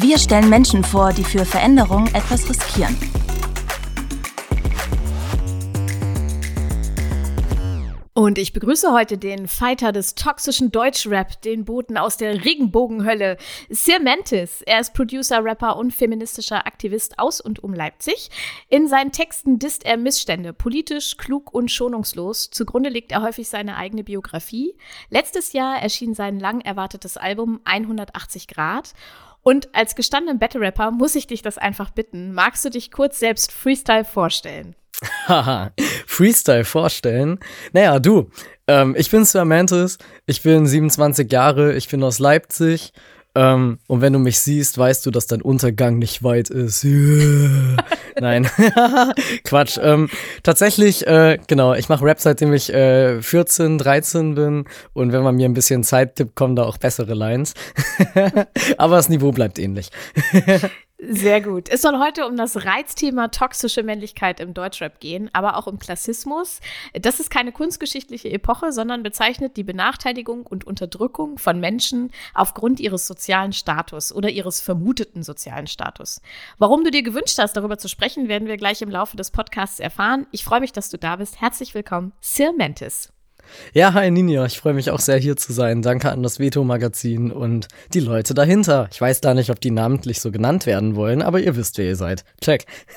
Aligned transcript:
Wir 0.00 0.16
stellen 0.16 0.48
Menschen 0.48 0.84
vor, 0.84 1.12
die 1.12 1.24
für 1.24 1.44
Veränderung 1.44 2.06
etwas 2.14 2.48
riskieren. 2.48 2.96
Und 8.14 8.38
ich 8.38 8.52
begrüße 8.52 8.92
heute 8.92 9.18
den 9.18 9.48
Fighter 9.48 9.90
des 9.90 10.14
toxischen 10.14 10.70
Deutschrap, 10.70 11.42
den 11.42 11.64
Boten 11.64 11.96
aus 11.96 12.16
der 12.16 12.44
Regenbogenhölle, 12.44 13.38
Sir 13.70 14.00
Mantis. 14.00 14.62
Er 14.62 14.80
ist 14.80 14.94
Producer, 14.94 15.42
Rapper 15.42 15.76
und 15.76 15.92
feministischer 15.92 16.66
Aktivist 16.66 17.18
aus 17.18 17.40
und 17.40 17.62
um 17.64 17.74
Leipzig. 17.74 18.30
In 18.68 18.86
seinen 18.86 19.10
Texten 19.10 19.58
disst 19.58 19.84
er 19.84 19.96
Missstände, 19.96 20.52
politisch, 20.52 21.16
klug 21.16 21.52
und 21.52 21.72
schonungslos. 21.72 22.50
Zugrunde 22.50 22.90
legt 22.90 23.10
er 23.10 23.22
häufig 23.22 23.48
seine 23.48 23.76
eigene 23.76 24.04
Biografie. 24.04 24.76
Letztes 25.10 25.52
Jahr 25.52 25.80
erschien 25.80 26.14
sein 26.14 26.38
lang 26.38 26.60
erwartetes 26.60 27.16
Album 27.16 27.60
180 27.64 28.46
Grad. 28.46 28.94
Und 29.42 29.74
als 29.74 29.94
gestandenen 29.94 30.38
Battle 30.38 30.60
Rapper 30.60 30.90
muss 30.90 31.14
ich 31.14 31.26
dich 31.26 31.42
das 31.42 31.58
einfach 31.58 31.90
bitten. 31.90 32.32
Magst 32.32 32.64
du 32.64 32.70
dich 32.70 32.90
kurz 32.90 33.18
selbst 33.18 33.52
Freestyle 33.52 34.04
vorstellen? 34.04 34.74
Haha, 35.26 35.72
Freestyle 36.06 36.64
vorstellen. 36.64 37.38
Naja, 37.72 37.98
du, 37.98 38.30
ähm, 38.66 38.94
ich 38.98 39.10
bin 39.10 39.24
Sir 39.24 39.44
Mantis, 39.44 39.98
ich 40.26 40.42
bin 40.42 40.66
27 40.66 41.30
Jahre, 41.30 41.74
ich 41.74 41.88
bin 41.88 42.02
aus 42.02 42.18
Leipzig. 42.18 42.92
Ähm, 43.38 43.78
und 43.86 44.00
wenn 44.00 44.12
du 44.12 44.18
mich 44.18 44.40
siehst, 44.40 44.76
weißt 44.78 45.06
du, 45.06 45.12
dass 45.12 45.28
dein 45.28 45.42
Untergang 45.42 45.96
nicht 45.98 46.24
weit 46.24 46.50
ist. 46.50 46.84
Nein, 48.20 48.48
Quatsch. 49.44 49.78
Ähm, 49.80 50.10
tatsächlich, 50.42 51.06
äh, 51.06 51.38
genau, 51.46 51.72
ich 51.74 51.88
mache 51.88 52.04
Rap 52.04 52.18
seitdem 52.18 52.52
ich 52.52 52.74
äh, 52.74 53.22
14, 53.22 53.78
13 53.78 54.34
bin. 54.34 54.64
Und 54.92 55.12
wenn 55.12 55.22
man 55.22 55.36
mir 55.36 55.48
ein 55.48 55.54
bisschen 55.54 55.84
Zeit 55.84 56.16
tippt, 56.16 56.34
kommen 56.34 56.56
da 56.56 56.64
auch 56.64 56.78
bessere 56.78 57.14
Lines. 57.14 57.54
Aber 58.76 58.96
das 58.96 59.08
Niveau 59.08 59.30
bleibt 59.30 59.60
ähnlich. 59.60 59.90
Sehr 61.00 61.40
gut. 61.40 61.68
Es 61.68 61.82
soll 61.82 61.96
heute 62.00 62.26
um 62.26 62.36
das 62.36 62.64
Reizthema 62.64 63.28
toxische 63.28 63.84
Männlichkeit 63.84 64.40
im 64.40 64.52
Deutschrap 64.52 64.98
gehen, 64.98 65.30
aber 65.32 65.56
auch 65.56 65.68
um 65.68 65.78
Klassismus. 65.78 66.58
Das 66.92 67.20
ist 67.20 67.30
keine 67.30 67.52
kunstgeschichtliche 67.52 68.28
Epoche, 68.32 68.72
sondern 68.72 69.04
bezeichnet 69.04 69.56
die 69.56 69.62
Benachteiligung 69.62 70.44
und 70.44 70.66
Unterdrückung 70.66 71.38
von 71.38 71.60
Menschen 71.60 72.10
aufgrund 72.34 72.80
ihres 72.80 73.06
sozialen 73.06 73.52
Status 73.52 74.12
oder 74.12 74.28
ihres 74.28 74.60
vermuteten 74.60 75.22
sozialen 75.22 75.68
Status. 75.68 76.20
Warum 76.58 76.82
du 76.82 76.90
dir 76.90 77.04
gewünscht 77.04 77.38
hast, 77.38 77.56
darüber 77.56 77.78
zu 77.78 77.88
sprechen, 77.88 78.26
werden 78.26 78.48
wir 78.48 78.56
gleich 78.56 78.82
im 78.82 78.90
Laufe 78.90 79.16
des 79.16 79.30
Podcasts 79.30 79.78
erfahren. 79.78 80.26
Ich 80.32 80.44
freue 80.44 80.60
mich, 80.60 80.72
dass 80.72 80.90
du 80.90 80.98
da 80.98 81.14
bist. 81.14 81.40
Herzlich 81.40 81.74
willkommen, 81.74 82.12
Sir 82.20 82.52
Mentis. 82.52 83.12
Ja, 83.72 83.92
hi 83.94 84.10
Ninja, 84.10 84.44
ich 84.46 84.58
freue 84.58 84.74
mich 84.74 84.90
auch 84.90 85.00
sehr 85.00 85.18
hier 85.18 85.36
zu 85.36 85.52
sein. 85.52 85.82
Danke 85.82 86.10
an 86.10 86.22
das 86.22 86.38
Veto-Magazin 86.38 87.30
und 87.30 87.68
die 87.94 88.00
Leute 88.00 88.34
dahinter. 88.34 88.88
Ich 88.92 89.00
weiß 89.00 89.20
gar 89.20 89.34
nicht, 89.34 89.50
ob 89.50 89.60
die 89.60 89.70
namentlich 89.70 90.20
so 90.20 90.30
genannt 90.30 90.66
werden 90.66 90.96
wollen, 90.96 91.22
aber 91.22 91.40
ihr 91.40 91.56
wisst, 91.56 91.78
wer 91.78 91.86
ihr 91.86 91.96
seid. 91.96 92.24
Check. 92.40 92.66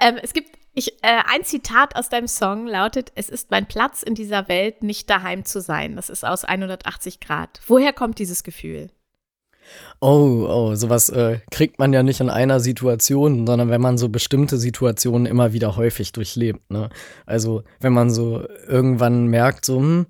ähm, 0.00 0.18
es 0.22 0.32
gibt 0.32 0.56
ich, 0.78 0.92
äh, 1.02 1.22
ein 1.26 1.42
Zitat 1.42 1.96
aus 1.96 2.10
deinem 2.10 2.28
Song 2.28 2.66
lautet: 2.66 3.10
Es 3.14 3.30
ist 3.30 3.50
mein 3.50 3.66
Platz 3.66 4.02
in 4.02 4.14
dieser 4.14 4.46
Welt, 4.48 4.82
nicht 4.82 5.08
daheim 5.08 5.46
zu 5.46 5.62
sein. 5.62 5.96
Das 5.96 6.10
ist 6.10 6.22
aus 6.22 6.44
180 6.44 7.18
Grad. 7.20 7.60
Woher 7.66 7.94
kommt 7.94 8.18
dieses 8.18 8.44
Gefühl? 8.44 8.90
Oh, 10.00 10.46
oh, 10.48 10.74
sowas 10.74 11.08
äh, 11.08 11.38
kriegt 11.50 11.78
man 11.78 11.92
ja 11.92 12.02
nicht 12.02 12.20
in 12.20 12.28
einer 12.28 12.60
Situation, 12.60 13.46
sondern 13.46 13.70
wenn 13.70 13.80
man 13.80 13.98
so 13.98 14.08
bestimmte 14.08 14.58
Situationen 14.58 15.26
immer 15.26 15.52
wieder 15.52 15.76
häufig 15.76 16.12
durchlebt. 16.12 16.70
Ne? 16.70 16.90
Also 17.24 17.62
wenn 17.80 17.92
man 17.92 18.10
so 18.10 18.44
irgendwann 18.68 19.26
merkt, 19.26 19.64
so, 19.64 19.78
hm, 19.78 20.06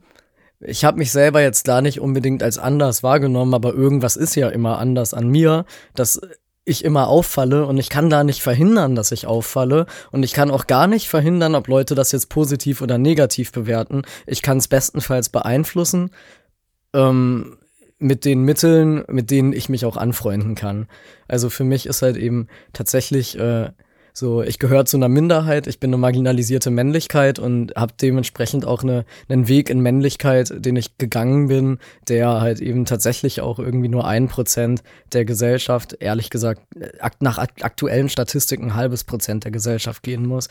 ich 0.60 0.84
habe 0.84 0.98
mich 0.98 1.12
selber 1.12 1.42
jetzt 1.42 1.64
gar 1.64 1.82
nicht 1.82 2.00
unbedingt 2.00 2.42
als 2.42 2.58
anders 2.58 3.02
wahrgenommen, 3.02 3.54
aber 3.54 3.74
irgendwas 3.74 4.16
ist 4.16 4.34
ja 4.34 4.48
immer 4.48 4.78
anders 4.78 5.14
an 5.14 5.28
mir, 5.28 5.66
dass 5.94 6.20
ich 6.64 6.84
immer 6.84 7.06
auffalle 7.06 7.64
und 7.66 7.78
ich 7.78 7.88
kann 7.88 8.10
da 8.10 8.24
nicht 8.24 8.42
verhindern, 8.42 8.96
dass 8.96 9.12
ich 9.12 9.26
auffalle 9.26 9.86
und 10.10 10.24
ich 10.24 10.32
kann 10.32 10.50
auch 10.50 10.66
gar 10.66 10.88
nicht 10.88 11.08
verhindern, 11.08 11.54
ob 11.54 11.68
Leute 11.68 11.94
das 11.94 12.10
jetzt 12.10 12.28
positiv 12.28 12.82
oder 12.82 12.98
negativ 12.98 13.52
bewerten. 13.52 14.02
Ich 14.26 14.42
kann 14.42 14.58
es 14.58 14.66
bestenfalls 14.66 15.28
beeinflussen. 15.28 16.10
Ähm, 16.92 17.58
mit 17.98 18.24
den 18.24 18.42
Mitteln, 18.42 19.04
mit 19.08 19.30
denen 19.30 19.52
ich 19.52 19.68
mich 19.68 19.84
auch 19.84 19.96
anfreunden 19.96 20.54
kann. 20.54 20.86
Also 21.28 21.50
für 21.50 21.64
mich 21.64 21.86
ist 21.86 22.02
halt 22.02 22.16
eben 22.16 22.48
tatsächlich 22.72 23.38
äh, 23.38 23.70
so, 24.18 24.42
ich 24.42 24.58
gehöre 24.58 24.86
zu 24.86 24.96
einer 24.96 25.10
Minderheit, 25.10 25.66
ich 25.66 25.78
bin 25.78 25.90
eine 25.90 25.98
marginalisierte 25.98 26.70
Männlichkeit 26.70 27.38
und 27.38 27.74
habe 27.76 27.92
dementsprechend 28.00 28.64
auch 28.64 28.82
eine, 28.82 29.04
einen 29.28 29.46
Weg 29.46 29.68
in 29.68 29.80
Männlichkeit, 29.80 30.54
den 30.56 30.76
ich 30.76 30.96
gegangen 30.96 31.48
bin, 31.48 31.78
der 32.08 32.40
halt 32.40 32.60
eben 32.60 32.86
tatsächlich 32.86 33.42
auch 33.42 33.58
irgendwie 33.58 33.88
nur 33.88 34.06
ein 34.06 34.28
Prozent 34.28 34.82
der 35.12 35.26
Gesellschaft, 35.26 35.98
ehrlich 36.00 36.30
gesagt, 36.30 36.62
nach 37.20 37.36
aktuellen 37.36 38.08
Statistiken 38.08 38.68
ein 38.68 38.74
halbes 38.74 39.04
Prozent 39.04 39.44
der 39.44 39.50
Gesellschaft 39.50 40.02
gehen 40.02 40.24
muss. 40.24 40.48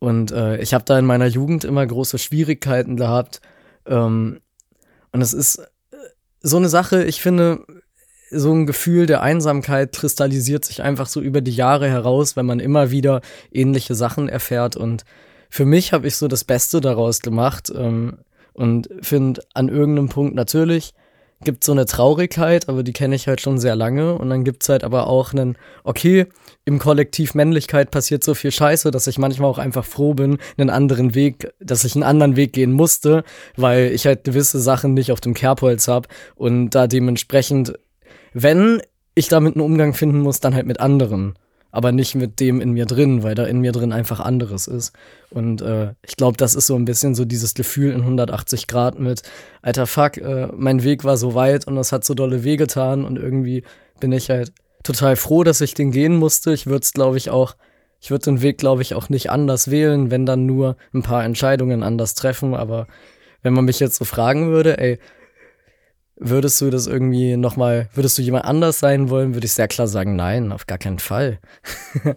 Und 0.00 0.32
äh, 0.32 0.58
ich 0.58 0.74
habe 0.74 0.84
da 0.84 0.98
in 0.98 1.06
meiner 1.06 1.26
Jugend 1.26 1.64
immer 1.64 1.86
große 1.86 2.18
Schwierigkeiten 2.18 2.96
gehabt. 2.96 3.40
Ähm, 3.86 4.40
und 5.12 5.22
es 5.22 5.32
ist 5.32 5.62
so 6.46 6.56
eine 6.58 6.68
Sache, 6.68 7.02
ich 7.02 7.20
finde, 7.20 7.66
so 8.30 8.52
ein 8.52 8.66
Gefühl 8.66 9.06
der 9.06 9.22
Einsamkeit 9.22 9.92
kristallisiert 9.92 10.64
sich 10.64 10.82
einfach 10.82 11.06
so 11.06 11.20
über 11.20 11.40
die 11.40 11.54
Jahre 11.54 11.88
heraus, 11.88 12.36
wenn 12.36 12.46
man 12.46 12.60
immer 12.60 12.90
wieder 12.90 13.20
ähnliche 13.52 13.96
Sachen 13.96 14.28
erfährt. 14.28 14.76
Und 14.76 15.04
für 15.50 15.64
mich 15.64 15.92
habe 15.92 16.06
ich 16.06 16.16
so 16.16 16.28
das 16.28 16.44
Beste 16.44 16.80
daraus 16.80 17.20
gemacht 17.20 17.72
ähm, 17.74 18.18
und 18.52 18.88
finde 19.00 19.42
an 19.54 19.68
irgendeinem 19.68 20.08
Punkt 20.08 20.36
natürlich, 20.36 20.94
gibt 21.42 21.64
so 21.64 21.72
eine 21.72 21.86
Traurigkeit, 21.86 22.68
aber 22.68 22.82
die 22.82 22.92
kenne 22.92 23.14
ich 23.14 23.28
halt 23.28 23.40
schon 23.40 23.58
sehr 23.58 23.76
lange. 23.76 24.14
Und 24.14 24.30
dann 24.30 24.44
gibt's 24.44 24.68
halt 24.68 24.84
aber 24.84 25.06
auch 25.06 25.32
einen, 25.32 25.56
okay, 25.84 26.26
im 26.64 26.78
Kollektiv 26.78 27.34
Männlichkeit 27.34 27.90
passiert 27.90 28.24
so 28.24 28.34
viel 28.34 28.50
Scheiße, 28.50 28.90
dass 28.90 29.06
ich 29.06 29.18
manchmal 29.18 29.50
auch 29.50 29.58
einfach 29.58 29.84
froh 29.84 30.14
bin, 30.14 30.38
einen 30.56 30.70
anderen 30.70 31.14
Weg, 31.14 31.52
dass 31.60 31.84
ich 31.84 31.94
einen 31.94 32.02
anderen 32.02 32.36
Weg 32.36 32.52
gehen 32.52 32.72
musste, 32.72 33.22
weil 33.56 33.92
ich 33.92 34.06
halt 34.06 34.24
gewisse 34.24 34.60
Sachen 34.60 34.94
nicht 34.94 35.12
auf 35.12 35.20
dem 35.20 35.34
Kerbholz 35.34 35.88
hab 35.88 36.08
und 36.34 36.70
da 36.70 36.86
dementsprechend, 36.86 37.74
wenn 38.32 38.80
ich 39.14 39.28
damit 39.28 39.54
einen 39.54 39.64
Umgang 39.64 39.94
finden 39.94 40.20
muss, 40.20 40.40
dann 40.40 40.54
halt 40.54 40.66
mit 40.66 40.80
anderen 40.80 41.34
aber 41.76 41.92
nicht 41.92 42.14
mit 42.14 42.40
dem 42.40 42.62
in 42.62 42.72
mir 42.72 42.86
drin, 42.86 43.22
weil 43.22 43.34
da 43.34 43.44
in 43.44 43.60
mir 43.60 43.70
drin 43.70 43.92
einfach 43.92 44.18
anderes 44.18 44.66
ist. 44.66 44.94
Und 45.28 45.60
äh, 45.60 45.92
ich 46.06 46.16
glaube, 46.16 46.38
das 46.38 46.54
ist 46.54 46.66
so 46.66 46.74
ein 46.74 46.86
bisschen 46.86 47.14
so 47.14 47.26
dieses 47.26 47.52
Gefühl 47.52 47.92
in 47.92 48.00
180 48.00 48.66
Grad 48.66 48.98
mit, 48.98 49.20
alter 49.60 49.86
Fuck, 49.86 50.16
äh, 50.16 50.48
mein 50.56 50.84
Weg 50.84 51.04
war 51.04 51.18
so 51.18 51.34
weit 51.34 51.66
und 51.66 51.76
es 51.76 51.92
hat 51.92 52.02
so 52.02 52.14
dolle 52.14 52.44
weh 52.44 52.56
getan 52.56 53.04
und 53.04 53.18
irgendwie 53.18 53.62
bin 54.00 54.10
ich 54.12 54.30
halt 54.30 54.54
total 54.84 55.16
froh, 55.16 55.44
dass 55.44 55.60
ich 55.60 55.74
den 55.74 55.90
gehen 55.90 56.16
musste. 56.16 56.54
Ich 56.54 56.64
würde 56.64 56.80
es, 56.82 56.94
glaube 56.94 57.18
ich, 57.18 57.28
auch, 57.28 57.56
ich 58.00 58.10
würde 58.10 58.24
den 58.24 58.40
Weg, 58.40 58.56
glaube 58.56 58.80
ich, 58.80 58.94
auch 58.94 59.10
nicht 59.10 59.28
anders 59.30 59.70
wählen, 59.70 60.10
wenn 60.10 60.24
dann 60.24 60.46
nur 60.46 60.78
ein 60.94 61.02
paar 61.02 61.24
Entscheidungen 61.24 61.82
anders 61.82 62.14
treffen. 62.14 62.54
Aber 62.54 62.86
wenn 63.42 63.52
man 63.52 63.66
mich 63.66 63.80
jetzt 63.80 63.96
so 63.96 64.06
fragen 64.06 64.48
würde, 64.48 64.78
ey, 64.78 64.98
Würdest 66.18 66.60
du 66.60 66.70
das 66.70 66.86
irgendwie 66.86 67.36
nochmal, 67.36 67.88
würdest 67.94 68.16
du 68.16 68.22
jemand 68.22 68.46
anders 68.46 68.78
sein 68.78 69.10
wollen, 69.10 69.34
würde 69.34 69.46
ich 69.46 69.52
sehr 69.52 69.68
klar 69.68 69.86
sagen, 69.86 70.16
nein, 70.16 70.50
auf 70.50 70.66
gar 70.66 70.78
keinen 70.78 70.98
Fall. 70.98 71.38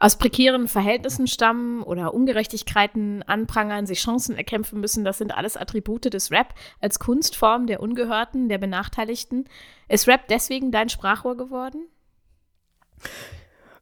Aus 0.00 0.16
prekären 0.16 0.68
Verhältnissen 0.68 1.26
stammen 1.26 1.82
oder 1.82 2.14
Ungerechtigkeiten 2.14 3.24
anprangern, 3.24 3.86
sich 3.86 4.00
Chancen 4.00 4.36
erkämpfen 4.36 4.80
müssen, 4.80 5.04
das 5.04 5.18
sind 5.18 5.36
alles 5.36 5.56
Attribute 5.56 6.12
des 6.12 6.30
Rap 6.30 6.54
als 6.80 7.00
Kunstform 7.00 7.66
der 7.66 7.80
Ungehörten, 7.80 8.48
der 8.48 8.58
Benachteiligten. 8.58 9.46
Ist 9.88 10.06
Rap 10.06 10.28
deswegen 10.28 10.70
dein 10.70 10.88
Sprachrohr 10.88 11.36
geworden? 11.36 11.88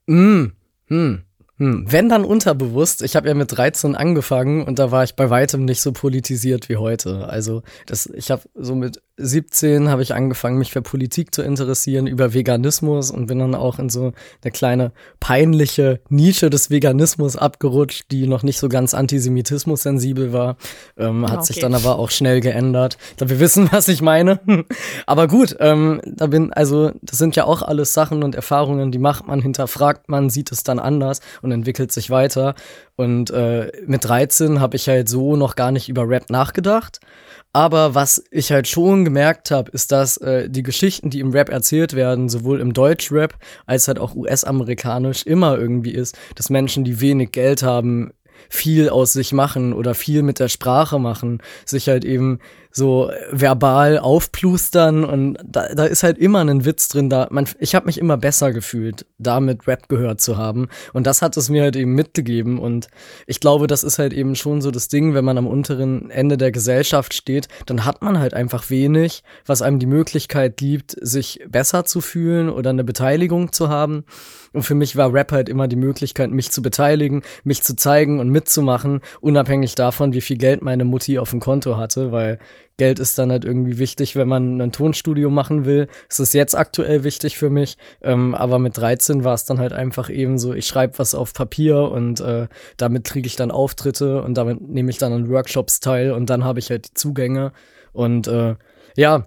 Mm, 0.06 0.52
hm. 0.86 1.22
Hm, 1.58 1.86
wenn 1.90 2.10
dann 2.10 2.24
unterbewusst. 2.24 3.02
Ich 3.02 3.16
habe 3.16 3.28
ja 3.28 3.34
mit 3.34 3.56
13 3.56 3.96
angefangen 3.96 4.64
und 4.66 4.78
da 4.78 4.90
war 4.90 5.04
ich 5.04 5.14
bei 5.14 5.30
weitem 5.30 5.64
nicht 5.64 5.80
so 5.80 5.92
politisiert 5.92 6.68
wie 6.68 6.76
heute. 6.76 7.28
Also 7.28 7.62
das, 7.86 8.06
ich 8.06 8.30
habe 8.30 8.42
so 8.54 8.74
mit 8.74 9.00
17 9.18 9.88
habe 9.88 10.02
ich 10.02 10.14
angefangen, 10.14 10.58
mich 10.58 10.72
für 10.72 10.82
Politik 10.82 11.34
zu 11.34 11.42
interessieren, 11.42 12.06
über 12.06 12.34
Veganismus 12.34 13.10
und 13.10 13.26
bin 13.26 13.38
dann 13.38 13.54
auch 13.54 13.78
in 13.78 13.88
so 13.88 14.12
eine 14.42 14.52
kleine 14.52 14.92
peinliche 15.20 16.00
Nische 16.10 16.50
des 16.50 16.70
Veganismus 16.70 17.36
abgerutscht, 17.36 18.10
die 18.10 18.26
noch 18.26 18.42
nicht 18.42 18.58
so 18.58 18.68
ganz 18.68 18.92
Antisemitismus 18.92 19.82
sensibel 19.82 20.32
war. 20.32 20.56
Ähm, 20.98 21.24
hat 21.24 21.38
okay. 21.38 21.46
sich 21.46 21.58
dann 21.60 21.74
aber 21.74 21.98
auch 21.98 22.10
schnell 22.10 22.40
geändert. 22.40 22.98
Ich 23.12 23.16
glaube, 23.16 23.30
wir 23.30 23.40
wissen, 23.40 23.68
was 23.72 23.88
ich 23.88 24.02
meine. 24.02 24.40
aber 25.06 25.28
gut, 25.28 25.56
ähm, 25.60 26.02
da 26.04 26.26
bin, 26.26 26.52
also, 26.52 26.92
das 27.00 27.18
sind 27.18 27.36
ja 27.36 27.44
auch 27.44 27.62
alles 27.62 27.94
Sachen 27.94 28.22
und 28.22 28.34
Erfahrungen, 28.34 28.92
die 28.92 28.98
macht 28.98 29.26
man, 29.26 29.40
hinterfragt 29.40 30.10
man, 30.10 30.28
sieht 30.28 30.52
es 30.52 30.62
dann 30.62 30.78
anders 30.78 31.20
und 31.40 31.52
entwickelt 31.52 31.90
sich 31.90 32.10
weiter. 32.10 32.54
Und 32.96 33.30
äh, 33.30 33.72
mit 33.86 34.04
13 34.04 34.60
habe 34.60 34.76
ich 34.76 34.88
halt 34.88 35.08
so 35.08 35.36
noch 35.36 35.54
gar 35.54 35.70
nicht 35.70 35.88
über 35.88 36.08
Rap 36.08 36.30
nachgedacht. 36.30 37.00
Aber 37.56 37.94
was 37.94 38.22
ich 38.30 38.52
halt 38.52 38.68
schon 38.68 39.06
gemerkt 39.06 39.50
habe, 39.50 39.70
ist, 39.70 39.90
dass 39.90 40.18
äh, 40.18 40.50
die 40.50 40.62
Geschichten, 40.62 41.08
die 41.08 41.20
im 41.20 41.30
Rap 41.30 41.48
erzählt 41.48 41.94
werden, 41.94 42.28
sowohl 42.28 42.60
im 42.60 42.74
Deutschrap 42.74 43.32
als 43.64 43.88
halt 43.88 43.98
auch 43.98 44.14
US-amerikanisch 44.14 45.22
immer 45.22 45.56
irgendwie 45.56 45.92
ist, 45.92 46.18
dass 46.34 46.50
Menschen, 46.50 46.84
die 46.84 47.00
wenig 47.00 47.32
Geld 47.32 47.62
haben, 47.62 48.12
viel 48.50 48.90
aus 48.90 49.14
sich 49.14 49.32
machen 49.32 49.72
oder 49.72 49.94
viel 49.94 50.22
mit 50.22 50.38
der 50.38 50.48
Sprache 50.48 50.98
machen, 50.98 51.40
sich 51.64 51.88
halt 51.88 52.04
eben 52.04 52.40
so 52.76 53.11
verbal 53.31 53.99
aufplustern 53.99 55.02
und 55.02 55.38
da, 55.43 55.75
da 55.75 55.87
ist 55.87 56.02
halt 56.02 56.19
immer 56.19 56.40
ein 56.40 56.67
Witz 56.67 56.88
drin. 56.88 57.08
Da 57.08 57.26
man, 57.31 57.49
ich 57.58 57.75
habe 57.75 57.87
mich 57.87 57.96
immer 57.96 58.19
besser 58.19 58.52
gefühlt, 58.52 59.06
damit 59.17 59.67
Rap 59.67 59.88
gehört 59.88 60.20
zu 60.20 60.37
haben 60.37 60.69
und 60.93 61.06
das 61.06 61.23
hat 61.23 61.38
es 61.38 61.49
mir 61.49 61.62
halt 61.62 61.75
eben 61.75 61.94
mitgegeben 61.94 62.58
und 62.58 62.88
ich 63.26 63.40
glaube, 63.40 63.67
das 63.67 63.82
ist 63.82 63.99
halt 63.99 64.12
eben 64.12 64.37
schon 64.37 64.61
so 64.61 64.70
das 64.70 64.88
Ding, 64.88 65.14
wenn 65.14 65.25
man 65.25 65.38
am 65.38 65.46
unteren 65.46 66.11
Ende 66.11 66.37
der 66.37 66.52
Gesellschaft 66.52 67.14
steht, 67.14 67.49
dann 67.64 67.87
hat 67.87 68.02
man 68.02 68.19
halt 68.19 68.34
einfach 68.34 68.69
wenig, 68.69 69.23
was 69.46 69.62
einem 69.62 69.78
die 69.78 69.87
Möglichkeit 69.87 70.58
gibt, 70.58 70.94
sich 71.00 71.40
besser 71.49 71.87
zu 71.87 72.02
fühlen 72.02 72.50
oder 72.50 72.69
eine 72.70 72.84
Beteiligung 72.84 73.52
zu 73.52 73.70
haben. 73.70 74.05
Und 74.52 74.62
für 74.62 74.75
mich 74.75 74.96
war 74.96 75.12
Rap 75.12 75.32
halt 75.32 75.49
immer 75.49 75.69
die 75.69 75.76
Möglichkeit, 75.76 76.31
mich 76.31 76.50
zu 76.50 76.62
beteiligen, 76.62 77.23
mich 77.44 77.62
zu 77.62 77.76
zeigen 77.76 78.20
und 78.20 78.31
mitzumachen, 78.31 79.00
unabhängig 79.20 79.75
davon, 79.75 80.12
wie 80.12 80.20
viel 80.20 80.38
Geld 80.38 80.62
meine 80.62 80.84
Mutti 80.84 81.19
auf 81.19 81.31
dem 81.31 81.40
Konto 81.40 81.76
hatte, 81.76 82.12
weil 82.12 82.38
Geld 82.78 82.99
ist 82.99 83.19
dann 83.19 83.31
halt 83.31 83.44
irgendwie 83.44 83.78
wichtig, 83.78 84.17
wenn 84.17 84.28
man 84.28 84.61
ein 84.61 84.73
Tonstudio 84.73 85.31
machen 85.31 85.64
will. 85.64 85.88
Es 86.11 86.20
ist 86.20 86.34
jetzt 86.34 86.55
aktuell 86.55 87.05
wichtig 87.05 87.38
für 87.38 87.49
mich, 87.49 87.78
ähm, 88.02 88.34
aber 88.34 88.58
mit 88.58 88.76
13 88.76 89.25
war 89.25 89.34
es 89.34 89.44
dann 89.44 89.58
halt 89.58 89.73
einfach 89.73 90.11
eben 90.11 90.38
so, 90.38 90.52
ich 90.52 90.67
schreibe 90.67 90.99
was 90.99 91.14
auf 91.14 91.32
Papier 91.32 91.90
und 91.90 92.20
äh, 92.20 92.49
damit 92.76 93.05
kriege 93.05 93.26
ich 93.26 93.37
dann 93.37 93.50
Auftritte 93.50 94.23
und 94.23 94.34
damit 94.34 94.61
nehme 94.61 94.90
ich 94.90 94.99
dann 94.99 95.12
an 95.12 95.31
Workshops 95.31 95.81
teil 95.81 96.12
und 96.12 96.28
dann 96.28 96.44
habe 96.44 96.58
ich 96.58 96.70
halt 96.70 96.88
die 96.88 96.94
Zugänge. 96.94 97.52
Und 97.93 98.28
äh, 98.28 98.56
ja, 98.96 99.26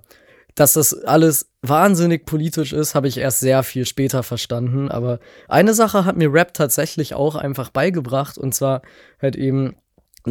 dass 0.56 0.74
das 0.74 0.94
alles 1.06 1.50
wahnsinnig 1.62 2.26
politisch 2.26 2.74
ist, 2.74 2.94
habe 2.94 3.08
ich 3.08 3.18
erst 3.18 3.40
sehr 3.40 3.64
viel 3.64 3.86
später 3.86 4.24
verstanden. 4.24 4.90
Aber 4.90 5.20
eine 5.48 5.74
Sache 5.74 6.06
hat 6.06 6.18
mir 6.18 6.34
Rap 6.34 6.54
tatsächlich 6.54 7.14
auch 7.14 7.36
einfach 7.36 7.70
beigebracht 7.70 8.38
und 8.38 8.54
zwar 8.54 8.82
halt 9.22 9.36
eben 9.36 9.76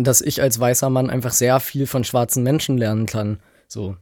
dass 0.05 0.21
ich 0.21 0.43
als 0.43 0.59
weißer 0.59 0.91
Mann 0.91 1.11
einfach 1.11 1.33
sehr 1.33 1.61
viel 1.61 1.87
von 1.87 2.05
schwarzen 2.05 2.43
Menschen 2.43 2.79
lernen 2.79 3.07
kann. 3.07 3.39
So. 3.67 3.97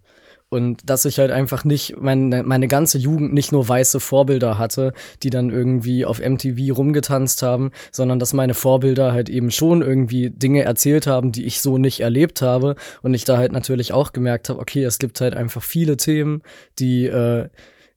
Und 0.49 0.89
dass 0.89 1.05
ich 1.05 1.19
halt 1.19 1.33
einfach 1.33 1.65
nicht 1.65 1.97
meine, 2.01 2.45
meine 2.45 2.69
ganze 2.69 2.99
Jugend 2.99 3.35
nicht 3.35 3.51
nur 3.51 3.69
weiße 3.69 3.99
Vorbilder 3.99 4.59
hatte, 4.59 4.93
die 5.25 5.31
dann 5.31 5.51
irgendwie 5.51 6.05
auf 6.05 6.21
MTV 6.21 6.77
rumgetanzt 6.77 7.43
haben, 7.43 7.73
sondern 7.91 8.21
dass 8.21 8.33
meine 8.33 8.55
Vorbilder 8.55 9.13
halt 9.13 9.29
eben 9.29 9.51
schon 9.51 9.83
irgendwie 9.83 10.31
Dinge 10.31 10.63
erzählt 10.63 11.09
haben, 11.09 11.33
die 11.33 11.47
ich 11.47 11.61
so 11.61 11.79
nicht 11.79 11.99
erlebt 11.99 12.43
habe. 12.43 12.77
Und 13.03 13.13
ich 13.15 13.25
da 13.25 13.39
halt 13.39 13.51
natürlich 13.51 13.93
auch 13.93 14.13
gemerkt 14.13 14.49
habe, 14.49 14.61
okay, 14.61 14.85
es 14.85 14.99
gibt 14.99 15.21
halt 15.21 15.35
einfach 15.35 15.63
viele 15.63 15.97
Themen, 15.97 16.43
die 16.79 17.07
äh, 17.07 17.49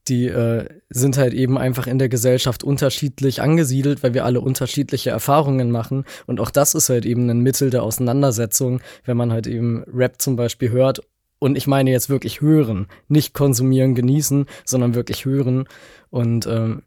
die 0.10 0.28
äh, 0.28 0.66
sind 0.90 1.18
halt 1.18 1.34
eben 1.34 1.58
einfach 1.58 1.88
in 1.88 2.00
der 2.00 2.10
Gesellschaft 2.10 2.64
unterschiedlich 2.64 3.42
angesiedelt, 3.42 4.04
weil 4.04 4.14
wir 4.14 4.26
alle 4.26 4.42
unterschiedliche 4.42 5.12
Erfahrungen 5.12 5.72
machen. 5.72 6.06
Und 6.26 6.40
auch 6.40 6.50
das 6.50 6.74
ist 6.74 6.90
halt 6.90 7.06
eben 7.06 7.30
ein 7.30 7.40
Mittel 7.40 7.70
der 7.70 7.84
Auseinandersetzung, 7.84 8.82
wenn 9.06 9.18
man 9.18 9.32
halt 9.32 9.48
eben 9.48 9.84
Rap 9.94 10.20
zum 10.20 10.36
Beispiel 10.36 10.72
hört. 10.72 11.02
Und 11.38 11.56
ich 11.56 11.68
meine 11.68 11.92
jetzt 11.92 12.10
wirklich 12.10 12.42
hören, 12.42 12.88
nicht 13.08 13.34
konsumieren, 13.34 13.96
genießen, 13.96 14.46
sondern 14.66 14.96
wirklich 14.96 15.26
hören. 15.26 15.66
Und 16.10 16.48
ähm, 16.48 16.82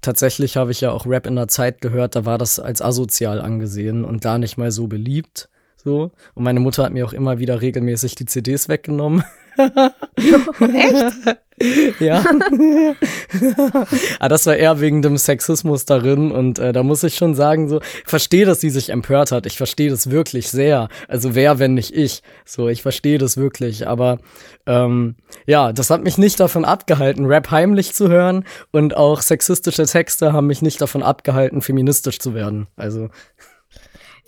tatsächlich 0.00 0.56
habe 0.56 0.70
ich 0.70 0.80
ja 0.80 0.92
auch 0.92 1.06
Rap 1.06 1.26
in 1.26 1.36
der 1.36 1.48
Zeit 1.48 1.80
gehört, 1.80 2.16
da 2.16 2.24
war 2.24 2.38
das 2.38 2.58
als 2.60 2.80
asozial 2.80 3.40
angesehen 3.40 4.04
und 4.04 4.22
gar 4.22 4.38
nicht 4.38 4.56
mal 4.56 4.70
so 4.70 4.86
beliebt. 4.86 5.50
So. 5.76 6.12
Und 6.34 6.44
meine 6.44 6.60
Mutter 6.60 6.84
hat 6.84 6.92
mir 6.92 7.04
auch 7.04 7.12
immer 7.12 7.38
wieder 7.38 7.60
regelmäßig 7.60 8.14
die 8.14 8.26
CDs 8.26 8.68
weggenommen. 8.68 9.24
Echt? 10.16 11.38
ja. 12.00 12.24
Ah, 14.20 14.28
das 14.28 14.46
war 14.46 14.56
eher 14.56 14.80
wegen 14.80 15.02
dem 15.02 15.16
Sexismus 15.16 15.84
darin 15.84 16.30
und 16.30 16.58
äh, 16.58 16.72
da 16.72 16.82
muss 16.82 17.02
ich 17.02 17.16
schon 17.16 17.34
sagen, 17.34 17.68
so, 17.68 17.80
ich 17.80 18.08
verstehe, 18.10 18.46
dass 18.46 18.60
sie 18.60 18.70
sich 18.70 18.90
empört 18.90 19.32
hat. 19.32 19.46
Ich 19.46 19.56
verstehe 19.56 19.90
das 19.90 20.10
wirklich 20.10 20.48
sehr. 20.48 20.88
Also 21.08 21.34
wer, 21.34 21.58
wenn 21.58 21.74
nicht 21.74 21.94
ich? 21.94 22.22
So, 22.44 22.68
ich 22.68 22.82
verstehe 22.82 23.18
das 23.18 23.36
wirklich. 23.36 23.86
Aber 23.86 24.18
ähm, 24.66 25.16
ja, 25.46 25.72
das 25.72 25.90
hat 25.90 26.02
mich 26.02 26.18
nicht 26.18 26.40
davon 26.40 26.64
abgehalten, 26.64 27.26
Rap 27.26 27.50
heimlich 27.50 27.94
zu 27.94 28.08
hören 28.08 28.44
und 28.70 28.96
auch 28.96 29.20
sexistische 29.22 29.86
Texte 29.86 30.32
haben 30.32 30.46
mich 30.46 30.62
nicht 30.62 30.80
davon 30.80 31.02
abgehalten, 31.02 31.62
feministisch 31.62 32.18
zu 32.18 32.34
werden. 32.34 32.66
Also 32.76 33.08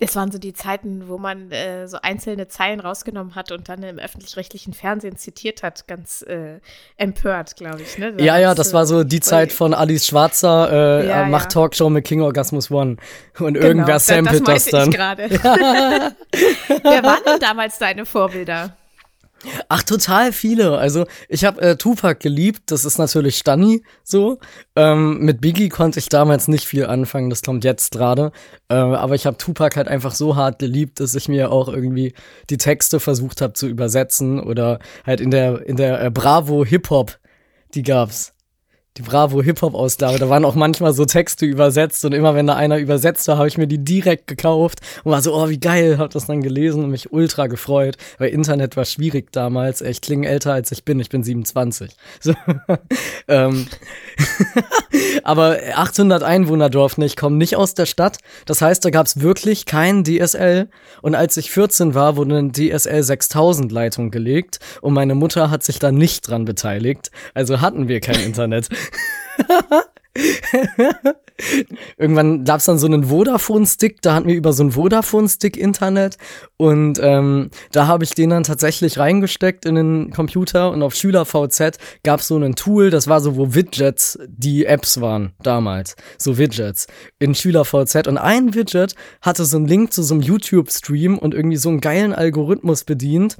das 0.01 0.15
waren 0.15 0.31
so 0.31 0.39
die 0.39 0.53
Zeiten, 0.53 1.07
wo 1.07 1.19
man 1.19 1.51
äh, 1.51 1.87
so 1.87 1.97
einzelne 2.01 2.47
Zeilen 2.47 2.79
rausgenommen 2.79 3.35
hat 3.35 3.51
und 3.51 3.69
dann 3.69 3.83
im 3.83 3.99
öffentlich-rechtlichen 3.99 4.73
Fernsehen 4.73 5.15
zitiert 5.15 5.61
hat, 5.61 5.87
ganz 5.87 6.23
äh, 6.23 6.59
empört, 6.97 7.55
glaube 7.55 7.83
ich. 7.83 7.99
Ne? 7.99 8.15
ja, 8.17 8.39
ja, 8.39 8.55
das 8.55 8.73
war 8.73 8.87
so 8.87 9.03
die 9.03 9.19
Zeit 9.19 9.53
von 9.53 9.75
Alice 9.75 10.07
Schwarzer, 10.07 11.03
äh, 11.03 11.07
ja, 11.07 11.25
macht 11.25 11.53
ja. 11.53 11.61
Talkshow 11.61 11.89
mit 11.89 12.03
King 12.05 12.21
Orgasmus 12.21 12.71
One. 12.71 12.97
Und 13.39 13.53
genau, 13.53 13.67
irgendwer 13.67 13.99
samplet 13.99 14.47
das, 14.47 14.65
das 14.65 14.89
dann. 14.89 14.91
Ja. 14.91 15.15
Wer 15.17 17.03
waren 17.03 17.23
denn 17.25 17.39
damals 17.39 17.77
deine 17.77 18.05
Vorbilder? 18.05 18.75
Ach, 19.69 19.83
total 19.83 20.31
viele. 20.31 20.77
Also 20.77 21.05
ich 21.27 21.45
habe 21.45 21.61
äh, 21.61 21.75
Tupac 21.75 22.19
geliebt, 22.19 22.63
das 22.67 22.85
ist 22.85 22.97
natürlich 22.97 23.37
Stanni 23.37 23.83
so. 24.03 24.39
Ähm, 24.75 25.19
mit 25.19 25.41
Biggie 25.41 25.69
konnte 25.69 25.99
ich 25.99 26.09
damals 26.09 26.47
nicht 26.47 26.65
viel 26.65 26.85
anfangen, 26.85 27.29
das 27.29 27.41
kommt 27.41 27.63
jetzt 27.63 27.91
gerade. 27.91 28.31
Äh, 28.69 28.75
aber 28.75 29.15
ich 29.15 29.25
habe 29.25 29.37
Tupac 29.37 29.75
halt 29.75 29.87
einfach 29.87 30.13
so 30.13 30.35
hart 30.35 30.59
geliebt, 30.59 30.99
dass 30.99 31.15
ich 31.15 31.27
mir 31.27 31.51
auch 31.51 31.69
irgendwie 31.69 32.13
die 32.49 32.57
Texte 32.57 32.99
versucht 32.99 33.41
habe 33.41 33.53
zu 33.53 33.67
übersetzen 33.67 34.39
oder 34.39 34.79
halt 35.05 35.21
in 35.21 35.31
der 35.31 35.65
in 35.65 35.75
der 35.75 36.01
äh, 36.03 36.11
Bravo 36.11 36.63
Hip 36.65 36.89
Hop, 36.89 37.19
die 37.73 37.83
gab's 37.83 38.33
die 38.97 39.03
Bravo 39.03 39.41
Hip-Hop-Ausgabe. 39.41 40.19
Da 40.19 40.27
waren 40.27 40.43
auch 40.43 40.55
manchmal 40.55 40.93
so 40.93 41.05
Texte 41.05 41.45
übersetzt 41.45 42.03
und 42.03 42.13
immer 42.13 42.35
wenn 42.35 42.47
da 42.47 42.55
einer 42.55 42.77
übersetzt 42.77 43.27
war, 43.29 43.37
habe 43.37 43.47
ich 43.47 43.57
mir 43.57 43.67
die 43.67 43.83
direkt 43.83 44.27
gekauft 44.27 44.79
und 45.03 45.11
war 45.11 45.21
so, 45.21 45.33
oh, 45.33 45.47
wie 45.47 45.59
geil, 45.59 45.97
hab 45.97 46.11
das 46.11 46.25
dann 46.25 46.41
gelesen 46.41 46.83
und 46.83 46.91
mich 46.91 47.13
ultra 47.13 47.47
gefreut, 47.47 47.95
weil 48.17 48.29
Internet 48.31 48.75
war 48.75 48.83
schwierig 48.83 49.31
damals. 49.31 49.81
Ich 49.81 50.01
klinge 50.01 50.27
älter 50.27 50.51
als 50.51 50.71
ich 50.73 50.83
bin, 50.83 50.99
ich 50.99 51.09
bin 51.09 51.23
27. 51.23 51.91
So. 52.19 52.33
ähm. 53.27 53.67
Aber 55.23 55.57
800 55.75 56.23
Einwohnerdorf, 56.23 56.97
ne, 56.97 57.05
ich 57.05 57.15
komme 57.15 57.37
nicht 57.37 57.55
aus 57.55 57.73
der 57.73 57.85
Stadt. 57.85 58.17
Das 58.45 58.61
heißt, 58.61 58.83
da 58.83 58.89
gab's 58.89 59.21
wirklich 59.21 59.65
kein 59.65 60.03
DSL 60.03 60.69
und 61.01 61.15
als 61.15 61.37
ich 61.37 61.51
14 61.51 61.95
war, 61.95 62.17
wurde 62.17 62.37
eine 62.37 62.51
DSL 62.51 63.01
6000 63.01 63.71
Leitung 63.71 64.11
gelegt 64.11 64.59
und 64.81 64.93
meine 64.93 65.15
Mutter 65.15 65.49
hat 65.49 65.63
sich 65.63 65.79
da 65.79 65.91
nicht 65.91 66.27
dran 66.27 66.45
beteiligt. 66.45 67.11
Also 67.33 67.61
hatten 67.61 67.87
wir 67.87 68.01
kein 68.01 68.19
Internet. 68.21 68.69
Irgendwann 71.97 72.43
gab 72.43 72.59
es 72.59 72.65
dann 72.65 72.77
so 72.77 72.85
einen 72.85 73.05
Vodafone-Stick, 73.05 74.01
da 74.01 74.13
hatten 74.13 74.27
wir 74.27 74.35
über 74.35 74.53
so 74.53 74.63
einen 74.63 74.73
Vodafone-Stick 74.73 75.57
Internet 75.57 76.17
und 76.57 76.99
ähm, 77.01 77.49
da 77.71 77.87
habe 77.87 78.03
ich 78.03 78.11
den 78.11 78.29
dann 78.29 78.43
tatsächlich 78.43 78.99
reingesteckt 78.99 79.65
in 79.65 79.75
den 79.75 80.11
Computer 80.11 80.71
und 80.71 80.83
auf 80.83 80.93
SchülerVZ 80.95 81.77
gab 82.03 82.19
es 82.19 82.27
so 82.27 82.37
ein 82.37 82.55
Tool, 82.55 82.89
das 82.89 83.07
war 83.07 83.21
so, 83.21 83.37
wo 83.37 83.55
Widgets 83.55 84.19
die 84.27 84.65
Apps 84.65 85.01
waren 85.01 85.33
damals, 85.41 85.95
so 86.17 86.37
Widgets 86.37 86.87
in 87.17 87.33
SchülerVZ 87.33 88.07
und 88.07 88.17
ein 88.17 88.53
Widget 88.53 88.95
hatte 89.21 89.45
so 89.45 89.57
einen 89.57 89.67
Link 89.67 89.93
zu 89.93 90.03
so 90.03 90.13
einem 90.13 90.21
YouTube-Stream 90.21 91.17
und 91.17 91.33
irgendwie 91.33 91.57
so 91.57 91.69
einen 91.69 91.81
geilen 91.81 92.13
Algorithmus 92.13 92.83
bedient. 92.83 93.37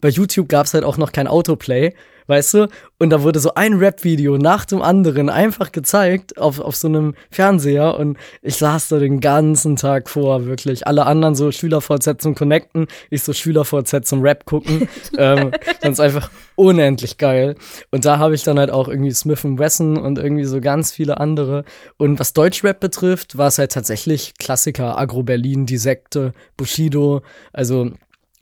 Bei 0.00 0.08
YouTube 0.08 0.48
gab 0.48 0.66
es 0.66 0.74
halt 0.74 0.84
auch 0.84 0.96
noch 0.96 1.12
kein 1.12 1.28
Autoplay 1.28 1.94
weißt 2.26 2.54
du? 2.54 2.68
Und 2.98 3.10
da 3.10 3.22
wurde 3.22 3.40
so 3.40 3.54
ein 3.54 3.74
Rap-Video 3.74 4.38
nach 4.38 4.64
dem 4.64 4.80
anderen 4.80 5.28
einfach 5.28 5.72
gezeigt 5.72 6.38
auf, 6.38 6.60
auf 6.60 6.76
so 6.76 6.88
einem 6.88 7.14
Fernseher 7.30 7.98
und 7.98 8.16
ich 8.42 8.56
saß 8.56 8.88
da 8.88 8.98
den 8.98 9.20
ganzen 9.20 9.76
Tag 9.76 10.08
vor, 10.08 10.46
wirklich. 10.46 10.86
Alle 10.86 11.06
anderen 11.06 11.34
so 11.34 11.50
SchülerVZ 11.50 12.20
zum 12.20 12.34
Connecten, 12.34 12.86
ich 13.10 13.22
so 13.22 13.32
SchülerVZ 13.32 14.06
zum 14.06 14.22
Rap 14.22 14.44
gucken. 14.44 14.88
ähm, 15.18 15.50
das 15.80 15.92
ist 15.92 16.00
einfach 16.00 16.30
unendlich 16.54 17.18
geil. 17.18 17.56
Und 17.90 18.04
da 18.04 18.18
habe 18.18 18.34
ich 18.34 18.44
dann 18.44 18.58
halt 18.58 18.70
auch 18.70 18.88
irgendwie 18.88 19.12
Smith 19.12 19.42
Wesson 19.44 19.96
und 19.98 20.18
irgendwie 20.18 20.44
so 20.44 20.60
ganz 20.60 20.92
viele 20.92 21.18
andere. 21.18 21.64
Und 21.96 22.20
was 22.20 22.32
Deutschrap 22.32 22.80
betrifft, 22.80 23.36
war 23.38 23.48
es 23.48 23.58
halt 23.58 23.72
tatsächlich 23.72 24.34
Klassiker, 24.38 24.98
Agro 24.98 25.22
Berlin, 25.22 25.66
Die 25.66 25.78
Sekte, 25.78 26.32
Bushido, 26.56 27.22
also 27.52 27.90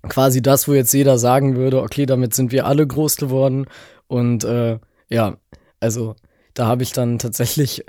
quasi 0.09 0.43
das, 0.43 0.69
wo 0.69 0.75
jetzt 0.75 0.93
jeder 0.93 1.19
sagen 1.19 1.57
würde, 1.57 1.83
okay, 1.83 2.07
damit 2.07 2.35
sind 2.35 2.53
wir 2.53 2.67
alle 2.67 2.87
groß 2.87 3.17
geworden. 3.17 3.67
Und 4.07 4.45
äh, 4.45 4.79
ja, 5.09 5.37
also 5.81 6.17
da 6.55 6.67
habe 6.67 6.83
ich 6.83 6.93
dann 6.93 7.19
tatsächlich 7.19 7.85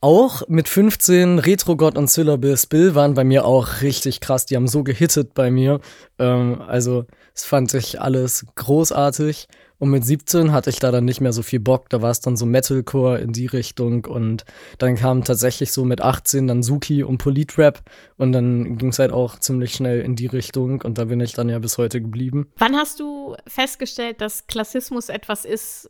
auch 0.00 0.42
mit 0.48 0.68
15 0.68 1.38
Retro 1.38 1.76
God 1.76 1.96
und 1.96 2.10
Syllabus 2.10 2.66
Bill 2.66 2.96
waren 2.96 3.14
bei 3.14 3.22
mir 3.22 3.44
auch 3.44 3.82
richtig 3.82 4.20
krass. 4.20 4.46
Die 4.46 4.56
haben 4.56 4.66
so 4.66 4.82
gehittet 4.82 5.32
bei 5.32 5.50
mir. 5.50 5.80
Ähm, 6.18 6.60
also, 6.60 7.04
das 7.34 7.44
fand 7.44 7.72
ich 7.74 8.00
alles 8.00 8.44
großartig. 8.56 9.46
Und 9.82 9.90
mit 9.90 10.04
17 10.04 10.52
hatte 10.52 10.70
ich 10.70 10.78
da 10.78 10.92
dann 10.92 11.04
nicht 11.04 11.20
mehr 11.20 11.32
so 11.32 11.42
viel 11.42 11.58
Bock. 11.58 11.90
Da 11.90 12.00
war 12.00 12.12
es 12.12 12.20
dann 12.20 12.36
so 12.36 12.46
Metalcore 12.46 13.18
in 13.18 13.32
die 13.32 13.46
Richtung. 13.46 14.04
Und 14.04 14.44
dann 14.78 14.94
kam 14.94 15.24
tatsächlich 15.24 15.72
so 15.72 15.84
mit 15.84 16.00
18 16.00 16.46
dann 16.46 16.62
Suki 16.62 17.02
und 17.02 17.18
Politrap. 17.18 17.82
Und 18.16 18.30
dann 18.30 18.78
ging 18.78 18.90
es 18.90 19.00
halt 19.00 19.10
auch 19.10 19.40
ziemlich 19.40 19.74
schnell 19.74 20.02
in 20.02 20.14
die 20.14 20.28
Richtung. 20.28 20.82
Und 20.82 20.98
da 20.98 21.06
bin 21.06 21.18
ich 21.18 21.32
dann 21.32 21.48
ja 21.48 21.58
bis 21.58 21.78
heute 21.78 22.00
geblieben. 22.00 22.46
Wann 22.58 22.76
hast 22.76 23.00
du 23.00 23.34
festgestellt, 23.48 24.20
dass 24.20 24.46
Klassismus 24.46 25.08
etwas 25.08 25.44
ist, 25.44 25.88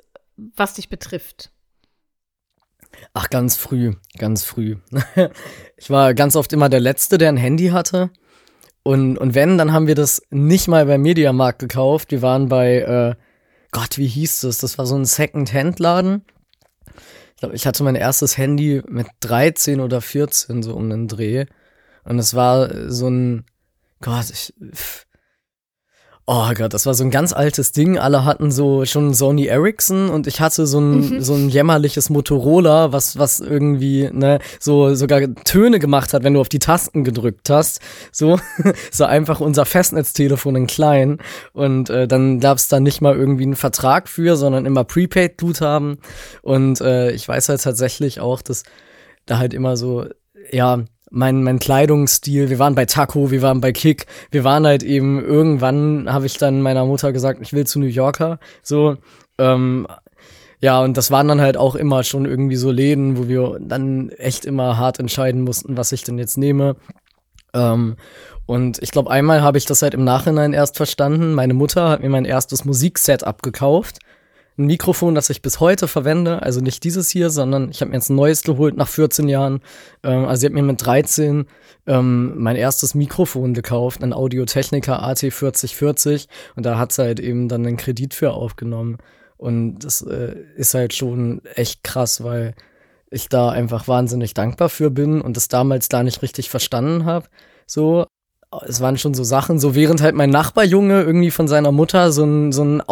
was 0.56 0.72
dich 0.72 0.88
betrifft? 0.88 1.50
Ach, 3.12 3.28
ganz 3.28 3.58
früh, 3.58 3.92
ganz 4.16 4.42
früh. 4.42 4.76
ich 5.76 5.90
war 5.90 6.14
ganz 6.14 6.34
oft 6.34 6.54
immer 6.54 6.70
der 6.70 6.80
Letzte, 6.80 7.18
der 7.18 7.28
ein 7.28 7.36
Handy 7.36 7.68
hatte. 7.68 8.08
Und, 8.84 9.18
und 9.18 9.34
wenn, 9.34 9.58
dann 9.58 9.74
haben 9.74 9.86
wir 9.86 9.96
das 9.96 10.22
nicht 10.30 10.66
mal 10.66 10.86
beim 10.86 11.02
Mediamarkt 11.02 11.58
gekauft. 11.58 12.10
Wir 12.10 12.22
waren 12.22 12.48
bei, 12.48 12.78
äh, 12.78 13.22
Gott, 13.72 13.98
wie 13.98 14.06
hieß 14.06 14.40
das? 14.40 14.58
Das 14.58 14.78
war 14.78 14.86
so 14.86 14.94
ein 14.94 15.04
Second-Hand-Laden. 15.04 16.24
Ich 17.34 17.36
glaube, 17.38 17.54
ich 17.56 17.66
hatte 17.66 17.82
mein 17.82 17.96
erstes 17.96 18.38
Handy 18.38 18.82
mit 18.86 19.08
13 19.20 19.80
oder 19.80 20.00
14, 20.00 20.62
so 20.62 20.74
um 20.74 20.88
den 20.88 21.08
Dreh. 21.08 21.46
Und 22.04 22.18
es 22.18 22.34
war 22.34 22.90
so 22.90 23.08
ein, 23.08 23.44
Gott, 24.00 24.30
ich, 24.30 24.54
pff, 24.72 25.06
Oh 26.24 26.50
Gott, 26.54 26.72
das 26.72 26.86
war 26.86 26.94
so 26.94 27.02
ein 27.02 27.10
ganz 27.10 27.32
altes 27.32 27.72
Ding. 27.72 27.98
Alle 27.98 28.24
hatten 28.24 28.52
so 28.52 28.84
schon 28.84 29.12
Sony 29.12 29.46
Ericsson 29.46 30.08
und 30.08 30.28
ich 30.28 30.40
hatte 30.40 30.68
so 30.68 30.78
ein, 30.78 31.16
mhm. 31.16 31.20
so 31.20 31.34
ein 31.34 31.48
jämmerliches 31.48 32.10
Motorola, 32.10 32.92
was, 32.92 33.18
was 33.18 33.40
irgendwie, 33.40 34.08
ne, 34.12 34.38
so 34.60 34.94
sogar 34.94 35.20
Töne 35.44 35.80
gemacht 35.80 36.14
hat, 36.14 36.22
wenn 36.22 36.34
du 36.34 36.40
auf 36.40 36.48
die 36.48 36.60
Tasten 36.60 37.02
gedrückt 37.02 37.50
hast. 37.50 37.80
So, 38.12 38.38
so 38.92 39.04
einfach 39.04 39.40
unser 39.40 39.64
Festnetztelefon 39.64 40.54
in 40.54 40.66
klein. 40.68 41.18
Und 41.54 41.90
äh, 41.90 42.06
dann 42.06 42.38
gab 42.38 42.56
es 42.58 42.68
da 42.68 42.78
nicht 42.78 43.00
mal 43.00 43.16
irgendwie 43.16 43.44
einen 43.44 43.56
Vertrag 43.56 44.08
für, 44.08 44.36
sondern 44.36 44.64
immer 44.64 44.84
Prepaid-Guthaben. 44.84 45.98
Und 46.42 46.80
äh, 46.80 47.10
ich 47.10 47.26
weiß 47.26 47.48
halt 47.48 47.62
tatsächlich 47.62 48.20
auch, 48.20 48.42
dass 48.42 48.62
da 49.26 49.38
halt 49.38 49.54
immer 49.54 49.76
so, 49.76 50.06
ja, 50.52 50.84
mein, 51.12 51.42
mein 51.42 51.58
Kleidungsstil. 51.58 52.48
Wir 52.48 52.58
waren 52.58 52.74
bei 52.74 52.86
Taco, 52.86 53.30
wir 53.30 53.42
waren 53.42 53.60
bei 53.60 53.72
Kick. 53.72 54.06
Wir 54.30 54.44
waren 54.44 54.66
halt 54.66 54.82
eben, 54.82 55.22
irgendwann 55.22 56.12
habe 56.12 56.26
ich 56.26 56.38
dann 56.38 56.62
meiner 56.62 56.86
Mutter 56.86 57.12
gesagt, 57.12 57.40
ich 57.42 57.52
will 57.52 57.66
zu 57.66 57.78
New 57.78 57.86
Yorker. 57.86 58.38
So, 58.62 58.96
ähm, 59.38 59.86
ja, 60.60 60.80
und 60.80 60.96
das 60.96 61.10
waren 61.10 61.28
dann 61.28 61.40
halt 61.40 61.56
auch 61.56 61.74
immer 61.74 62.02
schon 62.02 62.24
irgendwie 62.24 62.56
so 62.56 62.70
Läden, 62.70 63.18
wo 63.18 63.28
wir 63.28 63.58
dann 63.60 64.08
echt 64.10 64.44
immer 64.46 64.78
hart 64.78 64.98
entscheiden 64.98 65.42
mussten, 65.42 65.76
was 65.76 65.92
ich 65.92 66.02
denn 66.02 66.18
jetzt 66.18 66.38
nehme. 66.38 66.76
Ähm, 67.52 67.96
und 68.46 68.82
ich 68.82 68.90
glaube, 68.90 69.10
einmal 69.10 69.42
habe 69.42 69.58
ich 69.58 69.66
das 69.66 69.82
halt 69.82 69.94
im 69.94 70.04
Nachhinein 70.04 70.54
erst 70.54 70.78
verstanden. 70.78 71.34
Meine 71.34 71.54
Mutter 71.54 71.90
hat 71.90 72.00
mir 72.00 72.08
mein 72.08 72.24
erstes 72.24 72.64
Musikset 72.64 73.24
abgekauft 73.24 73.98
ein 74.58 74.66
Mikrofon, 74.66 75.14
das 75.14 75.30
ich 75.30 75.42
bis 75.42 75.60
heute 75.60 75.88
verwende. 75.88 76.42
Also 76.42 76.60
nicht 76.60 76.84
dieses 76.84 77.10
hier, 77.10 77.30
sondern 77.30 77.70
ich 77.70 77.80
habe 77.80 77.90
mir 77.90 77.96
jetzt 77.96 78.10
ein 78.10 78.16
neues 78.16 78.42
geholt 78.42 78.76
nach 78.76 78.88
14 78.88 79.28
Jahren. 79.28 79.60
Ähm, 80.02 80.26
also 80.26 80.40
sie 80.40 80.46
hat 80.46 80.52
mir 80.52 80.62
mit 80.62 80.84
13 80.84 81.46
ähm, 81.86 82.34
mein 82.36 82.56
erstes 82.56 82.94
Mikrofon 82.94 83.54
gekauft, 83.54 84.02
ein 84.02 84.12
Audio-Technica 84.12 85.04
AT4040. 85.08 86.28
Und 86.56 86.66
da 86.66 86.78
hat 86.78 86.92
sie 86.92 87.02
halt 87.02 87.20
eben 87.20 87.48
dann 87.48 87.66
einen 87.66 87.76
Kredit 87.76 88.14
für 88.14 88.32
aufgenommen. 88.32 88.98
Und 89.36 89.80
das 89.80 90.02
äh, 90.02 90.36
ist 90.56 90.74
halt 90.74 90.94
schon 90.94 91.42
echt 91.54 91.82
krass, 91.82 92.22
weil 92.22 92.54
ich 93.10 93.28
da 93.28 93.50
einfach 93.50 93.88
wahnsinnig 93.88 94.34
dankbar 94.34 94.68
für 94.68 94.90
bin 94.90 95.20
und 95.20 95.36
das 95.36 95.48
damals 95.48 95.88
da 95.88 96.02
nicht 96.02 96.22
richtig 96.22 96.48
verstanden 96.48 97.04
habe. 97.04 97.26
So, 97.66 98.06
es 98.66 98.80
waren 98.80 98.98
schon 98.98 99.14
so 99.14 99.24
Sachen, 99.24 99.58
so 99.58 99.74
während 99.74 100.02
halt 100.02 100.14
mein 100.14 100.30
Nachbarjunge 100.30 101.02
irgendwie 101.02 101.30
von 101.30 101.48
seiner 101.48 101.72
Mutter 101.72 102.12
so 102.12 102.24
ein, 102.24 102.52
so 102.52 102.64
ein 102.64 102.82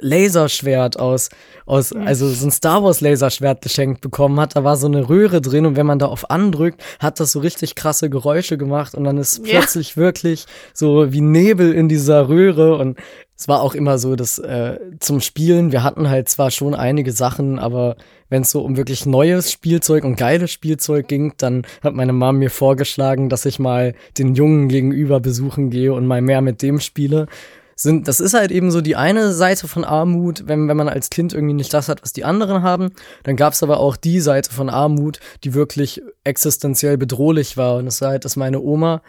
Laserschwert 0.00 0.98
aus, 0.98 1.28
aus, 1.66 1.92
also 1.92 2.28
so 2.28 2.46
ein 2.46 2.50
Star 2.50 2.84
Wars 2.84 3.00
Laserschwert 3.00 3.62
geschenkt 3.62 4.00
bekommen 4.00 4.38
hat, 4.38 4.54
da 4.54 4.64
war 4.64 4.76
so 4.76 4.86
eine 4.86 5.08
Röhre 5.08 5.40
drin 5.40 5.66
und 5.66 5.76
wenn 5.76 5.86
man 5.86 5.98
da 5.98 6.06
auf 6.06 6.30
andrückt, 6.30 6.82
hat 7.00 7.18
das 7.20 7.32
so 7.32 7.40
richtig 7.40 7.74
krasse 7.74 8.10
Geräusche 8.10 8.56
gemacht 8.58 8.94
und 8.94 9.04
dann 9.04 9.18
ist 9.18 9.38
ja. 9.46 9.58
plötzlich 9.58 9.96
wirklich 9.96 10.46
so 10.72 11.12
wie 11.12 11.20
Nebel 11.20 11.72
in 11.72 11.88
dieser 11.88 12.28
Röhre 12.28 12.76
und 12.76 12.98
es 13.38 13.46
war 13.46 13.62
auch 13.62 13.74
immer 13.74 13.98
so, 13.98 14.16
dass 14.16 14.38
äh, 14.40 14.80
zum 14.98 15.20
Spielen, 15.20 15.70
wir 15.70 15.84
hatten 15.84 16.10
halt 16.10 16.28
zwar 16.28 16.50
schon 16.50 16.74
einige 16.74 17.12
Sachen, 17.12 17.60
aber 17.60 17.96
wenn 18.28 18.42
es 18.42 18.50
so 18.50 18.62
um 18.62 18.76
wirklich 18.76 19.06
neues 19.06 19.52
Spielzeug 19.52 20.02
und 20.02 20.16
geiles 20.16 20.50
Spielzeug 20.50 21.06
ging, 21.06 21.32
dann 21.36 21.64
hat 21.80 21.94
meine 21.94 22.12
Mom 22.12 22.38
mir 22.38 22.50
vorgeschlagen, 22.50 23.28
dass 23.28 23.46
ich 23.46 23.60
mal 23.60 23.94
den 24.18 24.34
Jungen 24.34 24.66
gegenüber 24.68 25.20
besuchen 25.20 25.70
gehe 25.70 25.94
und 25.94 26.04
mal 26.04 26.20
mehr 26.20 26.40
mit 26.40 26.62
dem 26.62 26.80
spiele. 26.80 27.28
Sind, 27.76 28.08
das 28.08 28.18
ist 28.18 28.34
halt 28.34 28.50
eben 28.50 28.72
so 28.72 28.80
die 28.80 28.96
eine 28.96 29.32
Seite 29.32 29.68
von 29.68 29.84
Armut, 29.84 30.48
wenn, 30.48 30.66
wenn 30.66 30.76
man 30.76 30.88
als 30.88 31.08
Kind 31.08 31.32
irgendwie 31.32 31.54
nicht 31.54 31.72
das 31.72 31.88
hat, 31.88 32.02
was 32.02 32.12
die 32.12 32.24
anderen 32.24 32.64
haben. 32.64 32.90
Dann 33.22 33.36
gab 33.36 33.52
es 33.52 33.62
aber 33.62 33.78
auch 33.78 33.96
die 33.96 34.18
Seite 34.18 34.52
von 34.52 34.68
Armut, 34.68 35.20
die 35.44 35.54
wirklich 35.54 36.02
existenziell 36.24 36.98
bedrohlich 36.98 37.56
war. 37.56 37.76
Und 37.76 37.86
es 37.86 38.00
war 38.00 38.10
halt, 38.10 38.24
dass 38.24 38.34
meine 38.34 38.60
Oma 38.60 39.00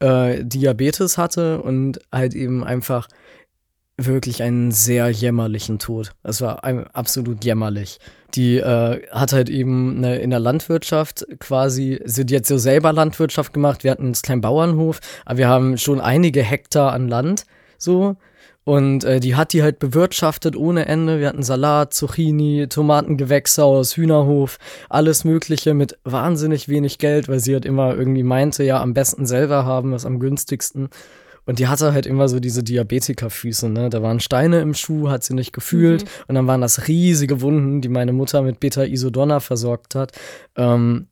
äh, 0.00 0.44
Diabetes 0.44 1.16
hatte 1.16 1.62
und 1.62 2.00
halt 2.12 2.34
eben 2.34 2.64
einfach 2.64 3.08
wirklich 3.98 4.42
einen 4.42 4.70
sehr 4.70 5.10
jämmerlichen 5.10 5.78
Tod. 5.78 6.12
Es 6.22 6.40
war 6.40 6.64
absolut 6.94 7.44
jämmerlich. 7.44 7.98
Die 8.34 8.58
äh, 8.58 9.02
hat 9.10 9.32
halt 9.32 9.50
eben 9.50 9.98
eine, 9.98 10.18
in 10.18 10.30
der 10.30 10.38
Landwirtschaft 10.38 11.26
quasi, 11.40 12.00
hat 12.06 12.30
jetzt 12.30 12.48
so 12.48 12.58
selber 12.58 12.92
Landwirtschaft 12.92 13.52
gemacht. 13.52 13.84
Wir 13.84 13.90
hatten 13.90 14.04
einen 14.04 14.12
kleinen 14.12 14.40
Bauernhof, 14.40 15.00
aber 15.24 15.38
wir 15.38 15.48
haben 15.48 15.76
schon 15.78 16.00
einige 16.00 16.42
Hektar 16.42 16.92
an 16.92 17.08
Land 17.08 17.44
so. 17.76 18.16
Und 18.64 19.02
äh, 19.04 19.18
die 19.18 19.34
hat 19.34 19.54
die 19.54 19.62
halt 19.62 19.78
bewirtschaftet 19.78 20.54
ohne 20.54 20.84
Ende. 20.84 21.20
Wir 21.20 21.28
hatten 21.28 21.42
Salat, 21.42 21.94
Zucchini, 21.94 22.66
Tomatengewächshaus, 22.68 23.96
Hühnerhof, 23.96 24.58
alles 24.90 25.24
Mögliche 25.24 25.72
mit 25.72 25.98
wahnsinnig 26.04 26.68
wenig 26.68 26.98
Geld, 26.98 27.28
weil 27.28 27.40
sie 27.40 27.54
halt 27.54 27.64
immer 27.64 27.96
irgendwie 27.96 28.24
meinte, 28.24 28.64
ja, 28.64 28.82
am 28.82 28.92
besten 28.92 29.24
selber 29.24 29.64
haben, 29.64 29.94
ist 29.94 30.04
am 30.04 30.20
günstigsten. 30.20 30.90
Und 31.48 31.58
die 31.58 31.66
hatte 31.66 31.94
halt 31.94 32.04
immer 32.04 32.28
so 32.28 32.40
diese 32.40 32.62
Diabetikerfüße, 32.62 33.70
ne? 33.70 33.88
Da 33.88 34.02
waren 34.02 34.20
Steine 34.20 34.60
im 34.60 34.74
Schuh, 34.74 35.08
hat 35.08 35.24
sie 35.24 35.32
nicht 35.32 35.54
gefühlt. 35.54 36.04
Mhm. 36.04 36.08
Und 36.26 36.34
dann 36.34 36.46
waren 36.46 36.60
das 36.60 36.88
riesige 36.88 37.40
Wunden, 37.40 37.80
die 37.80 37.88
meine 37.88 38.12
Mutter 38.12 38.42
mit 38.42 38.60
Beta-Isodonna 38.60 39.40
versorgt 39.40 39.94
hat. 39.94 40.12
Ähm, 40.56 41.06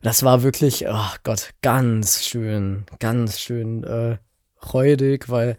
das 0.00 0.22
war 0.22 0.42
wirklich, 0.42 0.86
oh 0.88 1.10
Gott, 1.24 1.50
ganz 1.60 2.24
schön, 2.24 2.86
ganz 3.00 3.38
schön 3.38 3.84
äh, 3.84 4.16
räudig, 4.72 5.28
weil 5.28 5.58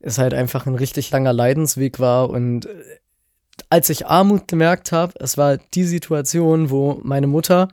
es 0.00 0.18
halt 0.18 0.34
einfach 0.34 0.66
ein 0.66 0.74
richtig 0.74 1.08
langer 1.12 1.32
Leidensweg 1.32 2.00
war. 2.00 2.28
Und 2.28 2.66
äh, 2.66 2.70
als 3.70 3.88
ich 3.88 4.08
Armut 4.08 4.48
gemerkt 4.48 4.90
habe, 4.90 5.12
es 5.20 5.38
war 5.38 5.58
die 5.58 5.84
Situation, 5.84 6.70
wo 6.70 6.98
meine 7.04 7.28
Mutter 7.28 7.68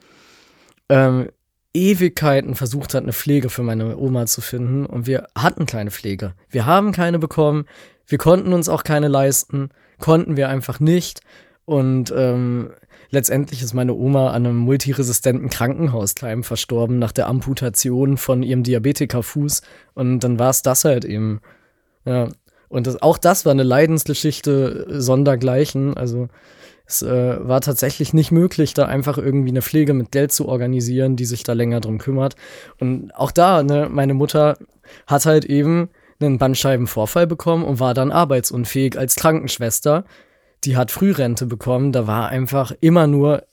ähm, 0.90 1.30
Ewigkeiten 1.74 2.56
versucht 2.56 2.94
hat, 2.94 3.04
eine 3.04 3.14
Pflege 3.14 3.50
für 3.50 3.64
meine 3.64 3.98
Oma 3.98 4.26
zu 4.26 4.42
finden. 4.42 4.86
Und 4.86 5.08
wir 5.08 5.28
hatten 5.36 5.66
keine 5.66 5.92
Pflege. 5.92 6.34
Wir 6.50 6.66
haben 6.66 6.92
keine 6.92 7.20
bekommen, 7.20 7.66
wir 8.06 8.18
konnten 8.18 8.54
uns 8.54 8.70
auch 8.70 8.84
keine 8.84 9.08
leisten, 9.08 9.70
konnten 10.00 10.38
wir 10.38 10.50
einfach 10.50 10.80
nicht. 10.80 11.22
Und 11.66 12.14
ähm, 12.16 12.72
letztendlich 13.10 13.62
ist 13.62 13.74
meine 13.74 13.94
Oma 13.94 14.32
an 14.32 14.46
einem 14.46 14.58
multiresistenten 14.58 15.50
Krankenhauskeim 15.50 16.44
verstorben 16.44 17.00
nach 17.00 17.12
der 17.12 17.28
Amputation 17.28 18.18
von 18.18 18.44
ihrem 18.44 18.64
Diabetikerfuß. 18.64 19.62
Und 19.94 20.20
dann 20.20 20.40
war 20.40 20.50
es 20.50 20.62
das 20.62 20.86
halt 20.86 21.06
eben. 21.06 21.42
Ja, 22.06 22.30
und 22.68 22.88
das, 22.88 23.02
auch 23.02 23.18
das 23.18 23.46
war 23.46 23.52
eine 23.52 23.64
Leidensgeschichte 23.64 24.88
sondergleichen, 24.90 25.96
also 25.96 26.28
es 26.94 27.02
äh, 27.02 27.48
war 27.48 27.62
tatsächlich 27.62 28.14
nicht 28.14 28.32
möglich, 28.32 28.74
da 28.74 28.86
einfach 28.86 29.18
irgendwie 29.18 29.50
eine 29.50 29.62
Pflege 29.62 29.94
mit 29.94 30.12
Geld 30.12 30.32
zu 30.32 30.48
organisieren, 30.48 31.16
die 31.16 31.26
sich 31.26 31.44
da 31.44 31.54
länger 31.54 31.82
drum 31.82 31.98
kümmert. 31.98 32.36
Und 32.80 33.12
auch 33.16 33.32
da, 33.32 33.64
ne, 33.64 33.88
meine 33.92 34.14
Mutter 34.14 34.58
hat 35.08 35.26
halt 35.26 35.46
eben 35.46 35.90
einen 36.20 36.38
Bandscheibenvorfall 36.38 37.28
bekommen 37.28 37.66
und 37.66 37.80
war 37.80 37.94
dann 37.94 38.12
arbeitsunfähig 38.12 38.98
als 38.98 39.16
Krankenschwester. 39.16 40.06
Die 40.64 40.78
hat 40.78 40.92
Frührente 40.92 41.46
bekommen. 41.46 41.92
Da 41.92 42.08
war 42.08 42.30
einfach 42.30 42.72
immer 42.80 43.08
nur 43.08 43.44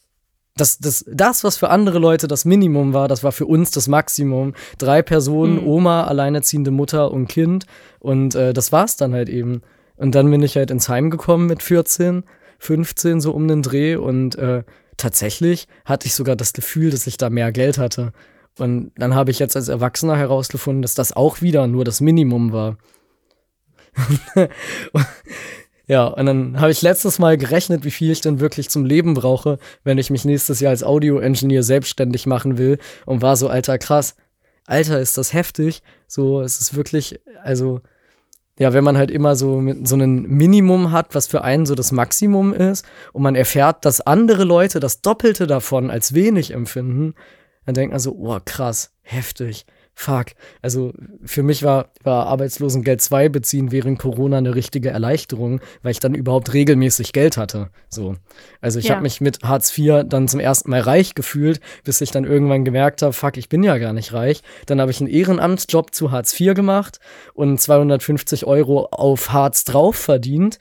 das, 0.56 0.78
das, 0.78 1.04
das, 1.09 1.42
was 1.42 1.56
für 1.56 1.70
andere 1.70 1.99
Leute 1.99 2.28
das 2.28 2.44
Minimum 2.44 2.92
war, 2.92 3.09
das 3.09 3.25
war 3.25 3.32
für 3.32 3.47
uns 3.47 3.70
das 3.70 3.88
Maximum. 3.88 4.54
Drei 4.78 5.00
Personen, 5.02 5.62
mhm. 5.62 5.66
Oma, 5.66 6.04
alleinerziehende 6.04 6.70
Mutter 6.70 7.11
und 7.11 7.28
Kind. 7.28 7.66
Und 7.99 8.35
äh, 8.35 8.52
das 8.52 8.70
war's 8.70 8.97
dann 8.97 9.14
halt 9.14 9.28
eben. 9.28 9.62
Und 9.97 10.14
dann 10.14 10.30
bin 10.30 10.42
ich 10.42 10.56
halt 10.56 10.70
ins 10.70 10.88
Heim 10.88 11.11
gekommen 11.11 11.47
mit 11.47 11.62
14 11.62 12.25
15 12.61 13.21
so 13.21 13.33
um 13.33 13.49
den 13.49 13.62
Dreh 13.62 13.97
und 13.97 14.37
äh, 14.37 14.62
tatsächlich 14.97 15.67
hatte 15.85 16.07
ich 16.07 16.14
sogar 16.14 16.37
das 16.37 16.52
Gefühl, 16.52 16.90
dass 16.90 17.07
ich 17.07 17.17
da 17.17 17.31
mehr 17.31 17.52
Geld 17.52 17.79
hatte. 17.79 18.12
Und 18.59 18.93
dann 18.97 19.14
habe 19.14 19.31
ich 19.31 19.38
jetzt 19.38 19.57
als 19.57 19.69
Erwachsener 19.69 20.17
herausgefunden, 20.17 20.83
dass 20.83 20.95
das 20.95 21.12
auch 21.12 21.40
wieder 21.40 21.67
nur 21.67 21.85
das 21.85 22.00
Minimum 22.00 22.52
war. 22.52 22.76
ja, 25.87 26.07
und 26.07 26.26
dann 26.26 26.61
habe 26.61 26.71
ich 26.71 26.83
letztes 26.83 27.19
Mal 27.19 27.38
gerechnet, 27.38 27.85
wie 27.85 27.90
viel 27.90 28.11
ich 28.11 28.21
denn 28.21 28.40
wirklich 28.40 28.69
zum 28.69 28.85
Leben 28.85 29.14
brauche, 29.14 29.59
wenn 29.83 29.99
ich 29.99 30.11
mich 30.11 30.25
nächstes 30.25 30.61
Jahr 30.61 30.71
als 30.71 30.85
Audio-Engineer 30.85 31.62
selbstständig 31.62 32.26
machen 32.26 32.59
will 32.59 32.79
und 33.07 33.23
war 33.23 33.37
so, 33.37 33.49
alter, 33.49 33.79
krass. 33.79 34.17
Alter, 34.67 35.00
ist 35.00 35.17
das 35.19 35.33
heftig. 35.33 35.83
So, 36.07 36.43
es 36.43 36.61
ist 36.61 36.76
wirklich, 36.76 37.21
also, 37.43 37.81
ja, 38.61 38.75
wenn 38.75 38.85
man 38.85 38.99
halt 38.99 39.11
immer 39.11 39.37
so 39.37 39.57
mit 39.57 39.88
so 39.88 39.95
einem 39.95 40.23
Minimum 40.29 40.93
hat, 40.93 41.14
was 41.14 41.26
für 41.26 41.43
einen 41.43 41.64
so 41.64 41.75
das 41.75 41.93
Maximum 41.93 42.52
ist, 42.52 42.85
und 43.14 43.23
man 43.23 43.35
erfährt, 43.35 43.87
dass 43.87 44.02
andere 44.02 44.45
Leute 44.45 44.81
das 44.81 45.00
Doppelte 45.00 45.47
davon 45.47 45.90
als 45.90 46.12
wenig 46.12 46.52
empfinden, 46.52 47.14
dann 47.64 47.75
denkt 47.75 47.93
man 47.93 48.00
so, 48.00 48.12
oh, 48.12 48.38
krass, 48.45 48.93
heftig 49.00 49.64
fuck. 49.94 50.26
Also 50.62 50.92
für 51.25 51.42
mich 51.42 51.62
war, 51.62 51.90
war 52.02 52.26
Arbeitslosengeld 52.26 53.00
2 53.00 53.28
beziehen 53.28 53.70
während 53.70 53.99
Corona 53.99 54.38
eine 54.38 54.54
richtige 54.54 54.90
Erleichterung, 54.90 55.61
weil 55.82 55.92
ich 55.92 56.00
dann 56.00 56.14
überhaupt 56.14 56.52
regelmäßig 56.54 57.12
Geld 57.12 57.37
hatte. 57.37 57.70
So. 57.88 58.16
Also 58.61 58.78
ich 58.78 58.87
ja. 58.87 58.94
habe 58.94 59.02
mich 59.02 59.20
mit 59.20 59.42
Hartz 59.42 59.76
IV 59.76 60.04
dann 60.06 60.28
zum 60.28 60.40
ersten 60.40 60.70
Mal 60.70 60.80
reich 60.80 61.14
gefühlt, 61.14 61.61
bis 61.85 62.00
ich 62.00 62.11
dann 62.11 62.25
irgendwann 62.25 62.64
gemerkt 62.64 63.02
habe, 63.02 63.12
fuck, 63.12 63.37
ich 63.37 63.49
bin 63.49 63.62
ja 63.62 63.78
gar 63.78 63.92
nicht 63.92 64.12
reich. 64.12 64.42
Dann 64.66 64.80
habe 64.80 64.90
ich 64.90 65.00
einen 65.00 65.11
Ehrenamtsjob 65.11 65.94
zu 65.94 66.11
Hartz 66.11 66.38
IV 66.38 66.54
gemacht 66.54 66.99
und 67.35 67.61
250 67.61 68.47
Euro 68.47 68.87
auf 68.87 69.32
Hartz 69.32 69.64
drauf 69.64 69.97
verdient 69.97 70.59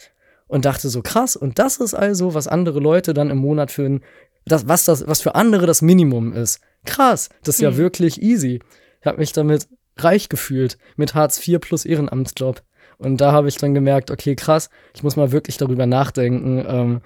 und 0.48 0.66
dachte 0.66 0.90
so 0.90 1.02
krass. 1.02 1.38
Und 1.38 1.60
das 1.60 1.78
ist 1.78 1.94
also, 1.94 2.34
was 2.34 2.48
andere 2.48 2.80
Leute 2.80 3.14
dann 3.14 3.30
im 3.30 3.38
Monat 3.38 3.72
für 3.72 3.84
ein, 3.84 4.02
das, 4.46 4.68
was 4.68 4.84
das, 4.84 5.08
was 5.08 5.22
für 5.22 5.36
andere 5.36 5.66
das 5.66 5.82
Minimum 5.82 6.34
ist. 6.34 6.60
Krass, 6.86 7.30
das 7.44 7.56
ist 7.56 7.62
hm. 7.62 7.72
ja 7.72 7.78
wirklich 7.78 8.22
easy. 8.22 8.60
Ich 9.02 9.08
habe 9.08 9.18
mich 9.18 9.32
damit 9.34 9.68
reich 9.98 10.30
gefühlt 10.30 10.78
mit 10.96 11.14
Hartz 11.16 11.46
IV 11.46 11.60
plus 11.60 11.86
Ehrenamtsjob. 11.86 12.62
Und 12.98 13.22
da 13.22 13.32
habe 13.32 13.48
ich 13.48 13.58
dann 13.58 13.74
gemerkt, 13.74 14.12
okay, 14.12 14.36
krass, 14.36 14.70
ich 14.94 15.04
muss 15.04 15.16
mal 15.16 15.32
wirklich 15.32 15.58
darüber 15.58 15.86
nachdenken, 15.86 16.66
ähm, 16.68 17.02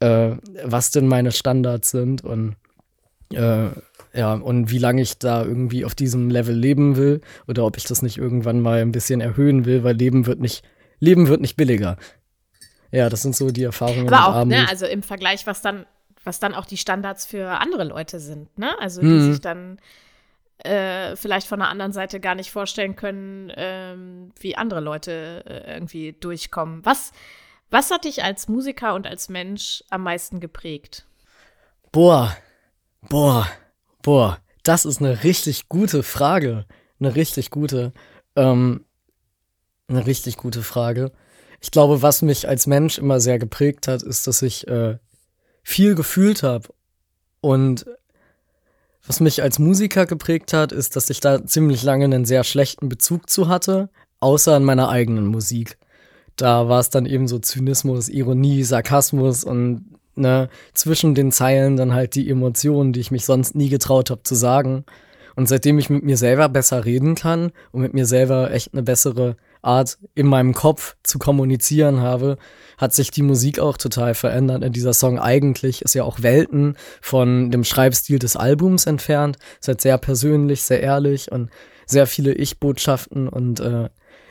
äh, 0.00 0.36
was 0.64 0.90
denn 0.92 1.08
meine 1.08 1.32
Standards 1.32 1.90
sind 1.90 2.22
und 2.22 2.56
äh, 3.32 3.68
ja, 4.12 4.34
und 4.34 4.70
wie 4.70 4.78
lange 4.78 5.02
ich 5.02 5.18
da 5.18 5.44
irgendwie 5.44 5.84
auf 5.84 5.94
diesem 5.94 6.30
Level 6.30 6.54
leben 6.54 6.96
will 6.96 7.20
oder 7.46 7.64
ob 7.64 7.76
ich 7.76 7.84
das 7.84 8.02
nicht 8.02 8.18
irgendwann 8.18 8.60
mal 8.60 8.80
ein 8.80 8.92
bisschen 8.92 9.20
erhöhen 9.20 9.66
will, 9.66 9.84
weil 9.84 9.94
Leben 9.94 10.26
wird 10.26 10.40
nicht, 10.40 10.64
Leben 10.98 11.28
wird 11.28 11.40
nicht 11.40 11.56
billiger. 11.56 11.96
Ja, 12.90 13.08
das 13.08 13.22
sind 13.22 13.36
so 13.36 13.50
die 13.50 13.62
Erfahrungen. 13.62 14.12
Aber 14.12 14.40
auch, 14.40 14.44
ne, 14.44 14.68
also 14.68 14.86
im 14.86 15.02
Vergleich, 15.02 15.46
was 15.46 15.62
dann, 15.62 15.86
was 16.24 16.40
dann 16.40 16.54
auch 16.54 16.66
die 16.66 16.76
Standards 16.76 17.24
für 17.24 17.60
andere 17.60 17.84
Leute 17.84 18.18
sind, 18.18 18.58
ne? 18.58 18.70
Also 18.80 19.00
die 19.00 19.06
mhm. 19.06 19.32
sich 19.32 19.40
dann 19.40 19.78
äh, 20.64 21.16
vielleicht 21.16 21.46
von 21.46 21.58
der 21.58 21.68
anderen 21.68 21.92
Seite 21.92 22.20
gar 22.20 22.34
nicht 22.34 22.50
vorstellen 22.50 22.96
können, 22.96 23.52
ähm, 23.56 24.32
wie 24.38 24.56
andere 24.56 24.80
Leute 24.80 25.44
äh, 25.46 25.74
irgendwie 25.74 26.12
durchkommen. 26.12 26.84
Was, 26.84 27.12
was 27.70 27.90
hat 27.90 28.04
dich 28.04 28.22
als 28.22 28.48
Musiker 28.48 28.94
und 28.94 29.06
als 29.06 29.28
Mensch 29.28 29.84
am 29.90 30.02
meisten 30.02 30.40
geprägt? 30.40 31.06
Boah, 31.92 32.36
boah, 33.08 33.46
boah, 34.02 34.38
das 34.62 34.84
ist 34.84 35.00
eine 35.00 35.24
richtig 35.24 35.68
gute 35.68 36.02
Frage. 36.02 36.66
Eine 37.00 37.14
richtig 37.14 37.50
gute, 37.50 37.92
ähm, 38.36 38.84
eine 39.88 40.06
richtig 40.06 40.36
gute 40.36 40.62
Frage. 40.62 41.12
Ich 41.60 41.70
glaube, 41.70 42.02
was 42.02 42.22
mich 42.22 42.48
als 42.48 42.66
Mensch 42.66 42.98
immer 42.98 43.20
sehr 43.20 43.38
geprägt 43.38 43.88
hat, 43.88 44.02
ist, 44.02 44.26
dass 44.26 44.42
ich 44.42 44.66
äh, 44.68 44.98
viel 45.62 45.94
gefühlt 45.94 46.42
habe 46.42 46.68
und 47.40 47.86
was 49.06 49.20
mich 49.20 49.42
als 49.42 49.58
Musiker 49.58 50.06
geprägt 50.06 50.52
hat, 50.52 50.72
ist, 50.72 50.96
dass 50.96 51.10
ich 51.10 51.20
da 51.20 51.44
ziemlich 51.44 51.82
lange 51.82 52.04
einen 52.04 52.24
sehr 52.24 52.44
schlechten 52.44 52.88
Bezug 52.88 53.30
zu 53.30 53.48
hatte, 53.48 53.88
außer 54.20 54.56
in 54.56 54.64
meiner 54.64 54.88
eigenen 54.88 55.26
Musik. 55.26 55.78
Da 56.36 56.68
war 56.68 56.80
es 56.80 56.90
dann 56.90 57.06
eben 57.06 57.28
so 57.28 57.38
Zynismus, 57.38 58.08
Ironie, 58.08 58.62
Sarkasmus 58.62 59.44
und 59.44 59.86
ne, 60.14 60.48
zwischen 60.74 61.14
den 61.14 61.32
Zeilen 61.32 61.76
dann 61.76 61.94
halt 61.94 62.14
die 62.14 62.30
Emotionen, 62.30 62.92
die 62.92 63.00
ich 63.00 63.10
mich 63.10 63.24
sonst 63.24 63.54
nie 63.54 63.68
getraut 63.68 64.10
habe 64.10 64.22
zu 64.22 64.34
sagen. 64.34 64.84
Und 65.36 65.48
seitdem 65.48 65.78
ich 65.78 65.90
mit 65.90 66.04
mir 66.04 66.16
selber 66.16 66.48
besser 66.48 66.84
reden 66.84 67.14
kann 67.14 67.52
und 67.72 67.82
mit 67.82 67.94
mir 67.94 68.06
selber 68.06 68.50
echt 68.50 68.72
eine 68.72 68.82
bessere 68.82 69.36
Art 69.62 69.98
in 70.14 70.26
meinem 70.26 70.54
Kopf 70.54 70.96
zu 71.02 71.18
kommunizieren 71.18 72.00
habe, 72.00 72.38
hat 72.78 72.94
sich 72.94 73.10
die 73.10 73.22
Musik 73.22 73.58
auch 73.58 73.76
total 73.76 74.14
verändert. 74.14 74.62
In 74.62 74.72
dieser 74.72 74.94
Song 74.94 75.18
eigentlich 75.18 75.82
ist 75.82 75.94
ja 75.94 76.04
auch 76.04 76.22
Welten 76.22 76.76
von 77.00 77.50
dem 77.50 77.64
Schreibstil 77.64 78.18
des 78.18 78.36
Albums 78.36 78.86
entfernt. 78.86 79.36
Ist 79.60 79.68
halt 79.68 79.80
sehr 79.80 79.98
persönlich, 79.98 80.62
sehr 80.62 80.80
ehrlich 80.80 81.30
und 81.30 81.50
sehr 81.86 82.06
viele 82.06 82.32
Ich-Botschaften 82.32 83.28
und 83.28 83.60
äh, 83.60 83.88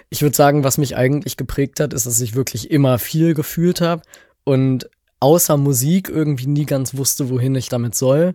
ich 0.10 0.22
würde 0.22 0.36
sagen, 0.36 0.63
was 0.63 0.78
mich 0.78 0.96
eigentlich 0.98 1.38
geprägt 1.38 1.80
hat, 1.80 1.94
ist, 1.94 2.06
dass 2.06 2.20
ich 2.20 2.36
wirklich 2.36 2.72
immer 2.72 2.98
viel 2.98 3.36
gefühlt 3.36 3.80
habe 3.80 4.02
und 4.44 4.89
außer 5.20 5.58
Musik 5.58 6.10
irgendwie 6.10 6.48
nie 6.48 6.65
ganz 6.65 6.96
wusste, 6.96 7.30
wohin 7.30 7.56
ich 7.56 7.70
damit 7.70 7.94
soll. 7.96 8.34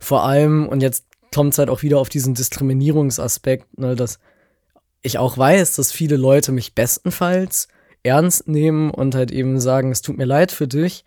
Vor 0.00 0.24
allem, 0.24 0.68
und 0.68 0.80
jetzt 0.80 1.04
kommt 1.34 1.52
es 1.52 1.58
halt 1.58 1.68
auch 1.68 1.82
wieder 1.82 1.98
auf 1.98 2.08
diesen 2.08 2.34
Diskriminierungsaspekt, 2.34 3.78
ne, 3.78 3.94
dass 3.94 4.18
ich 5.02 5.18
auch 5.18 5.36
weiß, 5.36 5.74
dass 5.74 5.92
viele 5.92 6.16
Leute 6.16 6.52
mich 6.52 6.74
bestenfalls 6.74 7.68
ernst 8.02 8.48
nehmen 8.48 8.90
und 8.90 9.14
halt 9.14 9.30
eben 9.30 9.60
sagen, 9.60 9.90
es 9.90 10.02
tut 10.02 10.16
mir 10.16 10.24
leid 10.24 10.52
für 10.52 10.66
dich, 10.66 11.04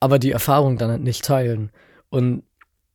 aber 0.00 0.18
die 0.18 0.32
Erfahrung 0.32 0.76
dann 0.78 0.90
halt 0.90 1.02
nicht 1.02 1.24
teilen. 1.24 1.70
Und 2.08 2.42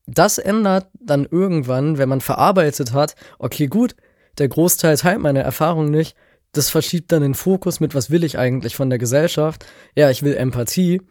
das 0.07 0.37
ändert 0.37 0.87
dann 0.99 1.27
irgendwann, 1.29 1.97
wenn 1.97 2.09
man 2.09 2.21
verarbeitet 2.21 2.93
hat, 2.93 3.15
okay, 3.39 3.67
gut, 3.67 3.95
der 4.37 4.47
Großteil 4.47 4.97
teilt 4.97 5.19
meine 5.19 5.41
Erfahrung 5.41 5.89
nicht, 5.89 6.15
das 6.53 6.69
verschiebt 6.69 7.11
dann 7.11 7.21
den 7.21 7.33
Fokus 7.33 7.79
mit, 7.79 7.95
was 7.95 8.09
will 8.09 8.23
ich 8.23 8.37
eigentlich 8.37 8.75
von 8.75 8.89
der 8.89 8.99
Gesellschaft? 8.99 9.65
Ja, 9.95 10.09
ich 10.09 10.23
will 10.23 10.35
Empathie 10.35 11.01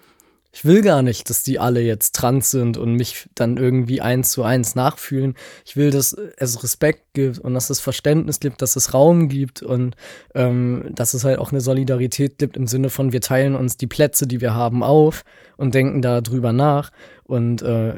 ich 0.52 0.64
will 0.64 0.82
gar 0.82 1.02
nicht, 1.02 1.30
dass 1.30 1.44
die 1.44 1.60
alle 1.60 1.80
jetzt 1.80 2.14
trans 2.16 2.50
sind 2.50 2.76
und 2.76 2.94
mich 2.94 3.28
dann 3.36 3.56
irgendwie 3.56 4.00
eins 4.00 4.32
zu 4.32 4.42
eins 4.42 4.74
nachfühlen. 4.74 5.34
Ich 5.64 5.76
will, 5.76 5.90
dass 5.90 6.12
es 6.12 6.62
Respekt 6.64 7.14
gibt 7.14 7.38
und 7.38 7.54
dass 7.54 7.70
es 7.70 7.78
Verständnis 7.78 8.40
gibt, 8.40 8.60
dass 8.60 8.74
es 8.74 8.92
Raum 8.92 9.28
gibt 9.28 9.62
und 9.62 9.94
ähm, 10.34 10.90
dass 10.90 11.14
es 11.14 11.22
halt 11.22 11.38
auch 11.38 11.52
eine 11.52 11.60
Solidarität 11.60 12.38
gibt 12.38 12.56
im 12.56 12.66
Sinne 12.66 12.90
von, 12.90 13.12
wir 13.12 13.20
teilen 13.20 13.54
uns 13.54 13.76
die 13.76 13.86
Plätze, 13.86 14.26
die 14.26 14.40
wir 14.40 14.52
haben, 14.52 14.82
auf 14.82 15.24
und 15.56 15.74
denken 15.74 16.02
da 16.02 16.20
drüber 16.20 16.52
nach. 16.52 16.90
Und 17.22 17.62
äh, 17.62 17.94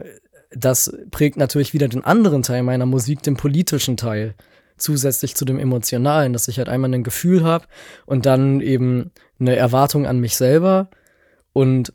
das 0.51 0.95
prägt 1.11 1.38
natürlich 1.38 1.73
wieder 1.73 1.88
den 1.88 2.05
anderen 2.05 2.43
Teil 2.43 2.62
meiner 2.62 2.87
Musik, 2.87 3.23
den 3.23 3.37
politischen 3.38 3.97
Teil 3.97 4.35
zusätzlich 4.77 5.37
zu 5.37 5.47
dem 5.47 5.59
emotionalen, 5.59 6.35
dass 6.35 6.49
ich 6.49 6.59
halt 6.59 6.69
einmal 6.69 6.93
ein 6.93 7.05
Gefühl 7.05 7.45
habe 7.45 7.65
und 8.05 8.27
dann 8.27 8.61
eben 8.61 9.11
eine 9.41 9.57
Erwartung 9.57 10.07
an 10.07 10.19
mich 10.19 10.37
selber 10.37 10.88
und 11.53 11.93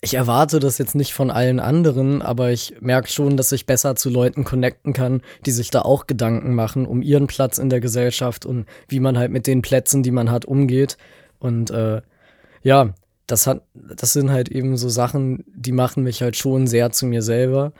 ich 0.00 0.14
erwarte 0.14 0.60
das 0.60 0.78
jetzt 0.78 0.94
nicht 0.94 1.12
von 1.12 1.30
allen 1.30 1.58
anderen, 1.58 2.22
aber 2.22 2.50
ich 2.50 2.76
merke 2.80 3.10
schon, 3.10 3.36
dass 3.36 3.50
ich 3.50 3.66
besser 3.66 3.96
zu 3.96 4.10
Leuten 4.10 4.44
connecten 4.44 4.92
kann, 4.92 5.22
die 5.44 5.50
sich 5.50 5.70
da 5.70 5.82
auch 5.82 6.06
Gedanken 6.06 6.54
machen 6.54 6.86
um 6.86 7.02
ihren 7.02 7.26
Platz 7.26 7.58
in 7.58 7.68
der 7.68 7.80
Gesellschaft 7.80 8.46
und 8.46 8.66
wie 8.88 9.00
man 9.00 9.18
halt 9.18 9.32
mit 9.32 9.46
den 9.48 9.60
Plätzen, 9.60 10.04
die 10.04 10.12
man 10.12 10.30
hat, 10.30 10.44
umgeht. 10.44 10.98
Und 11.40 11.70
äh, 11.70 12.00
ja, 12.62 12.94
das 13.26 13.46
hat, 13.48 13.62
das 13.74 14.12
sind 14.12 14.30
halt 14.30 14.48
eben 14.50 14.76
so 14.76 14.88
Sachen, 14.88 15.44
die 15.48 15.72
machen 15.72 16.04
mich 16.04 16.22
halt 16.22 16.36
schon 16.36 16.68
sehr 16.68 16.92
zu 16.92 17.06
mir 17.06 17.22
selber. 17.22 17.72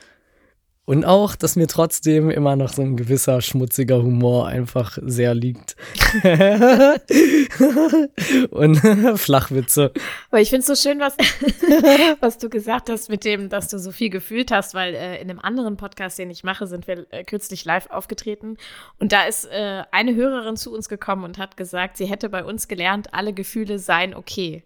Und 0.88 1.05
auch, 1.05 1.37
dass 1.37 1.55
mir 1.55 1.66
trotzdem 1.66 2.31
immer 2.31 2.57
noch 2.57 2.72
so 2.72 2.81
ein 2.81 2.96
gewisser 2.96 3.42
schmutziger 3.42 4.03
Humor 4.03 4.46
einfach 4.46 4.96
sehr 5.03 5.35
liegt. 5.35 5.77
und 8.48 8.77
Flachwitze. 9.18 9.92
Aber 10.31 10.40
ich 10.40 10.48
finde 10.48 10.61
es 10.61 10.66
so 10.66 10.74
schön, 10.74 10.98
was, 10.98 11.14
was 12.20 12.38
du 12.38 12.48
gesagt 12.48 12.88
hast 12.88 13.11
mit 13.11 13.27
dem, 13.27 13.51
dass 13.51 13.68
du 13.68 13.79
so 13.79 13.92
viel 13.92 14.09
gefühlt 14.09 14.51
hast, 14.51 14.72
weil 14.72 14.94
äh, 14.94 15.20
in 15.20 15.29
einem 15.29 15.40
anderen 15.40 15.77
Podcast, 15.77 16.18
den 16.18 16.31
ich 16.31 16.42
mache, 16.42 16.66
sind 16.66 16.87
wir 16.87 17.05
äh, 17.11 17.22
kürzlich 17.22 17.66
live 17.66 17.90
aufgetreten. 17.90 18.57
Und 18.98 19.12
da 19.12 19.24
ist 19.24 19.44
äh, 19.44 19.83
eine 19.90 20.14
Hörerin 20.14 20.57
zu 20.57 20.72
uns 20.72 20.88
gekommen 20.88 21.24
und 21.24 21.37
hat 21.37 21.59
gesagt, 21.59 21.98
sie 21.98 22.07
hätte 22.07 22.31
bei 22.31 22.42
uns 22.42 22.66
gelernt, 22.66 23.12
alle 23.12 23.35
Gefühle 23.35 23.79
seien 23.79 24.14
okay. 24.14 24.62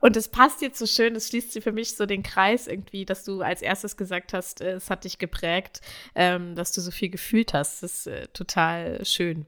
Und 0.00 0.16
es 0.16 0.28
passt 0.28 0.62
jetzt 0.62 0.78
so 0.78 0.86
schön, 0.86 1.14
es 1.16 1.28
schließt 1.28 1.52
sie 1.52 1.60
für 1.60 1.72
mich 1.72 1.96
so 1.96 2.06
den 2.06 2.22
Kreis 2.22 2.66
irgendwie, 2.66 3.04
dass 3.04 3.24
du 3.24 3.42
als 3.42 3.62
erstes 3.62 3.96
gesagt 3.96 4.32
hast, 4.32 4.60
äh, 4.60 4.72
es 4.72 4.90
hat 4.90 5.04
dich 5.04 5.18
geprägt, 5.18 5.80
ähm, 6.14 6.54
dass 6.54 6.72
du 6.72 6.80
so 6.80 6.90
viel 6.90 7.10
gefühlt 7.10 7.54
hast. 7.54 7.82
Das 7.82 7.92
ist 7.92 8.06
äh, 8.06 8.26
total 8.28 9.04
schön. 9.04 9.46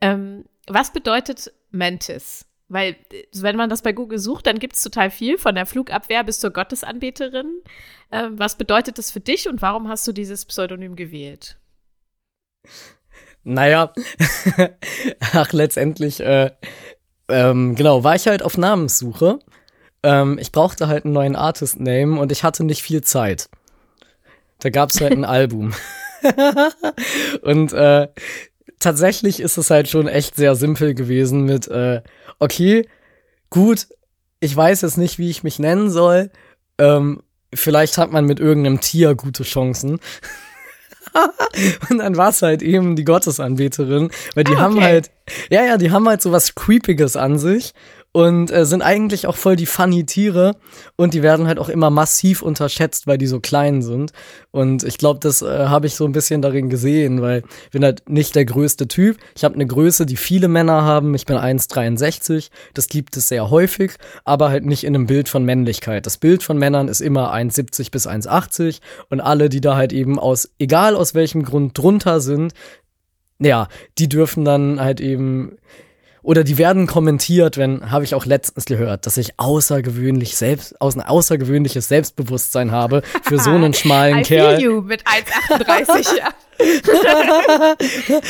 Ähm, 0.00 0.44
was 0.66 0.92
bedeutet 0.92 1.52
Mantis? 1.70 2.46
Weil, 2.68 2.96
äh, 3.12 3.24
wenn 3.34 3.56
man 3.56 3.68
das 3.68 3.82
bei 3.82 3.92
Google 3.92 4.18
sucht, 4.18 4.46
dann 4.46 4.58
gibt 4.58 4.74
es 4.74 4.82
total 4.82 5.10
viel, 5.10 5.38
von 5.38 5.54
der 5.54 5.66
Flugabwehr 5.66 6.24
bis 6.24 6.40
zur 6.40 6.50
Gottesanbeterin. 6.50 7.62
Ähm, 8.10 8.38
was 8.38 8.56
bedeutet 8.56 8.98
das 8.98 9.10
für 9.10 9.20
dich 9.20 9.48
und 9.48 9.62
warum 9.62 9.88
hast 9.88 10.06
du 10.08 10.12
dieses 10.12 10.44
Pseudonym 10.44 10.96
gewählt? 10.96 11.58
Naja, 13.44 13.92
ach, 15.32 15.52
letztendlich 15.52 16.20
äh, 16.20 16.52
ähm, 17.28 17.74
genau, 17.74 18.04
war 18.04 18.14
ich 18.14 18.26
halt 18.26 18.42
auf 18.42 18.58
Namenssuche. 18.58 19.38
Ähm, 20.02 20.38
ich 20.38 20.52
brauchte 20.52 20.88
halt 20.88 21.04
einen 21.04 21.14
neuen 21.14 21.36
Artist-Name 21.36 22.20
und 22.20 22.32
ich 22.32 22.44
hatte 22.44 22.64
nicht 22.64 22.82
viel 22.82 23.02
Zeit. 23.02 23.48
Da 24.58 24.70
gab 24.70 24.90
es 24.90 25.00
halt 25.00 25.12
ein 25.12 25.24
Album. 25.24 25.72
und 27.42 27.72
äh, 27.72 28.08
tatsächlich 28.78 29.40
ist 29.40 29.56
es 29.56 29.70
halt 29.70 29.88
schon 29.88 30.08
echt 30.08 30.36
sehr 30.36 30.54
simpel 30.54 30.94
gewesen 30.94 31.44
mit, 31.44 31.68
äh, 31.68 32.02
okay, 32.38 32.88
gut, 33.50 33.86
ich 34.40 34.54
weiß 34.54 34.82
jetzt 34.82 34.98
nicht, 34.98 35.18
wie 35.18 35.30
ich 35.30 35.42
mich 35.44 35.58
nennen 35.58 35.90
soll. 35.90 36.30
Ähm, 36.78 37.22
vielleicht 37.54 37.98
hat 37.98 38.10
man 38.10 38.24
mit 38.24 38.40
irgendeinem 38.40 38.80
Tier 38.80 39.14
gute 39.14 39.44
Chancen. 39.44 39.98
und 41.90 41.98
dann 41.98 42.16
war 42.16 42.30
es 42.30 42.42
halt 42.42 42.62
eben 42.62 42.96
die 42.96 43.04
Gottesanbeterin, 43.04 44.10
weil 44.34 44.44
die 44.44 44.52
ah, 44.52 44.54
okay. 44.54 44.62
haben 44.62 44.80
halt, 44.82 45.10
ja, 45.50 45.64
ja, 45.64 45.76
die 45.76 45.90
haben 45.90 46.08
halt 46.08 46.22
so 46.22 46.32
was 46.32 46.54
Creepiges 46.54 47.16
an 47.16 47.38
sich 47.38 47.72
und 48.12 48.50
äh, 48.50 48.66
sind 48.66 48.82
eigentlich 48.82 49.26
auch 49.26 49.36
voll 49.36 49.56
die 49.56 49.66
funny 49.66 50.04
Tiere 50.04 50.54
und 50.96 51.14
die 51.14 51.22
werden 51.22 51.46
halt 51.46 51.58
auch 51.58 51.70
immer 51.70 51.88
massiv 51.88 52.42
unterschätzt, 52.42 53.06
weil 53.06 53.16
die 53.16 53.26
so 53.26 53.40
klein 53.40 53.80
sind. 53.80 54.12
Und 54.50 54.84
ich 54.84 54.98
glaube, 54.98 55.18
das 55.20 55.40
äh, 55.40 55.66
habe 55.66 55.86
ich 55.86 55.94
so 55.94 56.04
ein 56.04 56.12
bisschen 56.12 56.42
darin 56.42 56.68
gesehen, 56.68 57.22
weil 57.22 57.42
ich 57.64 57.70
bin 57.70 57.82
halt 57.82 58.08
nicht 58.08 58.34
der 58.34 58.44
größte 58.44 58.86
Typ. 58.86 59.16
Ich 59.34 59.44
habe 59.44 59.54
eine 59.54 59.66
Größe, 59.66 60.04
die 60.04 60.16
viele 60.16 60.48
Männer 60.48 60.82
haben. 60.82 61.14
Ich 61.14 61.24
bin 61.24 61.36
1,63. 61.36 62.50
Das 62.74 62.88
gibt 62.88 63.16
es 63.16 63.28
sehr 63.28 63.48
häufig, 63.48 63.92
aber 64.24 64.50
halt 64.50 64.66
nicht 64.66 64.84
in 64.84 64.94
einem 64.94 65.06
Bild 65.06 65.30
von 65.30 65.44
Männlichkeit. 65.44 66.04
Das 66.04 66.18
Bild 66.18 66.42
von 66.42 66.58
Männern 66.58 66.88
ist 66.88 67.00
immer 67.00 67.32
1,70 67.32 67.90
bis 67.90 68.06
1,80 68.06 68.80
und 69.08 69.20
alle, 69.20 69.48
die 69.48 69.62
da 69.62 69.76
halt 69.76 69.94
eben 69.94 70.18
aus, 70.18 70.50
egal 70.58 70.96
aus 70.96 71.14
welchem 71.14 71.44
Grund 71.44 71.78
drunter 71.78 72.20
sind, 72.20 72.52
ja, 73.38 73.68
die 73.98 74.08
dürfen 74.08 74.44
dann 74.44 74.80
halt 74.80 75.00
eben 75.00 75.56
oder 76.22 76.44
die 76.44 76.56
werden 76.58 76.86
kommentiert, 76.86 77.56
wenn, 77.56 77.90
habe 77.90 78.04
ich 78.04 78.14
auch 78.14 78.24
letztens 78.24 78.64
gehört, 78.64 79.06
dass 79.06 79.16
ich 79.16 79.38
außergewöhnlich 79.38 80.36
selbst, 80.36 80.80
aus 80.80 80.96
ein 80.96 81.02
außergewöhnliches 81.02 81.88
Selbstbewusstsein 81.88 82.70
habe 82.70 83.02
für 83.22 83.38
so 83.38 83.50
einen 83.50 83.74
schmalen 83.74 84.20
I 84.20 84.22
Kerl. 84.22 84.56
Feel 84.56 84.64
you 84.64 84.80
mit 84.82 85.02
1,38, 85.06 86.18
ja. 86.18 86.28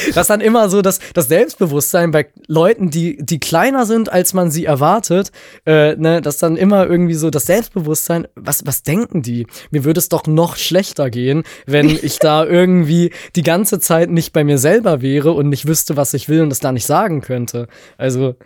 das 0.09 0.17
ist 0.17 0.31
dann 0.31 0.41
immer 0.41 0.69
so, 0.69 0.83
dass 0.83 1.01
das 1.15 1.29
Selbstbewusstsein 1.29 2.11
bei 2.11 2.27
Leuten, 2.47 2.91
die, 2.91 3.19
die 3.19 3.41
kleiner 3.41 3.87
sind, 3.87 4.13
als 4.13 4.35
man 4.35 4.51
sie 4.51 4.65
erwartet, 4.65 5.33
äh, 5.67 5.97
ne, 5.97 6.23
dass 6.23 6.39
dann 6.39 6.57
immer 6.57 6.87
irgendwie 6.87 7.15
so 7.15 7.31
das 7.31 7.47
Selbstbewusstsein, 7.47 8.29
was, 8.35 8.67
was 8.67 8.83
denken 8.83 9.23
die? 9.23 9.47
Mir 9.71 9.85
würde 9.85 9.99
es 9.99 10.09
doch 10.09 10.27
noch 10.27 10.57
schlechter 10.57 11.11
gehen, 11.11 11.45
wenn 11.67 11.89
ich 12.03 12.19
da 12.19 12.45
irgendwie 12.45 13.13
die 13.37 13.43
ganze 13.43 13.81
Zeit 13.81 14.11
nicht 14.11 14.33
bei 14.33 14.45
mir 14.45 14.59
selber 14.59 15.03
wäre 15.03 15.33
und 15.33 15.49
nicht 15.49 15.67
wüsste, 15.67 15.97
was 15.97 16.15
ich 16.15 16.29
will 16.29 16.43
und 16.43 16.51
das 16.51 16.61
da 16.61 16.73
nicht 16.73 16.87
sagen 16.87 17.21
könnte. 17.21 17.69
Also, 17.99 18.37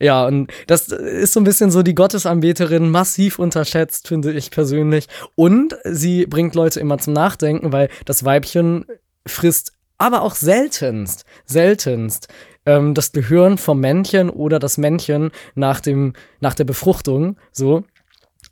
ja, 0.00 0.26
und 0.26 0.50
das 0.66 0.88
ist 0.88 1.32
so 1.32 1.40
ein 1.40 1.44
bisschen 1.44 1.70
so 1.70 1.82
die 1.82 1.94
Gottesanbeterin 1.94 2.90
massiv 2.90 3.38
unterschätzt, 3.38 4.08
finde 4.08 4.32
ich 4.32 4.50
persönlich. 4.50 5.06
Und 5.34 5.76
sie 5.84 6.26
bringt 6.26 6.54
Leute 6.54 6.80
immer 6.80 6.98
zum 6.98 7.12
Nachdenken, 7.12 7.72
weil 7.72 7.88
das 8.04 8.24
Weibchen 8.24 8.86
frisst 9.26 9.72
aber 9.98 10.22
auch 10.22 10.34
seltenst, 10.34 11.24
seltenst 11.44 12.26
ähm, 12.66 12.94
das 12.94 13.12
Gehirn 13.12 13.56
vom 13.56 13.78
Männchen 13.78 14.30
oder 14.30 14.58
das 14.58 14.78
Männchen 14.78 15.30
nach, 15.54 15.80
dem, 15.80 16.14
nach 16.40 16.54
der 16.54 16.64
Befruchtung. 16.64 17.36
So. 17.52 17.84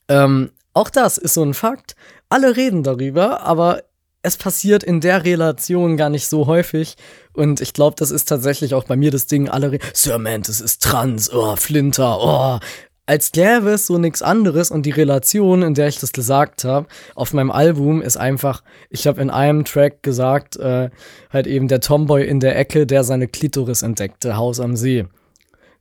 Ähm, 0.09 0.51
auch 0.75 0.91
das 0.91 1.19
ist 1.19 1.35
so 1.35 1.43
ein 1.43 1.55
Fakt. 1.55 1.97
Alle 2.29 2.57
reden 2.57 2.85
darüber, 2.85 3.43
aber 3.43 3.83
es 4.23 4.37
passiert 4.37 4.83
in 4.83 5.01
der 5.01 5.25
Relation 5.25 5.97
gar 5.97 6.11
nicht 6.11 6.29
so 6.29 6.47
häufig. 6.47 6.97
Und 7.33 7.61
ich 7.61 7.73
glaube, 7.73 7.97
das 7.99 8.11
ist 8.11 8.29
tatsächlich 8.29 8.75
auch 8.75 8.85
bei 8.85 8.97
mir 8.97 9.11
das 9.11 9.27
Ding, 9.27 9.49
alle 9.49 9.73
reden, 9.73 9.87
Sir 9.95 10.19
Mantis 10.19 10.61
ist 10.61 10.83
trans, 10.83 11.33
oh, 11.33 11.57
Flinter, 11.57 12.19
oh. 12.21 12.59
Als 13.07 13.33
gäbe 13.33 13.71
es 13.71 13.89
so 13.89 13.99
nichts 13.99 14.23
anderes 14.23 14.71
und 14.71 14.87
die 14.87 14.93
Relation, 14.93 15.63
in 15.63 15.75
der 15.75 15.89
ich 15.89 15.99
das 15.99 16.13
gesagt 16.13 16.63
habe, 16.63 16.87
auf 17.17 17.33
meinem 17.33 17.51
Album 17.51 18.03
ist 18.03 18.17
einfach, 18.17 18.63
ich 18.89 19.09
habe 19.09 19.21
in 19.21 19.31
einem 19.31 19.65
Track 19.65 20.05
gesagt, 20.05 20.57
äh, 20.57 20.91
halt 21.31 21.49
eben 21.49 21.67
der 21.67 21.81
Tomboy 21.81 22.25
in 22.25 22.39
der 22.39 22.57
Ecke, 22.57 22.87
der 22.87 23.03
seine 23.03 23.27
Klitoris 23.27 23.83
entdeckte, 23.83 24.37
Haus 24.37 24.61
am 24.61 24.77
See. 24.77 25.07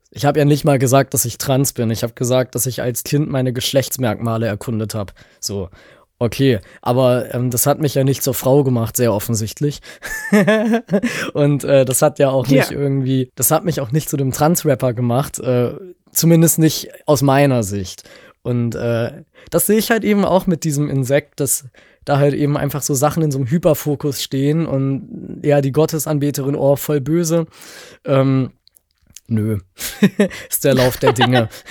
Ich 0.10 0.26
habe 0.26 0.40
ja 0.40 0.46
nicht 0.46 0.66
mal 0.66 0.80
gesagt, 0.80 1.14
dass 1.14 1.24
ich 1.26 1.38
trans 1.38 1.74
bin. 1.74 1.92
Ich 1.92 2.02
habe 2.02 2.14
gesagt, 2.14 2.56
dass 2.56 2.66
ich 2.66 2.82
als 2.82 3.04
Kind 3.04 3.30
meine 3.30 3.54
Geschlechtsmerkmale 3.54 4.48
erkundet 4.48 4.96
habe. 4.96 5.14
So. 5.40 5.70
Okay, 6.22 6.60
aber 6.82 7.34
ähm, 7.34 7.50
das 7.50 7.66
hat 7.66 7.80
mich 7.80 7.96
ja 7.96 8.04
nicht 8.04 8.24
zur 8.24 8.34
Frau 8.34 8.66
gemacht, 8.66 8.98
sehr 8.98 9.14
offensichtlich. 9.14 9.80
und 11.34 11.64
äh, 11.64 11.86
das 11.86 12.02
hat 12.02 12.20
ja 12.20 12.30
auch 12.30 12.46
nicht 12.48 12.72
ja. 12.72 12.78
irgendwie, 12.78 13.32
das 13.36 13.52
hat 13.52 13.64
mich 13.64 13.80
auch 13.80 13.94
nicht 13.94 14.10
zu 14.10 14.18
dem 14.18 14.34
Trans-Rapper 14.34 14.94
gemacht, 14.94 15.40
äh, 15.40 15.72
zumindest 16.12 16.60
nicht 16.60 16.90
aus 17.06 17.22
meiner 17.22 17.64
Sicht. 17.64 18.04
Und 18.42 18.76
äh, 18.76 19.24
das 19.50 19.68
sehe 19.68 19.78
ich 19.78 19.92
halt 19.92 20.04
eben 20.04 20.26
auch 20.26 20.46
mit 20.46 20.66
diesem 20.66 20.90
Insekt, 20.90 21.40
dass 21.40 21.70
da 22.04 22.18
halt 22.18 22.34
eben 22.34 22.58
einfach 22.58 22.82
so 22.82 22.94
Sachen 22.96 23.24
in 23.24 23.32
so 23.32 23.38
einem 23.38 23.50
Hyperfokus 23.50 24.22
stehen 24.22 24.66
und 24.66 25.42
ja, 25.44 25.62
die 25.62 25.72
Gottesanbeterin, 25.72 26.56
oh, 26.56 26.76
voll 26.76 27.00
böse. 27.00 27.46
Ähm, 28.06 28.52
Nö. 29.30 29.60
ist 30.50 30.64
der 30.64 30.74
Lauf 30.74 30.98
der 30.98 31.14
Dinge. 31.14 31.50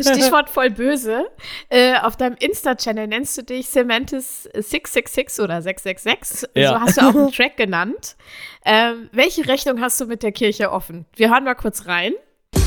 Stichwort 0.00 0.50
voll 0.50 0.70
böse. 0.70 1.26
Äh, 1.70 1.94
auf 2.00 2.16
deinem 2.16 2.36
Insta-Channel 2.38 3.06
nennst 3.06 3.38
du 3.38 3.42
dich 3.42 3.68
Cementis 3.68 4.44
666 4.52 5.42
oder 5.42 5.62
666. 5.62 6.50
Ja. 6.54 6.74
So 6.74 6.80
hast 6.80 6.96
du 6.98 7.00
auch 7.02 7.14
einen 7.14 7.32
Track 7.36 7.56
genannt. 7.56 8.16
Ähm, 8.64 9.08
welche 9.12 9.48
Rechnung 9.48 9.80
hast 9.80 10.00
du 10.00 10.06
mit 10.06 10.22
der 10.22 10.32
Kirche 10.32 10.70
offen? 10.70 11.06
Wir 11.16 11.30
hören 11.30 11.44
mal 11.44 11.54
kurz 11.54 11.86
rein. 11.86 12.12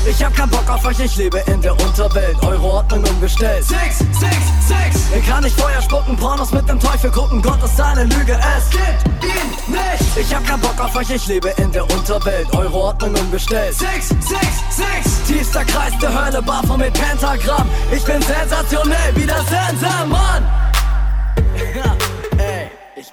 Ich 0.08 0.24
hab 0.24 0.34
keinen 0.34 0.50
Bock 0.50 0.68
auf 0.70 0.84
euch, 0.84 1.00
ich 1.00 1.16
lebe 1.16 1.42
in 1.46 1.60
der 1.60 1.72
Unterwelt. 1.72 2.36
Eure 2.42 2.62
Ordnung 2.62 3.04
umgestellt. 3.04 3.64
Six, 3.64 3.98
six, 3.98 4.36
six. 4.68 5.10
Ich 5.16 5.26
kann 5.26 5.42
nicht 5.42 5.58
Feuer 5.58 5.82
spucken, 5.82 6.16
Pornos 6.16 6.52
mit 6.52 6.68
dem 6.68 6.78
Teufel 6.78 7.10
gucken. 7.10 7.42
Gott 7.42 7.62
ist 7.62 7.80
eine 7.80 8.04
Lüge, 8.04 8.38
es 8.56 8.70
gibt 8.70 9.24
ihn 9.24 9.72
nicht. 9.72 10.16
Ich 10.16 10.34
hab 10.34 10.46
keinen 10.46 10.60
Bock 10.60 10.78
auf 10.80 10.94
euch, 10.94 11.10
ich 11.10 11.26
lebe 11.26 11.48
in 11.58 11.72
der 11.72 11.84
Unterwelt. 11.90 12.46
Eure 12.54 12.74
Ordnung 12.74 13.14
umgestellt. 13.16 13.74
Six, 13.74 14.08
six, 14.20 14.46
six. 14.70 15.22
Tiefster 15.26 15.64
Kreis 15.64 15.92
der 16.00 16.26
Hölle, 16.26 16.40
Buffer 16.40 16.76
mit 16.76 16.92
Pentagramm. 16.92 17.68
Ich 17.90 18.04
bin 18.04 18.22
sensationell, 18.22 19.14
wie 19.14 19.26
der 19.26 19.36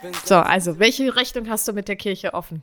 bin 0.04 0.14
so, 0.26 0.36
also, 0.36 0.80
welche 0.80 1.16
Rechnung 1.16 1.50
hast 1.50 1.68
du 1.68 1.74
mit 1.74 1.88
der 1.88 1.96
Kirche 1.96 2.34
offen? 2.34 2.62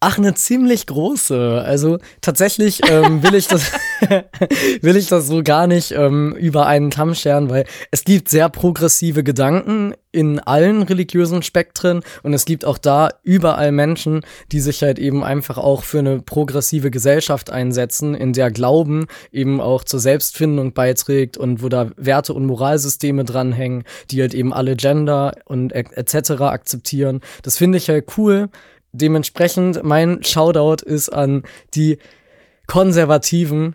Ach, 0.00 0.16
eine 0.16 0.34
ziemlich 0.34 0.86
große. 0.86 1.60
Also 1.64 1.98
tatsächlich 2.20 2.88
ähm, 2.88 3.20
will 3.24 3.34
ich 3.34 3.48
das 3.48 3.72
will 4.80 4.96
ich 4.96 5.08
das 5.08 5.26
so 5.26 5.42
gar 5.42 5.66
nicht 5.66 5.90
ähm, 5.90 6.36
über 6.36 6.66
einen 6.66 6.90
Kamm 6.90 7.16
scheren, 7.16 7.50
weil 7.50 7.64
es 7.90 8.04
gibt 8.04 8.28
sehr 8.28 8.48
progressive 8.48 9.24
Gedanken 9.24 9.94
in 10.12 10.38
allen 10.38 10.82
religiösen 10.82 11.42
Spektren 11.42 12.02
und 12.22 12.32
es 12.32 12.44
gibt 12.44 12.64
auch 12.64 12.78
da 12.78 13.10
überall 13.24 13.72
Menschen, 13.72 14.20
die 14.52 14.60
sich 14.60 14.82
halt 14.82 15.00
eben 15.00 15.24
einfach 15.24 15.58
auch 15.58 15.82
für 15.82 15.98
eine 15.98 16.22
progressive 16.22 16.92
Gesellschaft 16.92 17.50
einsetzen, 17.50 18.14
in 18.14 18.32
der 18.32 18.52
Glauben 18.52 19.06
eben 19.32 19.60
auch 19.60 19.82
zur 19.82 19.98
Selbstfindung 19.98 20.74
beiträgt 20.74 21.36
und 21.36 21.60
wo 21.60 21.68
da 21.68 21.90
Werte 21.96 22.34
und 22.34 22.46
Moralsysteme 22.46 23.24
dranhängen, 23.24 23.82
die 24.12 24.20
halt 24.20 24.32
eben 24.32 24.52
alle 24.52 24.76
Gender 24.76 25.32
und 25.44 25.72
etc. 25.72 26.30
akzeptieren. 26.42 27.20
Das 27.42 27.58
finde 27.58 27.78
ich 27.78 27.88
halt 27.88 28.06
cool 28.16 28.48
dementsprechend 28.92 29.82
mein 29.82 30.22
Shoutout 30.22 30.84
ist 30.84 31.08
an 31.08 31.42
die 31.74 31.98
Konservativen 32.66 33.74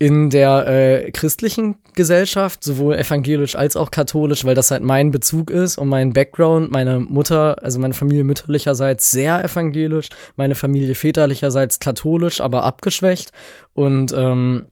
in 0.00 0.30
der 0.30 0.66
äh, 0.68 1.10
christlichen 1.10 1.76
Gesellschaft, 1.94 2.62
sowohl 2.62 2.94
evangelisch 2.94 3.56
als 3.56 3.76
auch 3.76 3.90
katholisch, 3.90 4.44
weil 4.44 4.54
das 4.54 4.70
halt 4.70 4.82
mein 4.82 5.10
Bezug 5.10 5.50
ist 5.50 5.76
und 5.76 5.88
mein 5.88 6.12
Background. 6.12 6.70
Meine 6.70 7.00
Mutter, 7.00 7.62
also 7.64 7.80
meine 7.80 7.94
Familie 7.94 8.22
mütterlicherseits 8.22 9.10
sehr 9.10 9.42
evangelisch, 9.42 10.08
meine 10.36 10.54
Familie 10.54 10.94
väterlicherseits 10.94 11.80
katholisch, 11.80 12.40
aber 12.40 12.62
abgeschwächt. 12.62 13.32
Und 13.72 14.12
ähm, 14.16 14.66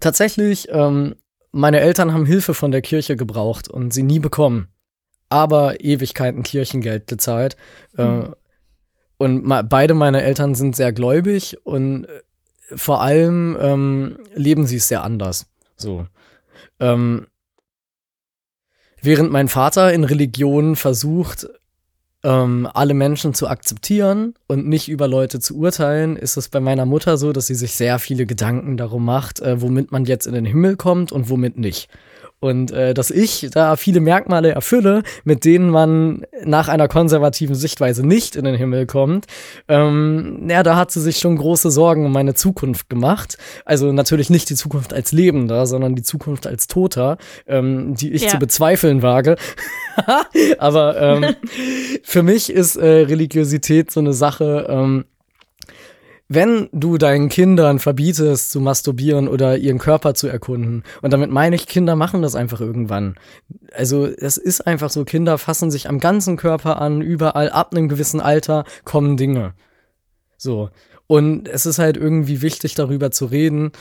tatsächlich, 0.00 0.68
ähm, 0.70 1.14
meine 1.50 1.80
Eltern 1.80 2.12
haben 2.12 2.26
Hilfe 2.26 2.52
von 2.52 2.70
der 2.70 2.82
Kirche 2.82 3.16
gebraucht 3.16 3.68
und 3.68 3.94
sie 3.94 4.02
nie 4.02 4.18
bekommen. 4.18 4.68
Aber 5.30 5.82
Ewigkeiten 5.82 6.42
Kirchengeld 6.42 7.06
gezahlt. 7.06 7.56
Mhm. 7.96 8.02
Äh, 8.02 8.43
und 9.16 9.48
beide 9.68 9.94
meine 9.94 10.22
Eltern 10.22 10.54
sind 10.54 10.76
sehr 10.76 10.92
gläubig 10.92 11.58
und 11.64 12.04
äh, 12.04 12.22
vor 12.76 13.02
allem 13.02 13.56
ähm, 13.60 14.18
leben 14.34 14.66
sie 14.66 14.76
es 14.76 14.88
sehr 14.88 15.04
anders. 15.04 15.46
So. 15.76 16.06
Ähm, 16.80 17.26
während 19.00 19.30
mein 19.30 19.48
Vater 19.48 19.92
in 19.92 20.04
Religion 20.04 20.76
versucht, 20.76 21.46
ähm, 22.24 22.66
alle 22.72 22.94
Menschen 22.94 23.34
zu 23.34 23.48
akzeptieren 23.48 24.34
und 24.48 24.66
nicht 24.66 24.88
über 24.88 25.06
Leute 25.06 25.40
zu 25.40 25.56
urteilen, 25.58 26.16
ist 26.16 26.36
es 26.36 26.48
bei 26.48 26.58
meiner 26.58 26.86
Mutter 26.86 27.18
so, 27.18 27.32
dass 27.32 27.46
sie 27.46 27.54
sich 27.54 27.74
sehr 27.74 27.98
viele 27.98 28.24
Gedanken 28.26 28.76
darum 28.76 29.04
macht, 29.04 29.40
äh, 29.40 29.60
womit 29.60 29.92
man 29.92 30.06
jetzt 30.06 30.26
in 30.26 30.32
den 30.32 30.46
Himmel 30.46 30.76
kommt 30.76 31.12
und 31.12 31.28
womit 31.28 31.58
nicht. 31.58 31.88
Und 32.44 32.72
äh, 32.72 32.92
dass 32.92 33.10
ich 33.10 33.48
da 33.52 33.74
viele 33.76 34.00
Merkmale 34.00 34.50
erfülle, 34.50 35.02
mit 35.24 35.46
denen 35.46 35.70
man 35.70 36.26
nach 36.44 36.68
einer 36.68 36.88
konservativen 36.88 37.54
Sichtweise 37.54 38.06
nicht 38.06 38.36
in 38.36 38.44
den 38.44 38.54
Himmel 38.54 38.84
kommt, 38.84 39.24
ähm, 39.66 40.46
ja, 40.50 40.62
da 40.62 40.76
hat 40.76 40.90
sie 40.90 41.00
sich 41.00 41.16
schon 41.16 41.36
große 41.36 41.70
Sorgen 41.70 42.04
um 42.04 42.12
meine 42.12 42.34
Zukunft 42.34 42.90
gemacht. 42.90 43.38
Also 43.64 43.92
natürlich 43.92 44.28
nicht 44.28 44.50
die 44.50 44.56
Zukunft 44.56 44.92
als 44.92 45.10
Lebender, 45.12 45.64
sondern 45.64 45.94
die 45.94 46.02
Zukunft 46.02 46.46
als 46.46 46.66
Toter, 46.66 47.16
ähm, 47.46 47.94
die 47.94 48.12
ich 48.12 48.24
ja. 48.24 48.28
zu 48.28 48.38
bezweifeln 48.38 49.00
wage. 49.00 49.36
Aber 50.58 51.00
ähm, 51.00 51.36
für 52.02 52.22
mich 52.22 52.52
ist 52.52 52.76
äh, 52.76 52.84
Religiosität 52.84 53.90
so 53.90 54.00
eine 54.00 54.12
Sache, 54.12 54.66
ähm, 54.68 55.06
wenn 56.28 56.68
du 56.72 56.96
deinen 56.96 57.28
Kindern 57.28 57.78
verbietest 57.78 58.50
zu 58.50 58.60
masturbieren 58.60 59.28
oder 59.28 59.58
ihren 59.58 59.78
Körper 59.78 60.14
zu 60.14 60.26
erkunden, 60.26 60.82
und 61.02 61.12
damit 61.12 61.30
meine 61.30 61.56
ich, 61.56 61.66
Kinder 61.66 61.96
machen 61.96 62.22
das 62.22 62.34
einfach 62.34 62.60
irgendwann. 62.60 63.16
Also 63.72 64.06
es 64.06 64.36
ist 64.38 64.66
einfach 64.66 64.90
so, 64.90 65.04
Kinder 65.04 65.36
fassen 65.38 65.70
sich 65.70 65.88
am 65.88 66.00
ganzen 66.00 66.36
Körper 66.36 66.80
an, 66.80 67.02
überall, 67.02 67.50
ab 67.50 67.72
einem 67.72 67.88
gewissen 67.88 68.20
Alter 68.20 68.64
kommen 68.84 69.16
Dinge. 69.16 69.54
So. 70.38 70.70
Und 71.06 71.48
es 71.48 71.66
ist 71.66 71.78
halt 71.78 71.98
irgendwie 71.98 72.40
wichtig, 72.40 72.74
darüber 72.74 73.10
zu 73.10 73.26
reden. 73.26 73.72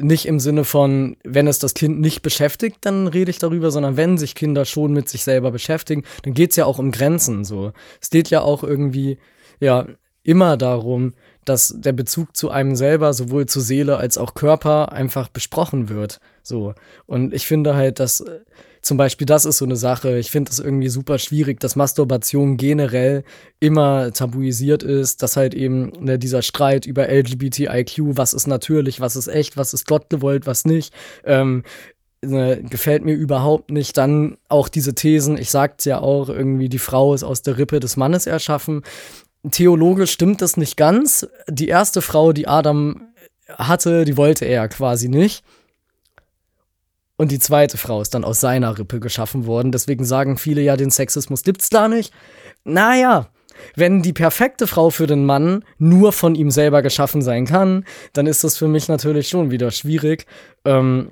Nicht 0.00 0.26
im 0.26 0.38
Sinne 0.38 0.62
von, 0.62 1.16
wenn 1.24 1.48
es 1.48 1.58
das 1.58 1.74
Kind 1.74 2.00
nicht 2.00 2.22
beschäftigt, 2.22 2.76
dann 2.82 3.08
rede 3.08 3.32
ich 3.32 3.40
darüber, 3.40 3.72
sondern 3.72 3.96
wenn 3.96 4.16
sich 4.16 4.36
Kinder 4.36 4.64
schon 4.64 4.92
mit 4.92 5.08
sich 5.08 5.24
selber 5.24 5.50
beschäftigen, 5.50 6.04
dann 6.22 6.34
geht 6.34 6.50
es 6.50 6.56
ja 6.56 6.66
auch 6.66 6.78
um 6.78 6.92
Grenzen. 6.92 7.44
So. 7.44 7.72
Es 8.00 8.10
geht 8.10 8.30
ja 8.30 8.42
auch 8.42 8.62
irgendwie, 8.62 9.18
ja, 9.58 9.86
immer 10.22 10.56
darum, 10.56 11.14
dass 11.48 11.74
der 11.76 11.92
Bezug 11.92 12.36
zu 12.36 12.50
einem 12.50 12.76
selber, 12.76 13.12
sowohl 13.12 13.46
zu 13.46 13.60
Seele 13.60 13.96
als 13.96 14.18
auch 14.18 14.34
Körper, 14.34 14.92
einfach 14.92 15.28
besprochen 15.28 15.88
wird. 15.88 16.20
So. 16.42 16.74
Und 17.06 17.34
ich 17.34 17.46
finde 17.46 17.74
halt, 17.74 18.00
dass 18.00 18.20
äh, 18.20 18.40
zum 18.82 18.96
Beispiel 18.96 19.26
das 19.26 19.44
ist 19.44 19.58
so 19.58 19.64
eine 19.64 19.76
Sache. 19.76 20.18
Ich 20.18 20.30
finde 20.30 20.50
das 20.50 20.58
irgendwie 20.58 20.88
super 20.88 21.18
schwierig, 21.18 21.60
dass 21.60 21.76
Masturbation 21.76 22.56
generell 22.56 23.24
immer 23.60 24.12
tabuisiert 24.12 24.82
ist, 24.82 25.22
dass 25.22 25.36
halt 25.36 25.54
eben 25.54 25.92
ne, 26.00 26.18
dieser 26.18 26.42
Streit 26.42 26.86
über 26.86 27.08
LGBTIQ, 27.08 28.16
was 28.16 28.32
ist 28.32 28.46
natürlich, 28.46 29.00
was 29.00 29.16
ist 29.16 29.28
echt, 29.28 29.56
was 29.56 29.74
ist 29.74 29.86
Gott 29.86 30.08
gewollt, 30.10 30.46
was 30.46 30.64
nicht, 30.64 30.94
ähm, 31.24 31.64
ne, 32.24 32.62
gefällt 32.62 33.04
mir 33.04 33.14
überhaupt 33.14 33.70
nicht. 33.70 33.96
Dann 33.96 34.38
auch 34.48 34.68
diese 34.68 34.94
Thesen, 34.94 35.36
ich 35.36 35.50
sag's 35.50 35.84
ja 35.84 35.98
auch, 35.98 36.28
irgendwie 36.28 36.68
die 36.68 36.78
Frau 36.78 37.14
ist 37.14 37.24
aus 37.24 37.42
der 37.42 37.58
Rippe 37.58 37.80
des 37.80 37.96
Mannes 37.96 38.26
erschaffen 38.26 38.82
theologisch 39.50 40.12
stimmt 40.12 40.42
das 40.42 40.56
nicht 40.56 40.76
ganz. 40.76 41.26
Die 41.48 41.68
erste 41.68 42.02
Frau, 42.02 42.32
die 42.32 42.48
Adam 42.48 43.08
hatte, 43.48 44.04
die 44.04 44.16
wollte 44.16 44.44
er 44.44 44.68
quasi 44.68 45.08
nicht. 45.08 45.44
Und 47.16 47.32
die 47.32 47.40
zweite 47.40 47.78
Frau 47.78 48.00
ist 48.00 48.14
dann 48.14 48.24
aus 48.24 48.40
seiner 48.40 48.78
Rippe 48.78 49.00
geschaffen 49.00 49.46
worden. 49.46 49.72
Deswegen 49.72 50.04
sagen 50.04 50.38
viele 50.38 50.62
ja, 50.62 50.76
den 50.76 50.90
Sexismus 50.90 51.42
gibt's 51.42 51.68
da 51.68 51.88
nicht. 51.88 52.12
Naja, 52.64 53.28
wenn 53.74 54.02
die 54.02 54.12
perfekte 54.12 54.68
Frau 54.68 54.90
für 54.90 55.08
den 55.08 55.26
Mann 55.26 55.64
nur 55.78 56.12
von 56.12 56.36
ihm 56.36 56.50
selber 56.50 56.80
geschaffen 56.80 57.22
sein 57.22 57.44
kann, 57.44 57.84
dann 58.12 58.26
ist 58.26 58.44
das 58.44 58.56
für 58.56 58.68
mich 58.68 58.86
natürlich 58.86 59.28
schon 59.28 59.50
wieder 59.50 59.72
schwierig. 59.72 60.26
Ähm, 60.64 61.10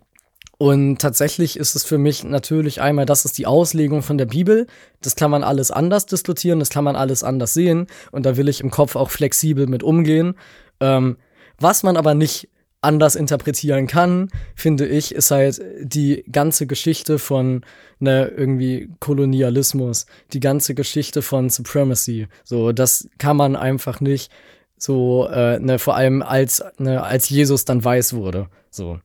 und 0.58 0.98
tatsächlich 1.00 1.58
ist 1.58 1.74
es 1.74 1.84
für 1.84 1.98
mich 1.98 2.24
natürlich 2.24 2.80
einmal, 2.80 3.04
das 3.04 3.26
ist 3.26 3.36
die 3.36 3.46
Auslegung 3.46 4.02
von 4.02 4.16
der 4.16 4.26
Bibel. 4.26 4.66
Das 5.02 5.14
kann 5.14 5.30
man 5.30 5.44
alles 5.44 5.70
anders 5.70 6.06
diskutieren, 6.06 6.60
das 6.60 6.70
kann 6.70 6.84
man 6.84 6.96
alles 6.96 7.22
anders 7.22 7.52
sehen. 7.52 7.86
Und 8.10 8.24
da 8.24 8.36
will 8.36 8.48
ich 8.48 8.60
im 8.60 8.70
Kopf 8.70 8.96
auch 8.96 9.10
flexibel 9.10 9.66
mit 9.66 9.82
umgehen. 9.82 10.34
Ähm, 10.80 11.18
was 11.58 11.82
man 11.82 11.98
aber 11.98 12.14
nicht 12.14 12.48
anders 12.80 13.16
interpretieren 13.16 13.86
kann, 13.86 14.30
finde 14.54 14.86
ich, 14.86 15.14
ist 15.14 15.30
halt 15.30 15.60
die 15.80 16.24
ganze 16.30 16.66
Geschichte 16.66 17.18
von 17.18 17.62
ne, 17.98 18.28
irgendwie 18.28 18.90
Kolonialismus, 19.00 20.06
die 20.32 20.40
ganze 20.40 20.74
Geschichte 20.74 21.20
von 21.20 21.50
Supremacy. 21.50 22.28
So, 22.44 22.72
das 22.72 23.08
kann 23.18 23.36
man 23.36 23.56
einfach 23.56 24.00
nicht 24.00 24.30
so, 24.78 25.28
äh, 25.28 25.58
ne, 25.58 25.78
vor 25.78 25.96
allem 25.96 26.22
als, 26.22 26.62
ne, 26.78 27.02
als 27.02 27.28
Jesus 27.28 27.66
dann 27.66 27.84
weiß 27.84 28.14
wurde. 28.14 28.48
So. 28.70 29.00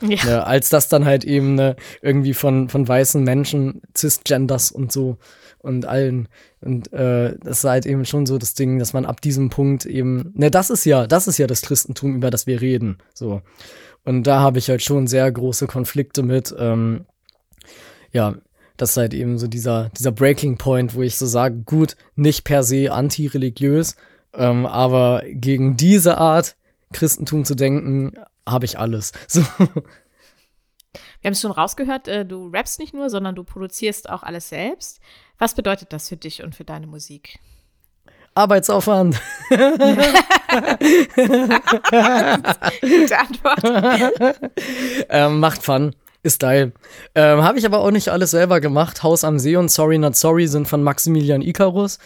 Ja. 0.00 0.24
Ne, 0.24 0.46
als 0.46 0.68
das 0.68 0.88
dann 0.88 1.04
halt 1.04 1.24
eben 1.24 1.54
ne, 1.54 1.76
irgendwie 2.02 2.34
von, 2.34 2.68
von 2.68 2.86
weißen 2.86 3.22
Menschen, 3.24 3.80
Cisgenders 3.96 4.70
und 4.70 4.92
so 4.92 5.16
und 5.58 5.86
allen. 5.86 6.28
Und 6.60 6.92
äh, 6.92 7.36
das 7.42 7.58
ist 7.58 7.64
halt 7.64 7.86
eben 7.86 8.04
schon 8.04 8.26
so 8.26 8.38
das 8.38 8.54
Ding, 8.54 8.78
dass 8.78 8.92
man 8.92 9.06
ab 9.06 9.20
diesem 9.20 9.50
Punkt 9.50 9.86
eben, 9.86 10.32
ne, 10.34 10.50
das 10.50 10.70
ist 10.70 10.84
ja, 10.84 11.06
das 11.06 11.28
ist 11.28 11.38
ja 11.38 11.46
das 11.46 11.62
Christentum, 11.62 12.14
über 12.14 12.30
das 12.30 12.46
wir 12.46 12.60
reden. 12.60 12.98
So. 13.14 13.42
Und 14.04 14.24
da 14.24 14.40
habe 14.40 14.58
ich 14.58 14.68
halt 14.68 14.82
schon 14.82 15.06
sehr 15.06 15.30
große 15.32 15.66
Konflikte 15.66 16.22
mit. 16.22 16.54
Ähm, 16.58 17.06
ja, 18.12 18.36
das 18.76 18.90
ist 18.90 18.96
halt 18.98 19.14
eben 19.14 19.38
so 19.38 19.46
dieser, 19.46 19.90
dieser 19.96 20.12
Breaking 20.12 20.58
Point, 20.58 20.94
wo 20.94 21.02
ich 21.02 21.16
so 21.16 21.26
sage, 21.26 21.56
gut, 21.64 21.96
nicht 22.14 22.44
per 22.44 22.62
se 22.62 22.92
antireligiös, 22.92 23.96
ähm, 24.34 24.66
aber 24.66 25.22
gegen 25.26 25.76
diese 25.76 26.18
Art 26.18 26.56
Christentum 26.92 27.44
zu 27.44 27.54
denken, 27.54 28.12
habe 28.46 28.64
ich 28.64 28.78
alles. 28.78 29.12
So. 29.28 29.42
Wir 31.20 31.28
haben 31.28 31.32
es 31.32 31.42
schon 31.42 31.50
rausgehört, 31.50 32.08
äh, 32.08 32.24
du 32.24 32.48
rappst 32.48 32.78
nicht 32.78 32.94
nur, 32.94 33.10
sondern 33.10 33.34
du 33.34 33.44
produzierst 33.44 34.08
auch 34.08 34.22
alles 34.22 34.48
selbst. 34.48 35.00
Was 35.38 35.54
bedeutet 35.54 35.92
das 35.92 36.08
für 36.08 36.16
dich 36.16 36.42
und 36.42 36.54
für 36.54 36.64
deine 36.64 36.86
Musik? 36.86 37.38
Arbeitsaufwand. 38.34 39.20
Gute 42.80 43.18
Antwort. 43.18 44.34
ähm, 45.08 45.40
macht 45.40 45.62
Fun. 45.62 45.94
Ist 46.22 46.40
geil. 46.40 46.72
Ähm, 47.14 47.42
Habe 47.42 47.58
ich 47.58 47.66
aber 47.66 47.78
auch 47.80 47.90
nicht 47.90 48.08
alles 48.08 48.32
selber 48.32 48.60
gemacht. 48.60 49.02
Haus 49.02 49.24
am 49.24 49.38
See 49.38 49.56
und 49.56 49.70
Sorry 49.70 49.96
Not 49.98 50.16
Sorry 50.16 50.48
sind 50.48 50.68
von 50.68 50.82
Maximilian 50.82 51.40
Icarus. 51.40 51.98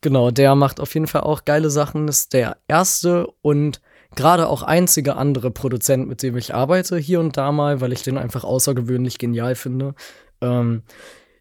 Genau, 0.00 0.30
der 0.30 0.54
macht 0.54 0.80
auf 0.80 0.94
jeden 0.94 1.06
Fall 1.06 1.22
auch 1.22 1.44
geile 1.44 1.70
Sachen. 1.70 2.08
Ist 2.08 2.32
der 2.32 2.56
erste 2.68 3.26
und 3.42 3.80
gerade 4.14 4.48
auch 4.48 4.62
einzige 4.62 5.16
andere 5.16 5.50
Produzent, 5.50 6.08
mit 6.08 6.22
dem 6.22 6.36
ich 6.36 6.54
arbeite, 6.54 6.96
hier 6.96 7.20
und 7.20 7.36
da 7.36 7.52
mal, 7.52 7.80
weil 7.80 7.92
ich 7.92 8.02
den 8.02 8.18
einfach 8.18 8.44
außergewöhnlich 8.44 9.18
genial 9.18 9.54
finde. 9.54 9.94
Ähm, 10.40 10.82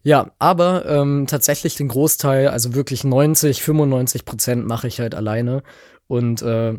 ja, 0.03 0.31
aber 0.37 0.85
ähm, 0.85 1.27
tatsächlich 1.27 1.75
den 1.75 1.87
Großteil, 1.87 2.49
also 2.49 2.75
wirklich 2.75 3.03
90, 3.03 3.63
95 3.63 4.25
Prozent 4.25 4.67
mache 4.67 4.87
ich 4.87 4.99
halt 4.99 5.15
alleine. 5.15 5.63
Und 6.07 6.41
äh, 6.41 6.77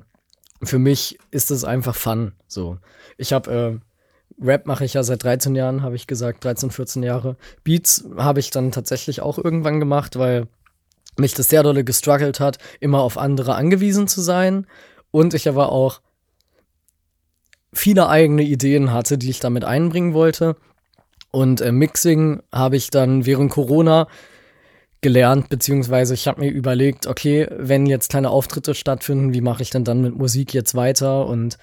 für 0.62 0.78
mich 0.78 1.18
ist 1.30 1.50
es 1.50 1.64
einfach 1.64 1.94
Fun. 1.94 2.32
So, 2.46 2.78
ich 3.16 3.32
habe 3.32 3.80
äh, 3.80 4.44
Rap 4.44 4.66
mache 4.66 4.84
ich 4.84 4.94
ja 4.94 5.02
seit 5.02 5.22
13 5.22 5.54
Jahren, 5.54 5.82
habe 5.82 5.96
ich 5.96 6.06
gesagt, 6.06 6.44
13, 6.44 6.70
14 6.70 7.02
Jahre. 7.02 7.36
Beats 7.62 8.04
habe 8.16 8.40
ich 8.40 8.50
dann 8.50 8.72
tatsächlich 8.72 9.20
auch 9.20 9.38
irgendwann 9.38 9.80
gemacht, 9.80 10.18
weil 10.18 10.48
mich 11.16 11.34
das 11.34 11.48
sehr 11.48 11.62
dolle 11.62 11.84
gestruggelt 11.84 12.40
hat, 12.40 12.58
immer 12.80 13.00
auf 13.00 13.16
andere 13.16 13.54
angewiesen 13.54 14.08
zu 14.08 14.20
sein 14.20 14.66
und 15.14 15.32
ich 15.32 15.48
aber 15.48 15.70
auch 15.70 16.00
viele 17.72 18.08
eigene 18.08 18.42
Ideen 18.42 18.92
hatte, 18.92 19.16
die 19.16 19.30
ich 19.30 19.38
damit 19.38 19.64
einbringen 19.64 20.12
wollte. 20.12 20.56
Und 21.30 21.60
äh, 21.60 21.70
Mixing 21.70 22.42
habe 22.52 22.74
ich 22.76 22.90
dann 22.90 23.24
während 23.24 23.52
Corona 23.52 24.08
gelernt, 25.02 25.50
beziehungsweise 25.50 26.14
ich 26.14 26.26
habe 26.26 26.40
mir 26.40 26.50
überlegt, 26.50 27.06
okay, 27.06 27.46
wenn 27.56 27.86
jetzt 27.86 28.10
kleine 28.10 28.30
Auftritte 28.30 28.74
stattfinden, 28.74 29.32
wie 29.34 29.40
mache 29.40 29.62
ich 29.62 29.70
denn 29.70 29.84
dann 29.84 30.00
mit 30.00 30.18
Musik 30.18 30.52
jetzt 30.52 30.74
weiter 30.74 31.26
und 31.26 31.58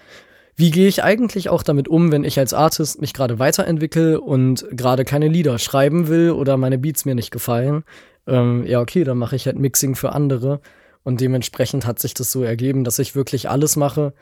wie 0.56 0.72
gehe 0.72 0.88
ich 0.88 1.04
eigentlich 1.04 1.50
auch 1.50 1.64
damit 1.64 1.90
um, 1.90 2.10
wenn 2.14 2.24
ich 2.24 2.40
als 2.40 2.54
Artist 2.54 3.02
mich 3.02 3.14
gerade 3.14 3.38
weiterentwickle 3.38 4.22
und 4.22 4.66
gerade 4.72 5.04
keine 5.04 5.28
Lieder 5.28 5.60
schreiben 5.60 6.08
will 6.08 6.32
oder 6.32 6.56
meine 6.56 6.78
Beats 6.78 7.04
mir 7.04 7.16
nicht 7.16 7.32
gefallen? 7.32 7.84
Ähm, 8.28 8.66
ja, 8.66 8.80
okay, 8.80 9.04
dann 9.04 9.18
mache 9.18 9.36
ich 9.36 9.46
halt 9.46 9.60
Mixing 9.60 9.96
für 9.96 10.14
andere 10.14 10.62
und 11.04 11.22
dementsprechend 11.22 11.86
hat 11.86 12.00
sich 12.00 12.14
das 12.14 12.32
so 12.32 12.44
ergeben, 12.44 12.84
dass 12.84 13.00
ich 13.00 13.16
wirklich 13.16 13.50
alles 13.50 13.76
mache. 13.76 14.14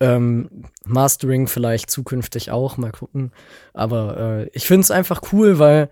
Ähm, 0.00 0.64
Mastering 0.84 1.46
vielleicht 1.46 1.90
zukünftig 1.90 2.50
auch, 2.50 2.76
mal 2.76 2.92
gucken. 2.92 3.32
Aber 3.74 4.16
äh, 4.16 4.50
ich 4.52 4.66
finde 4.66 4.82
es 4.82 4.90
einfach 4.90 5.22
cool, 5.32 5.58
weil 5.58 5.90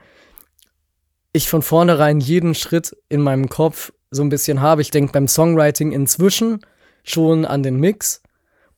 ich 1.32 1.48
von 1.48 1.62
vornherein 1.62 2.20
jeden 2.20 2.54
Schritt 2.54 2.96
in 3.08 3.20
meinem 3.20 3.48
Kopf 3.48 3.92
so 4.10 4.22
ein 4.22 4.30
bisschen 4.30 4.60
habe. 4.60 4.82
Ich 4.82 4.90
denke 4.90 5.12
beim 5.12 5.28
Songwriting 5.28 5.92
inzwischen 5.92 6.60
schon 7.04 7.44
an 7.44 7.62
den 7.62 7.78
Mix 7.78 8.22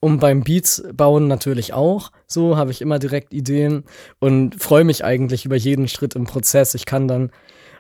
und 0.01 0.19
beim 0.19 0.43
Beats 0.43 0.83
bauen 0.93 1.29
natürlich 1.29 1.73
auch. 1.75 2.11
So 2.27 2.57
habe 2.57 2.71
ich 2.71 2.81
immer 2.81 2.99
direkt 2.99 3.33
Ideen 3.33 3.85
und 4.19 4.61
freue 4.61 4.85
mich 4.85 5.05
eigentlich 5.05 5.45
über 5.45 5.57
jeden 5.57 5.89
Schritt 5.89 6.15
im 6.17 6.25
Prozess. 6.25 6.75
Ich 6.75 6.87
kann 6.87 7.07
dann 7.07 7.31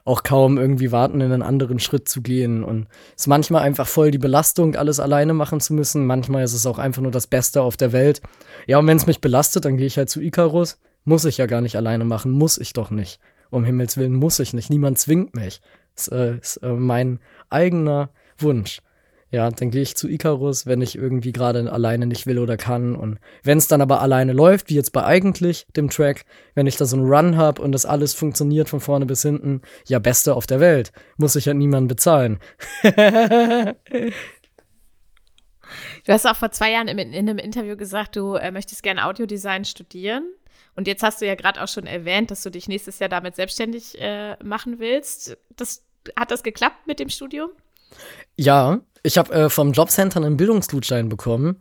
auch 0.04 0.22
kaum 0.22 0.58
irgendwie 0.58 0.92
warten, 0.92 1.20
in 1.20 1.32
einen 1.32 1.42
anderen 1.42 1.78
Schritt 1.78 2.08
zu 2.08 2.22
gehen. 2.22 2.64
Und 2.64 2.88
es 3.16 3.22
ist 3.22 3.26
manchmal 3.26 3.62
einfach 3.62 3.86
voll 3.86 4.10
die 4.10 4.18
Belastung, 4.18 4.76
alles 4.76 5.00
alleine 5.00 5.34
machen 5.34 5.60
zu 5.60 5.74
müssen. 5.74 6.06
Manchmal 6.06 6.44
ist 6.44 6.54
es 6.54 6.66
auch 6.66 6.78
einfach 6.78 7.02
nur 7.02 7.12
das 7.12 7.26
Beste 7.26 7.62
auf 7.62 7.76
der 7.76 7.92
Welt. 7.92 8.20
Ja, 8.66 8.78
und 8.78 8.86
wenn 8.86 8.96
es 8.96 9.06
mich 9.06 9.20
belastet, 9.20 9.64
dann 9.64 9.76
gehe 9.76 9.86
ich 9.86 9.98
halt 9.98 10.10
zu 10.10 10.20
Icarus. 10.20 10.78
Muss 11.04 11.24
ich 11.24 11.38
ja 11.38 11.46
gar 11.46 11.60
nicht 11.60 11.76
alleine 11.76 12.04
machen, 12.04 12.30
muss 12.30 12.58
ich 12.58 12.72
doch 12.72 12.90
nicht. 12.90 13.20
Um 13.50 13.64
Himmels 13.64 13.96
Willen 13.96 14.14
muss 14.14 14.38
ich 14.38 14.52
nicht. 14.52 14.70
Niemand 14.70 14.98
zwingt 14.98 15.34
mich. 15.34 15.60
Das 15.96 16.08
äh, 16.08 16.36
ist 16.36 16.56
äh, 16.58 16.72
mein 16.72 17.20
eigener 17.48 18.10
Wunsch. 18.38 18.80
Ja, 19.32 19.48
dann 19.48 19.70
gehe 19.70 19.82
ich 19.82 19.94
zu 19.94 20.08
Icarus, 20.08 20.66
wenn 20.66 20.80
ich 20.80 20.96
irgendwie 20.96 21.30
gerade 21.30 21.70
alleine 21.72 22.06
nicht 22.06 22.26
will 22.26 22.38
oder 22.38 22.56
kann. 22.56 22.96
Und 22.96 23.18
wenn 23.44 23.58
es 23.58 23.68
dann 23.68 23.80
aber 23.80 24.00
alleine 24.00 24.32
läuft, 24.32 24.70
wie 24.70 24.74
jetzt 24.74 24.92
bei 24.92 25.04
eigentlich 25.04 25.66
dem 25.76 25.88
Track, 25.88 26.24
wenn 26.54 26.66
ich 26.66 26.76
da 26.76 26.84
so 26.84 26.96
einen 26.96 27.06
Run 27.06 27.36
habe 27.36 27.62
und 27.62 27.70
das 27.70 27.86
alles 27.86 28.12
funktioniert 28.12 28.68
von 28.68 28.80
vorne 28.80 29.06
bis 29.06 29.22
hinten, 29.22 29.62
ja, 29.86 30.00
beste 30.00 30.34
auf 30.34 30.46
der 30.46 30.58
Welt. 30.58 30.92
Muss 31.16 31.36
ich 31.36 31.44
ja 31.44 31.54
niemanden 31.54 31.88
bezahlen. 31.88 32.38
Du 36.04 36.12
hast 36.12 36.26
auch 36.26 36.36
vor 36.36 36.50
zwei 36.50 36.72
Jahren 36.72 36.88
in, 36.88 36.98
in 36.98 37.28
einem 37.28 37.38
Interview 37.38 37.76
gesagt, 37.76 38.16
du 38.16 38.34
äh, 38.34 38.50
möchtest 38.50 38.82
gerne 38.82 39.06
Audiodesign 39.06 39.64
studieren. 39.64 40.24
Und 40.74 40.86
jetzt 40.86 41.02
hast 41.02 41.20
du 41.20 41.26
ja 41.26 41.34
gerade 41.34 41.62
auch 41.62 41.68
schon 41.68 41.86
erwähnt, 41.86 42.30
dass 42.30 42.42
du 42.42 42.50
dich 42.50 42.68
nächstes 42.68 42.98
Jahr 42.98 43.08
damit 43.08 43.36
selbstständig 43.36 44.00
äh, 44.00 44.36
machen 44.42 44.78
willst. 44.78 45.36
Das, 45.56 45.84
hat 46.16 46.30
das 46.30 46.42
geklappt 46.42 46.86
mit 46.86 46.98
dem 46.98 47.08
Studium? 47.10 47.50
Ja, 48.36 48.80
ich 49.02 49.18
habe 49.18 49.32
äh, 49.32 49.50
vom 49.50 49.72
Jobcenter 49.72 50.18
einen 50.20 50.36
Bildungsgutschein 50.36 51.08
bekommen. 51.08 51.60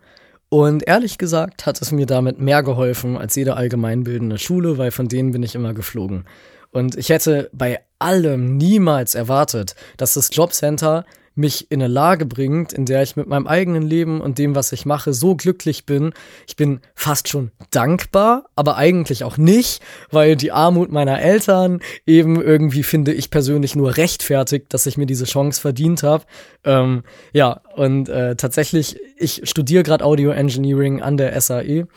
Und 0.49 0.87
ehrlich 0.87 1.19
gesagt 1.19 1.67
hat 1.67 1.79
es 1.79 1.91
mir 1.91 2.07
damit 2.07 2.39
mehr 2.39 2.63
geholfen 2.63 3.17
als 3.17 3.35
jede 3.35 3.55
allgemeinbildende 3.55 4.39
Schule, 4.39 4.79
weil 4.79 4.89
von 4.89 5.07
denen 5.07 5.31
bin 5.31 5.43
ich 5.43 5.53
immer 5.53 5.75
geflogen. 5.75 6.25
Und 6.71 6.95
ich 6.95 7.09
hätte 7.09 7.49
bei 7.53 7.81
allem 7.99 8.57
niemals 8.57 9.13
erwartet, 9.13 9.75
dass 9.97 10.15
das 10.15 10.29
Jobcenter 10.33 11.05
mich 11.35 11.71
in 11.71 11.81
eine 11.81 11.91
Lage 11.91 12.25
bringt, 12.25 12.73
in 12.73 12.85
der 12.85 13.03
ich 13.03 13.15
mit 13.15 13.27
meinem 13.27 13.47
eigenen 13.47 13.83
Leben 13.83 14.21
und 14.21 14.37
dem, 14.37 14.55
was 14.55 14.71
ich 14.71 14.85
mache, 14.85 15.13
so 15.13 15.35
glücklich 15.35 15.85
bin. 15.85 16.13
Ich 16.47 16.55
bin 16.55 16.81
fast 16.95 17.27
schon 17.27 17.51
dankbar, 17.71 18.45
aber 18.55 18.77
eigentlich 18.77 19.23
auch 19.23 19.37
nicht, 19.37 19.81
weil 20.11 20.35
die 20.35 20.51
Armut 20.51 20.91
meiner 20.91 21.21
Eltern 21.21 21.79
eben 22.05 22.41
irgendwie 22.41 22.83
finde 22.83 23.13
ich 23.13 23.29
persönlich 23.29 23.75
nur 23.75 23.97
rechtfertigt, 23.97 24.67
dass 24.73 24.85
ich 24.85 24.97
mir 24.97 25.05
diese 25.05 25.25
Chance 25.25 25.61
verdient 25.61 26.03
habe. 26.03 26.25
Ähm, 26.63 27.03
ja, 27.33 27.61
und 27.75 28.09
äh, 28.09 28.35
tatsächlich, 28.35 28.99
ich 29.17 29.41
studiere 29.43 29.83
gerade 29.83 30.03
Audio 30.03 30.31
Engineering 30.31 31.01
an 31.01 31.17
der 31.17 31.39
SAE 31.39 31.87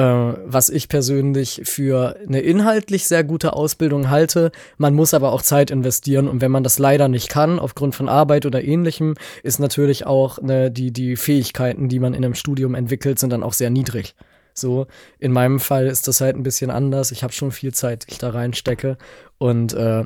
was 0.00 0.70
ich 0.70 0.88
persönlich 0.88 1.62
für 1.64 2.16
eine 2.26 2.40
inhaltlich 2.40 3.06
sehr 3.06 3.22
gute 3.22 3.52
Ausbildung 3.52 4.10
halte. 4.10 4.50
Man 4.76 4.94
muss 4.94 5.14
aber 5.14 5.32
auch 5.32 5.42
Zeit 5.42 5.70
investieren 5.70 6.26
und 6.26 6.40
wenn 6.40 6.50
man 6.50 6.64
das 6.64 6.80
leider 6.80 7.08
nicht 7.08 7.28
kann, 7.28 7.60
aufgrund 7.60 7.94
von 7.94 8.08
Arbeit 8.08 8.44
oder 8.44 8.64
ähnlichem, 8.64 9.14
ist 9.44 9.60
natürlich 9.60 10.04
auch 10.04 10.42
ne, 10.42 10.70
die, 10.70 10.90
die 10.90 11.14
Fähigkeiten, 11.14 11.88
die 11.88 12.00
man 12.00 12.12
in 12.12 12.24
einem 12.24 12.34
Studium 12.34 12.74
entwickelt, 12.74 13.20
sind 13.20 13.30
dann 13.30 13.44
auch 13.44 13.52
sehr 13.52 13.70
niedrig. 13.70 14.16
So, 14.52 14.86
in 15.18 15.32
meinem 15.32 15.60
Fall 15.60 15.86
ist 15.86 16.06
das 16.06 16.20
halt 16.20 16.36
ein 16.36 16.44
bisschen 16.44 16.70
anders. 16.70 17.10
Ich 17.10 17.22
habe 17.22 17.32
schon 17.32 17.50
viel 17.50 17.72
Zeit, 17.74 18.06
die 18.06 18.12
ich 18.12 18.18
da 18.18 18.30
reinstecke. 18.30 18.96
Und 19.38 19.74
äh, 19.74 20.04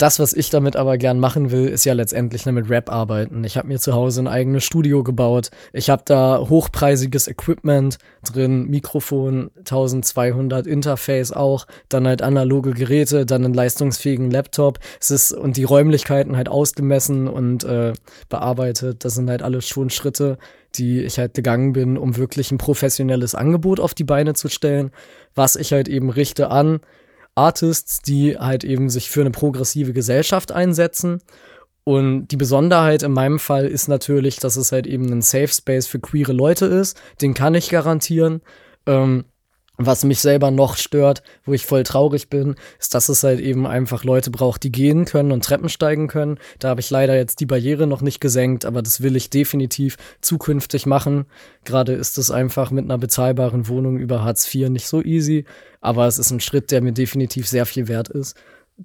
das, 0.00 0.18
was 0.18 0.32
ich 0.32 0.48
damit 0.48 0.76
aber 0.76 0.96
gern 0.96 1.18
machen 1.18 1.50
will, 1.50 1.68
ist 1.68 1.84
ja 1.84 1.92
letztendlich 1.92 2.46
ne, 2.46 2.52
mit 2.52 2.70
Rap 2.70 2.90
arbeiten. 2.90 3.44
Ich 3.44 3.58
habe 3.58 3.68
mir 3.68 3.78
zu 3.78 3.92
Hause 3.92 4.22
ein 4.22 4.28
eigenes 4.28 4.64
Studio 4.64 5.02
gebaut. 5.04 5.50
Ich 5.74 5.90
habe 5.90 6.02
da 6.06 6.38
hochpreisiges 6.38 7.28
Equipment 7.28 7.98
drin, 8.24 8.64
Mikrofon 8.68 9.50
1200, 9.58 10.66
Interface 10.66 11.32
auch, 11.32 11.66
dann 11.90 12.06
halt 12.06 12.22
analoge 12.22 12.72
Geräte, 12.72 13.26
dann 13.26 13.44
einen 13.44 13.52
leistungsfähigen 13.52 14.30
Laptop. 14.30 14.78
Es 14.98 15.10
ist 15.10 15.32
und 15.32 15.58
die 15.58 15.64
Räumlichkeiten 15.64 16.36
halt 16.36 16.48
ausgemessen 16.48 17.28
und 17.28 17.64
äh, 17.64 17.92
bearbeitet. 18.30 19.04
Das 19.04 19.14
sind 19.14 19.28
halt 19.28 19.42
alles 19.42 19.68
schon 19.68 19.90
Schritte, 19.90 20.38
die 20.76 21.02
ich 21.02 21.18
halt 21.18 21.34
gegangen 21.34 21.74
bin, 21.74 21.98
um 21.98 22.16
wirklich 22.16 22.50
ein 22.52 22.58
professionelles 22.58 23.34
Angebot 23.34 23.80
auf 23.80 23.92
die 23.92 24.04
Beine 24.04 24.32
zu 24.32 24.48
stellen, 24.48 24.92
was 25.34 25.56
ich 25.56 25.74
halt 25.74 25.88
eben 25.88 26.08
richte 26.08 26.50
an 26.50 26.80
Artists, 27.40 28.02
die 28.02 28.38
halt 28.38 28.64
eben 28.64 28.90
sich 28.90 29.10
für 29.10 29.22
eine 29.22 29.30
progressive 29.30 29.92
Gesellschaft 29.92 30.52
einsetzen. 30.52 31.22
Und 31.84 32.28
die 32.28 32.36
Besonderheit 32.36 33.02
in 33.02 33.12
meinem 33.12 33.38
Fall 33.38 33.66
ist 33.66 33.88
natürlich, 33.88 34.36
dass 34.36 34.56
es 34.56 34.70
halt 34.72 34.86
eben 34.86 35.10
ein 35.10 35.22
Safe 35.22 35.48
Space 35.48 35.86
für 35.86 35.98
queere 35.98 36.32
Leute 36.32 36.66
ist. 36.66 37.00
Den 37.22 37.34
kann 37.34 37.54
ich 37.54 37.70
garantieren. 37.70 38.42
Ähm, 38.86 39.24
was 39.86 40.04
mich 40.04 40.20
selber 40.20 40.50
noch 40.50 40.76
stört, 40.76 41.22
wo 41.44 41.52
ich 41.52 41.66
voll 41.66 41.82
traurig 41.82 42.28
bin, 42.28 42.56
ist, 42.78 42.94
dass 42.94 43.08
es 43.08 43.22
halt 43.22 43.40
eben 43.40 43.66
einfach 43.66 44.04
Leute 44.04 44.30
braucht, 44.30 44.62
die 44.62 44.72
gehen 44.72 45.04
können 45.04 45.32
und 45.32 45.44
Treppen 45.44 45.68
steigen 45.68 46.08
können. 46.08 46.38
Da 46.58 46.68
habe 46.68 46.80
ich 46.80 46.90
leider 46.90 47.16
jetzt 47.16 47.40
die 47.40 47.46
Barriere 47.46 47.86
noch 47.86 48.02
nicht 48.02 48.20
gesenkt, 48.20 48.64
aber 48.64 48.82
das 48.82 49.00
will 49.00 49.16
ich 49.16 49.30
definitiv 49.30 49.96
zukünftig 50.20 50.86
machen. 50.86 51.26
Gerade 51.64 51.92
ist 51.92 52.18
es 52.18 52.30
einfach 52.30 52.70
mit 52.70 52.84
einer 52.84 52.98
bezahlbaren 52.98 53.68
Wohnung 53.68 53.98
über 53.98 54.22
Hartz 54.22 54.52
IV 54.54 54.68
nicht 54.68 54.86
so 54.86 55.02
easy, 55.02 55.44
aber 55.80 56.06
es 56.06 56.18
ist 56.18 56.30
ein 56.30 56.40
Schritt, 56.40 56.70
der 56.70 56.82
mir 56.82 56.92
definitiv 56.92 57.48
sehr 57.48 57.66
viel 57.66 57.88
wert 57.88 58.08
ist, 58.08 58.36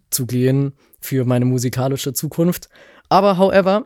zu 0.10 0.26
gehen 0.26 0.74
für 1.00 1.26
meine 1.26 1.46
musikalische 1.46 2.14
Zukunft. 2.14 2.70
Aber 3.10 3.38
however, 3.38 3.86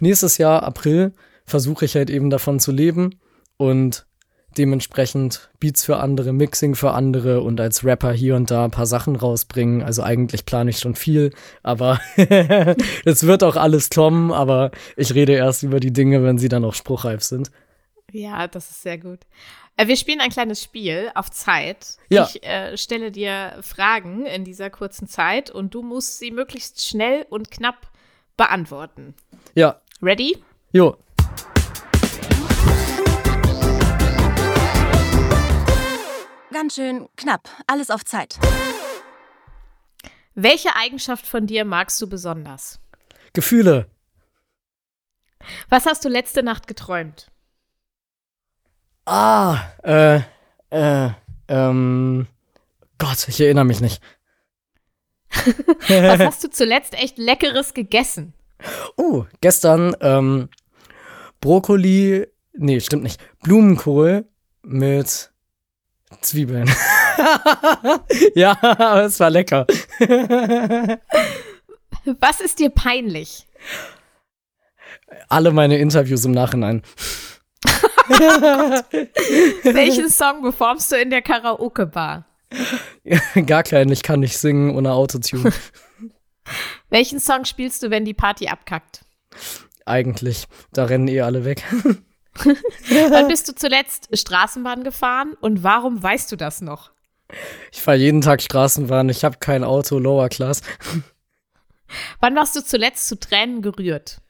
nächstes 0.00 0.38
Jahr, 0.38 0.62
April, 0.62 1.12
versuche 1.44 1.84
ich 1.84 1.94
halt 1.94 2.10
eben 2.10 2.30
davon 2.30 2.60
zu 2.60 2.72
leben 2.72 3.20
und 3.56 4.06
dementsprechend 4.58 5.50
Beats 5.60 5.84
für 5.84 5.98
andere, 5.98 6.32
Mixing 6.32 6.74
für 6.74 6.92
andere 6.92 7.40
und 7.40 7.60
als 7.60 7.84
Rapper 7.84 8.12
hier 8.12 8.36
und 8.36 8.50
da 8.50 8.64
ein 8.64 8.70
paar 8.70 8.86
Sachen 8.86 9.16
rausbringen. 9.16 9.82
Also 9.82 10.02
eigentlich 10.02 10.44
plane 10.46 10.70
ich 10.70 10.78
schon 10.78 10.94
viel, 10.94 11.32
aber 11.62 12.00
es 13.04 13.26
wird 13.26 13.44
auch 13.44 13.56
alles 13.56 13.90
kommen, 13.90 14.32
aber 14.32 14.70
ich 14.96 15.14
rede 15.14 15.32
erst 15.32 15.62
über 15.62 15.80
die 15.80 15.92
Dinge, 15.92 16.22
wenn 16.22 16.38
sie 16.38 16.48
dann 16.48 16.64
auch 16.64 16.74
spruchreif 16.74 17.22
sind. 17.22 17.50
Ja, 18.12 18.46
das 18.46 18.70
ist 18.70 18.82
sehr 18.82 18.98
gut. 18.98 19.20
Äh, 19.76 19.88
wir 19.88 19.96
spielen 19.96 20.20
ein 20.20 20.30
kleines 20.30 20.62
Spiel 20.62 21.10
auf 21.14 21.30
Zeit. 21.30 21.98
Ja. 22.08 22.28
Ich 22.28 22.42
äh, 22.42 22.76
stelle 22.76 23.10
dir 23.10 23.58
Fragen 23.60 24.26
in 24.26 24.44
dieser 24.44 24.70
kurzen 24.70 25.06
Zeit 25.06 25.50
und 25.50 25.74
du 25.74 25.82
musst 25.82 26.18
sie 26.18 26.30
möglichst 26.30 26.86
schnell 26.86 27.26
und 27.28 27.50
knapp 27.50 27.90
beantworten. 28.36 29.14
Ja. 29.54 29.80
Ready? 30.02 30.38
Jo. 30.72 30.96
Ganz 36.58 36.76
schön 36.76 37.06
knapp, 37.18 37.50
alles 37.66 37.90
auf 37.90 38.02
Zeit. 38.02 38.38
Welche 40.34 40.74
Eigenschaft 40.74 41.26
von 41.26 41.46
dir 41.46 41.66
magst 41.66 42.00
du 42.00 42.08
besonders? 42.08 42.80
Gefühle. 43.34 43.90
Was 45.68 45.84
hast 45.84 46.02
du 46.06 46.08
letzte 46.08 46.42
Nacht 46.42 46.66
geträumt? 46.66 47.30
Ah, 49.04 49.58
äh, 49.82 50.20
äh, 50.70 51.10
ähm, 51.48 52.26
Gott, 52.96 53.28
ich 53.28 53.38
erinnere 53.38 53.66
mich 53.66 53.82
nicht. 53.82 54.00
Was 55.88 56.20
hast 56.20 56.42
du 56.42 56.48
zuletzt 56.48 56.94
echt 56.94 57.18
Leckeres 57.18 57.74
gegessen? 57.74 58.32
Oh, 58.96 59.26
gestern, 59.42 59.94
ähm, 60.00 60.48
Brokkoli, 61.42 62.26
nee, 62.54 62.80
stimmt 62.80 63.02
nicht, 63.02 63.20
Blumenkohl 63.42 64.26
mit 64.62 65.35
Zwiebeln. 66.20 66.68
ja, 68.34 68.56
aber 68.60 69.04
es 69.04 69.18
war 69.20 69.30
lecker. 69.30 69.66
Was 72.20 72.40
ist 72.40 72.58
dir 72.58 72.70
peinlich? 72.70 73.46
Alle 75.28 75.50
meine 75.52 75.78
Interviews 75.78 76.24
im 76.24 76.32
Nachhinein. 76.32 76.82
Welchen 79.64 80.08
Song 80.10 80.42
performst 80.42 80.92
du 80.92 80.96
in 80.96 81.10
der 81.10 81.22
Karaoke-Bar? 81.22 82.24
Gar 83.46 83.62
keinen, 83.64 83.90
ich 83.90 84.02
kann 84.04 84.20
nicht 84.20 84.38
singen 84.38 84.76
ohne 84.76 84.92
Autotune. 84.92 85.52
Welchen 86.90 87.18
Song 87.18 87.44
spielst 87.44 87.82
du, 87.82 87.90
wenn 87.90 88.04
die 88.04 88.14
Party 88.14 88.46
abkackt? 88.46 89.04
Eigentlich, 89.84 90.46
da 90.72 90.84
rennen 90.84 91.08
eh 91.08 91.20
alle 91.22 91.44
weg. 91.44 91.64
Wann 93.10 93.28
bist 93.28 93.48
du 93.48 93.54
zuletzt 93.54 94.08
Straßenbahn 94.12 94.84
gefahren 94.84 95.34
und 95.40 95.62
warum 95.62 96.02
weißt 96.02 96.30
du 96.32 96.36
das 96.36 96.60
noch? 96.60 96.90
Ich 97.72 97.82
fahre 97.82 97.96
jeden 97.96 98.20
Tag 98.20 98.40
Straßenbahn, 98.42 99.08
ich 99.08 99.24
habe 99.24 99.38
kein 99.40 99.64
Auto, 99.64 99.98
Lower 99.98 100.28
Class. 100.28 100.60
Wann 102.20 102.36
warst 102.36 102.54
du 102.56 102.64
zuletzt 102.64 103.08
zu 103.08 103.18
Tränen 103.18 103.62
gerührt? 103.62 104.20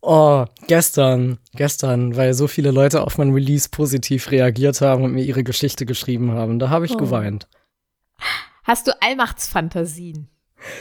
Oh, 0.00 0.44
gestern, 0.66 1.38
gestern, 1.54 2.14
weil 2.16 2.34
so 2.34 2.46
viele 2.46 2.70
Leute 2.70 3.02
auf 3.02 3.16
mein 3.16 3.32
Release 3.32 3.68
positiv 3.70 4.30
reagiert 4.30 4.80
haben 4.82 5.02
und 5.02 5.12
mir 5.12 5.24
ihre 5.24 5.44
Geschichte 5.44 5.86
geschrieben 5.86 6.32
haben. 6.32 6.58
Da 6.58 6.68
habe 6.68 6.84
ich 6.84 6.92
Oh. 6.92 6.98
geweint. 6.98 7.48
Hast 8.64 8.86
du 8.86 8.92
Allmachtsfantasien? 9.02 10.28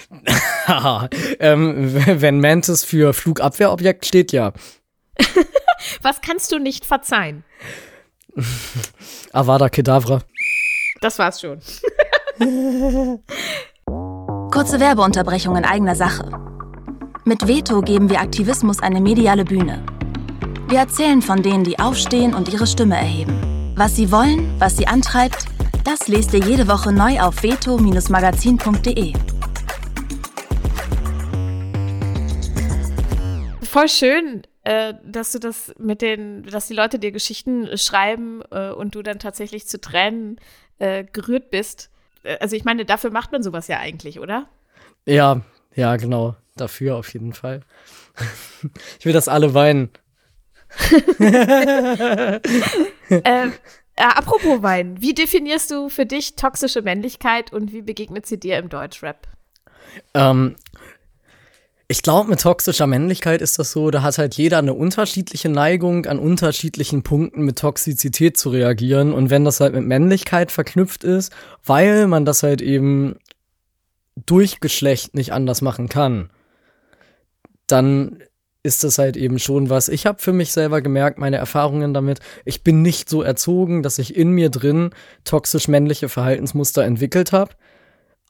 ähm, 1.39 1.93
wenn 2.21 2.39
Mantis 2.39 2.83
für 2.85 3.13
Flugabwehrobjekt 3.13 4.05
steht, 4.05 4.31
ja. 4.31 4.53
Was 6.01 6.21
kannst 6.21 6.51
du 6.51 6.59
nicht 6.59 6.85
verzeihen? 6.85 7.43
Avada 9.33 9.69
Kedavra. 9.69 10.21
Das 11.01 11.19
war's 11.19 11.41
schon. 11.41 11.59
Kurze 14.51 14.79
Werbeunterbrechung 14.79 15.55
in 15.55 15.65
eigener 15.65 15.95
Sache. 15.95 16.31
Mit 17.25 17.47
Veto 17.47 17.81
geben 17.81 18.09
wir 18.09 18.19
Aktivismus 18.21 18.79
eine 18.81 19.01
mediale 19.01 19.45
Bühne. 19.45 19.85
Wir 20.67 20.79
erzählen 20.79 21.21
von 21.21 21.41
denen, 21.41 21.63
die 21.63 21.79
aufstehen 21.79 22.33
und 22.33 22.49
ihre 22.49 22.67
Stimme 22.67 22.95
erheben. 22.95 23.73
Was 23.75 23.95
sie 23.95 24.11
wollen, 24.11 24.59
was 24.59 24.77
sie 24.77 24.87
antreibt, 24.87 25.45
das 25.83 26.07
lest 26.07 26.33
ihr 26.33 26.39
jede 26.39 26.67
Woche 26.67 26.91
neu 26.91 27.19
auf 27.19 27.43
veto-magazin.de. 27.43 29.13
Voll 33.63 33.89
schön, 33.89 34.43
äh, 34.63 34.93
dass 35.05 35.31
du 35.31 35.39
das 35.39 35.73
mit 35.77 36.01
den, 36.01 36.43
dass 36.43 36.67
die 36.67 36.73
Leute 36.73 36.99
dir 36.99 37.11
Geschichten 37.11 37.77
schreiben 37.77 38.41
äh, 38.51 38.69
und 38.69 38.95
du 38.95 39.01
dann 39.01 39.19
tatsächlich 39.19 39.67
zu 39.67 39.79
Tränen 39.79 40.39
äh, 40.79 41.03
gerührt 41.03 41.51
bist. 41.51 41.89
Äh, 42.23 42.37
also 42.39 42.55
ich 42.55 42.63
meine, 42.63 42.85
dafür 42.85 43.11
macht 43.11 43.31
man 43.31 43.43
sowas 43.43 43.67
ja 43.67 43.79
eigentlich, 43.79 44.19
oder? 44.19 44.47
Ja, 45.05 45.41
ja, 45.75 45.95
genau. 45.97 46.35
Dafür 46.55 46.95
auf 46.95 47.11
jeden 47.13 47.33
Fall. 47.33 47.61
ich 48.99 49.05
will, 49.05 49.13
dass 49.13 49.27
alle 49.27 49.53
weinen. 49.53 49.89
äh, 51.19 52.39
apropos 53.95 54.63
Weinen, 54.63 55.01
wie 55.01 55.13
definierst 55.13 55.69
du 55.71 55.89
für 55.89 56.05
dich 56.05 56.35
toxische 56.35 56.81
Männlichkeit 56.81 57.53
und 57.53 57.73
wie 57.73 57.81
begegnet 57.81 58.25
sie 58.25 58.39
dir 58.39 58.57
im 58.57 58.69
Deutschrap? 58.69 59.27
Ähm, 60.13 60.55
ich 61.87 62.01
glaube, 62.01 62.29
mit 62.29 62.41
toxischer 62.41 62.87
Männlichkeit 62.87 63.41
ist 63.41 63.59
das 63.59 63.71
so, 63.71 63.91
da 63.91 64.01
hat 64.01 64.17
halt 64.17 64.35
jeder 64.35 64.57
eine 64.57 64.73
unterschiedliche 64.73 65.49
Neigung, 65.49 66.05
an 66.05 66.17
unterschiedlichen 66.17 67.03
Punkten 67.03 67.43
mit 67.43 67.59
Toxizität 67.59 68.37
zu 68.37 68.49
reagieren. 68.49 69.13
Und 69.13 69.29
wenn 69.29 69.43
das 69.43 69.59
halt 69.59 69.73
mit 69.73 69.85
Männlichkeit 69.85 70.51
verknüpft 70.51 71.03
ist, 71.03 71.33
weil 71.65 72.07
man 72.07 72.25
das 72.25 72.41
halt 72.41 72.61
eben 72.61 73.15
durch 74.25 74.59
Geschlecht 74.59 75.13
nicht 75.13 75.33
anders 75.33 75.61
machen 75.61 75.89
kann, 75.89 76.29
dann 77.67 78.23
ist 78.63 78.85
das 78.85 78.97
halt 78.97 79.17
eben 79.17 79.39
schon 79.39 79.69
was. 79.69 79.89
Ich 79.89 80.05
habe 80.05 80.21
für 80.21 80.31
mich 80.31 80.53
selber 80.53 80.81
gemerkt, 80.81 81.19
meine 81.19 81.35
Erfahrungen 81.35 81.93
damit, 81.93 82.19
ich 82.45 82.63
bin 82.63 82.81
nicht 82.81 83.09
so 83.09 83.21
erzogen, 83.21 83.83
dass 83.83 83.99
ich 83.99 84.15
in 84.15 84.31
mir 84.31 84.49
drin 84.49 84.91
toxisch 85.25 85.67
männliche 85.67 86.07
Verhaltensmuster 86.07 86.83
entwickelt 86.85 87.33
habe. 87.33 87.51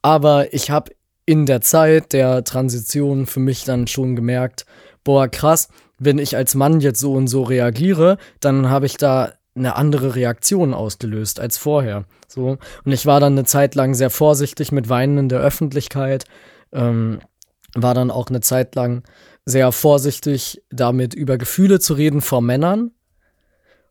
Aber 0.02 0.52
ich 0.52 0.70
habe 0.70 0.90
in 1.26 1.46
der 1.46 1.60
Zeit 1.60 2.12
der 2.12 2.44
Transition 2.44 3.26
für 3.26 3.40
mich 3.40 3.64
dann 3.64 3.86
schon 3.86 4.16
gemerkt, 4.16 4.66
boah, 5.04 5.28
krass, 5.28 5.68
wenn 5.98 6.18
ich 6.18 6.36
als 6.36 6.54
Mann 6.54 6.80
jetzt 6.80 7.00
so 7.00 7.12
und 7.12 7.28
so 7.28 7.42
reagiere, 7.42 8.18
dann 8.40 8.68
habe 8.68 8.86
ich 8.86 8.96
da 8.96 9.32
eine 9.54 9.76
andere 9.76 10.16
Reaktion 10.16 10.74
ausgelöst 10.74 11.38
als 11.38 11.58
vorher. 11.58 12.04
So. 12.26 12.58
Und 12.84 12.92
ich 12.92 13.06
war 13.06 13.20
dann 13.20 13.34
eine 13.34 13.44
Zeit 13.44 13.74
lang 13.74 13.94
sehr 13.94 14.10
vorsichtig 14.10 14.72
mit 14.72 14.88
Weinen 14.88 15.18
in 15.18 15.28
der 15.28 15.40
Öffentlichkeit, 15.40 16.24
ähm, 16.72 17.20
war 17.74 17.94
dann 17.94 18.10
auch 18.10 18.28
eine 18.28 18.40
Zeit 18.40 18.74
lang 18.74 19.04
sehr 19.44 19.70
vorsichtig 19.72 20.62
damit 20.70 21.14
über 21.14 21.38
Gefühle 21.38 21.78
zu 21.78 21.94
reden 21.94 22.20
vor 22.20 22.40
Männern. 22.40 22.90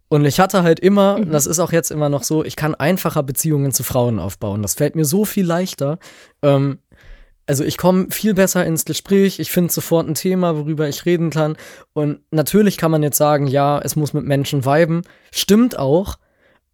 Und 0.10 0.26
ich 0.26 0.40
hatte 0.40 0.64
halt 0.64 0.80
immer, 0.80 1.18
mhm. 1.18 1.32
das 1.32 1.48
ist 1.48 1.60
auch 1.60 1.72
jetzt 1.72 1.90
immer 1.90 2.10
noch 2.10 2.24
so, 2.24 2.44
ich 2.44 2.56
kann 2.56 2.76
einfacher 2.76 3.24
Beziehungen 3.24 3.72
zu 3.72 3.84
Frauen 3.84 4.20
aufbauen. 4.20 4.62
Das 4.62 4.76
fällt 4.76 4.96
mir 4.96 5.06
so 5.06 5.26
viel 5.26 5.46
leichter. 5.46 5.98
Ähm, 6.42 6.80
also 7.46 7.64
ich 7.64 7.78
komme 7.78 8.08
viel 8.10 8.34
besser 8.34 8.66
ins 8.66 8.86
Gespräch, 8.86 9.40
ich 9.40 9.52
finde 9.52 9.74
sofort 9.74 10.08
ein 10.08 10.16
Thema, 10.16 10.58
worüber 10.58 10.88
ich 10.88 11.06
reden 11.06 11.30
kann. 11.30 11.58
Und 11.94 12.20
natürlich 12.32 12.78
kann 12.78 12.92
man 12.92 13.04
jetzt 13.04 13.18
sagen, 13.18 13.48
ja, 13.48 13.80
es 13.80 13.96
muss 13.96 14.14
mit 14.14 14.26
Menschen 14.26 14.66
viben. 14.66 15.02
Stimmt 15.32 15.78
auch, 15.78 16.18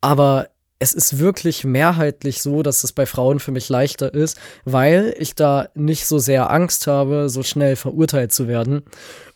aber 0.02 0.50
es 0.80 0.94
ist 0.94 1.20
wirklich 1.20 1.66
mehrheitlich 1.66 2.42
so, 2.42 2.64
dass 2.64 2.86
es 2.86 2.94
bei 2.94 3.06
Frauen 3.06 3.40
für 3.40 3.52
mich 3.52 3.68
leichter 3.68 4.14
ist, 4.14 4.40
weil 4.64 5.14
ich 5.18 5.36
da 5.36 5.68
nicht 5.76 6.06
so 6.06 6.20
sehr 6.20 6.50
Angst 6.50 6.88
habe, 6.88 7.30
so 7.30 7.44
schnell 7.44 7.76
verurteilt 7.76 8.32
zu 8.32 8.48
werden. 8.48 8.84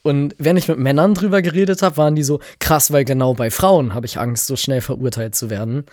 Und 0.04 0.36
wenn 0.38 0.56
ich 0.56 0.70
mit 0.70 0.80
Männern 0.80 1.14
drüber 1.14 1.42
geredet 1.42 1.82
habe, 1.82 1.98
waren 1.98 2.16
die 2.16 2.24
so 2.24 2.40
krass, 2.60 2.94
weil 2.94 3.04
genau 3.04 3.34
bei 3.34 3.52
Frauen 3.52 3.94
habe 3.94 4.06
ich 4.06 4.20
Angst, 4.20 4.48
so 4.48 4.56
schnell 4.56 4.80
verurteilt 4.80 5.36
zu 5.36 5.50
werden. 5.50 5.86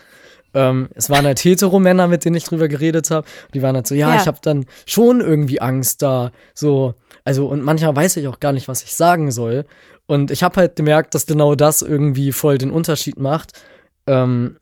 Ähm, 0.55 0.89
es 0.95 1.11
waren 1.11 1.25
halt 1.25 1.43
Hetero-Männer, 1.43 2.09
mit 2.09 2.25
denen 2.25 2.37
ich 2.37 2.45
drüber 2.45 2.69
geredet 2.69 3.11
habe. 3.11 3.27
Die 3.55 3.63
waren 3.63 3.77
halt 3.77 3.87
so, 3.87 3.95
ja, 3.95 4.15
ja. 4.15 4.21
ich 4.21 4.27
habe 4.27 4.39
dann 4.43 4.67
schon 4.87 5.21
irgendwie 5.21 5.61
Angst 5.61 6.03
da. 6.03 6.33
So, 6.55 6.95
also, 7.25 7.47
und 7.47 7.63
manchmal 7.63 7.95
weiß 7.95 8.17
ich 8.17 8.29
auch 8.29 8.41
gar 8.41 8.53
nicht, 8.53 8.69
was 8.69 8.83
ich 8.83 8.95
sagen 8.95 9.31
soll. 9.31 9.65
Und 10.07 10.31
ich 10.31 10.43
habe 10.43 10.57
halt 10.57 10.77
gemerkt, 10.77 11.15
dass 11.15 11.27
genau 11.27 11.55
das 11.55 11.83
irgendwie 11.83 12.33
voll 12.33 12.59
den 12.59 12.71
Unterschied 12.71 13.19
macht. 13.19 13.53
Ähm, 14.07 14.57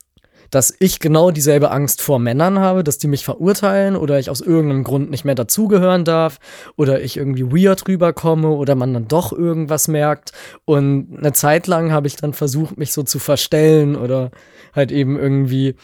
dass 0.51 0.75
ich 0.79 1.01
genau 1.01 1.31
dieselbe 1.31 1.71
Angst 1.71 2.01
vor 2.01 2.19
Männern 2.19 2.59
habe, 2.59 2.85
dass 2.85 2.99
die 2.99 3.09
mich 3.09 3.25
verurteilen 3.25 3.97
oder 3.97 4.19
ich 4.19 4.31
aus 4.31 4.41
irgendeinem 4.41 4.85
Grund 4.85 5.11
nicht 5.11 5.25
mehr 5.25 5.35
dazugehören 5.35 6.05
darf 6.05 6.39
oder 6.77 7.03
ich 7.03 7.17
irgendwie 7.17 7.45
weird 7.45 7.87
rüberkomme 7.87 8.49
oder 8.49 8.75
man 8.75 8.95
dann 8.95 9.09
doch 9.09 9.33
irgendwas 9.33 9.89
merkt. 9.89 10.33
Und 10.65 11.17
eine 11.19 11.33
Zeit 11.33 11.67
lang 11.67 11.93
habe 11.93 12.07
ich 12.07 12.17
dann 12.17 12.33
versucht, 12.33 12.79
mich 12.79 12.93
so 12.93 13.03
zu 13.03 13.19
verstellen 13.19 13.97
oder 13.97 14.31
halt 14.75 14.93
eben 14.93 15.19
irgendwie 15.19 15.75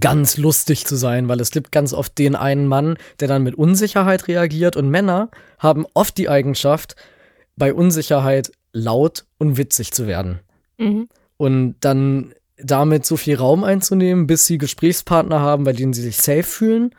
ganz 0.00 0.36
lustig 0.36 0.84
zu 0.84 0.96
sein, 0.96 1.28
weil 1.28 1.40
es 1.40 1.50
gibt 1.50 1.70
ganz 1.70 1.92
oft 1.92 2.18
den 2.18 2.34
einen 2.34 2.66
Mann, 2.66 2.96
der 3.20 3.28
dann 3.28 3.42
mit 3.42 3.54
Unsicherheit 3.54 4.26
reagiert 4.26 4.76
und 4.76 4.90
Männer 4.90 5.30
haben 5.58 5.86
oft 5.94 6.18
die 6.18 6.28
Eigenschaft, 6.28 6.96
bei 7.56 7.72
Unsicherheit 7.72 8.52
laut 8.72 9.24
und 9.38 9.56
witzig 9.56 9.92
zu 9.92 10.06
werden. 10.06 10.40
Mhm. 10.78 11.08
Und 11.36 11.76
dann 11.80 12.34
damit 12.58 13.04
so 13.04 13.16
viel 13.16 13.36
Raum 13.36 13.64
einzunehmen, 13.64 14.26
bis 14.26 14.46
sie 14.46 14.58
Gesprächspartner 14.58 15.40
haben, 15.40 15.64
bei 15.64 15.72
denen 15.72 15.92
sie 15.92 16.02
sich 16.02 16.18
safe 16.18 16.42
fühlen 16.42 16.90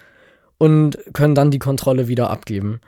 und 0.57 0.97
können 1.13 1.35
dann 1.35 1.51
die 1.51 1.59
Kontrolle 1.59 2.07
wieder 2.07 2.29
abgeben. 2.29 2.79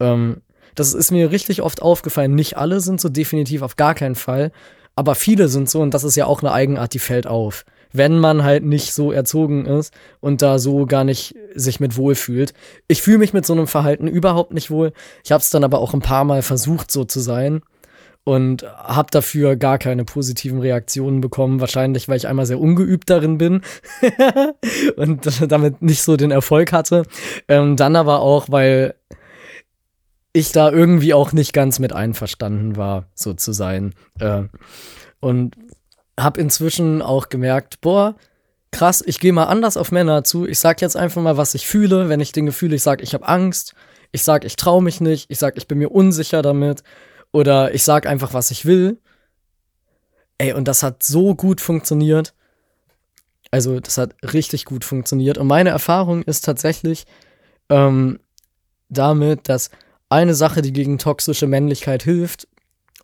Ähm, 0.00 0.42
das 0.74 0.92
ist 0.92 1.10
mir 1.10 1.30
richtig 1.30 1.62
oft 1.62 1.82
aufgefallen. 1.82 2.34
Nicht 2.34 2.56
alle 2.56 2.80
sind 2.80 3.00
so 3.00 3.08
definitiv 3.08 3.62
auf 3.62 3.76
gar 3.76 3.94
keinen 3.94 4.14
Fall, 4.14 4.52
aber 4.94 5.14
viele 5.14 5.48
sind 5.48 5.70
so 5.70 5.80
und 5.80 5.94
das 5.94 6.04
ist 6.04 6.16
ja 6.16 6.26
auch 6.26 6.42
eine 6.42 6.52
Eigenart, 6.52 6.94
die 6.94 6.98
fällt 6.98 7.26
auf. 7.26 7.64
Wenn 7.92 8.18
man 8.18 8.42
halt 8.42 8.64
nicht 8.64 8.92
so 8.92 9.12
erzogen 9.12 9.64
ist 9.64 9.94
und 10.20 10.42
da 10.42 10.58
so 10.58 10.86
gar 10.86 11.04
nicht 11.04 11.34
sich 11.54 11.80
mit 11.80 11.96
wohl 11.96 12.14
fühlt. 12.14 12.52
Ich 12.88 13.00
fühle 13.00 13.18
mich 13.18 13.32
mit 13.32 13.46
so 13.46 13.52
einem 13.52 13.68
Verhalten 13.68 14.06
überhaupt 14.06 14.52
nicht 14.52 14.70
wohl. 14.70 14.92
Ich 15.24 15.32
habe 15.32 15.40
es 15.40 15.50
dann 15.50 15.64
aber 15.64 15.78
auch 15.78 15.94
ein 15.94 16.00
paar 16.00 16.24
Mal 16.24 16.42
versucht, 16.42 16.90
so 16.90 17.04
zu 17.04 17.20
sein 17.20 17.62
und 18.26 18.64
habe 18.64 19.08
dafür 19.12 19.54
gar 19.54 19.78
keine 19.78 20.04
positiven 20.04 20.58
Reaktionen 20.58 21.20
bekommen. 21.20 21.60
Wahrscheinlich, 21.60 22.08
weil 22.08 22.16
ich 22.16 22.26
einmal 22.26 22.44
sehr 22.44 22.58
ungeübt 22.58 23.08
darin 23.08 23.38
bin 23.38 23.60
und 24.96 25.50
damit 25.52 25.80
nicht 25.80 26.02
so 26.02 26.16
den 26.16 26.32
Erfolg 26.32 26.72
hatte. 26.72 27.04
Ähm, 27.46 27.76
dann 27.76 27.94
aber 27.94 28.18
auch, 28.18 28.46
weil 28.50 28.96
ich 30.32 30.50
da 30.50 30.72
irgendwie 30.72 31.14
auch 31.14 31.32
nicht 31.32 31.52
ganz 31.52 31.78
mit 31.78 31.92
einverstanden 31.92 32.76
war, 32.76 33.06
so 33.14 33.32
zu 33.32 33.52
sein. 33.52 33.94
Äh, 34.18 34.42
und 35.20 35.54
habe 36.18 36.40
inzwischen 36.40 37.02
auch 37.02 37.28
gemerkt, 37.28 37.80
boah, 37.80 38.16
krass, 38.72 39.04
ich 39.06 39.20
gehe 39.20 39.32
mal 39.32 39.44
anders 39.44 39.76
auf 39.76 39.92
Männer 39.92 40.24
zu. 40.24 40.46
Ich 40.46 40.58
sag 40.58 40.80
jetzt 40.80 40.96
einfach 40.96 41.22
mal, 41.22 41.36
was 41.36 41.54
ich 41.54 41.68
fühle. 41.68 42.08
Wenn 42.08 42.18
ich 42.18 42.32
Dinge 42.32 42.50
fühle, 42.50 42.74
ich 42.74 42.82
sag, 42.82 43.04
ich 43.04 43.14
habe 43.14 43.28
Angst. 43.28 43.74
Ich 44.10 44.24
sag, 44.24 44.44
ich 44.44 44.56
traue 44.56 44.82
mich 44.82 45.00
nicht. 45.00 45.30
Ich 45.30 45.38
sag, 45.38 45.56
ich 45.56 45.68
bin 45.68 45.78
mir 45.78 45.92
unsicher 45.92 46.42
damit. 46.42 46.82
Oder 47.36 47.74
ich 47.74 47.82
sag 47.82 48.06
einfach, 48.06 48.32
was 48.32 48.50
ich 48.50 48.64
will. 48.64 48.96
Ey, 50.38 50.54
und 50.54 50.66
das 50.66 50.82
hat 50.82 51.02
so 51.02 51.34
gut 51.34 51.60
funktioniert. 51.60 52.32
Also, 53.50 53.78
das 53.78 53.98
hat 53.98 54.14
richtig 54.32 54.64
gut 54.64 54.86
funktioniert. 54.86 55.36
Und 55.36 55.46
meine 55.46 55.68
Erfahrung 55.68 56.22
ist 56.22 56.46
tatsächlich 56.46 57.04
ähm, 57.68 58.20
damit, 58.88 59.50
dass 59.50 59.68
eine 60.08 60.34
Sache, 60.34 60.62
die 60.62 60.72
gegen 60.72 60.96
toxische 60.96 61.46
Männlichkeit 61.46 62.02
hilft, 62.02 62.48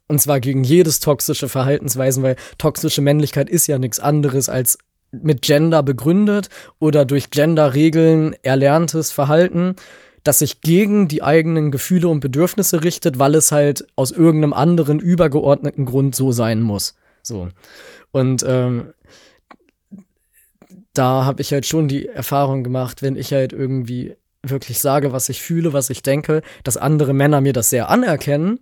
und 0.08 0.18
zwar 0.18 0.40
gegen 0.40 0.64
jedes 0.64 1.00
toxische 1.00 1.50
Verhaltensweisen, 1.50 2.22
weil 2.22 2.36
toxische 2.56 3.02
Männlichkeit 3.02 3.50
ist 3.50 3.66
ja 3.66 3.76
nichts 3.76 4.00
anderes 4.00 4.48
als 4.48 4.78
mit 5.10 5.42
Gender 5.42 5.82
begründet 5.82 6.48
oder 6.78 7.04
durch 7.04 7.28
Gender-Regeln 7.28 8.34
erlerntes 8.42 9.12
Verhalten 9.12 9.76
das 10.24 10.38
sich 10.38 10.60
gegen 10.60 11.08
die 11.08 11.22
eigenen 11.22 11.70
Gefühle 11.70 12.08
und 12.08 12.20
Bedürfnisse 12.20 12.84
richtet, 12.84 13.18
weil 13.18 13.34
es 13.34 13.52
halt 13.52 13.86
aus 13.96 14.10
irgendeinem 14.10 14.52
anderen 14.52 15.00
übergeordneten 15.00 15.84
Grund 15.84 16.14
so 16.14 16.32
sein 16.32 16.60
muss. 16.62 16.94
So. 17.22 17.48
Und 18.12 18.44
ähm, 18.46 18.92
da 20.92 21.24
habe 21.24 21.42
ich 21.42 21.52
halt 21.52 21.66
schon 21.66 21.88
die 21.88 22.06
Erfahrung 22.06 22.62
gemacht, 22.62 23.02
wenn 23.02 23.16
ich 23.16 23.32
halt 23.32 23.52
irgendwie 23.52 24.16
wirklich 24.42 24.80
sage, 24.80 25.12
was 25.12 25.28
ich 25.28 25.40
fühle, 25.40 25.72
was 25.72 25.90
ich 25.90 26.02
denke, 26.02 26.42
dass 26.64 26.76
andere 26.76 27.14
Männer 27.14 27.40
mir 27.40 27.52
das 27.52 27.70
sehr 27.70 27.88
anerkennen 27.88 28.60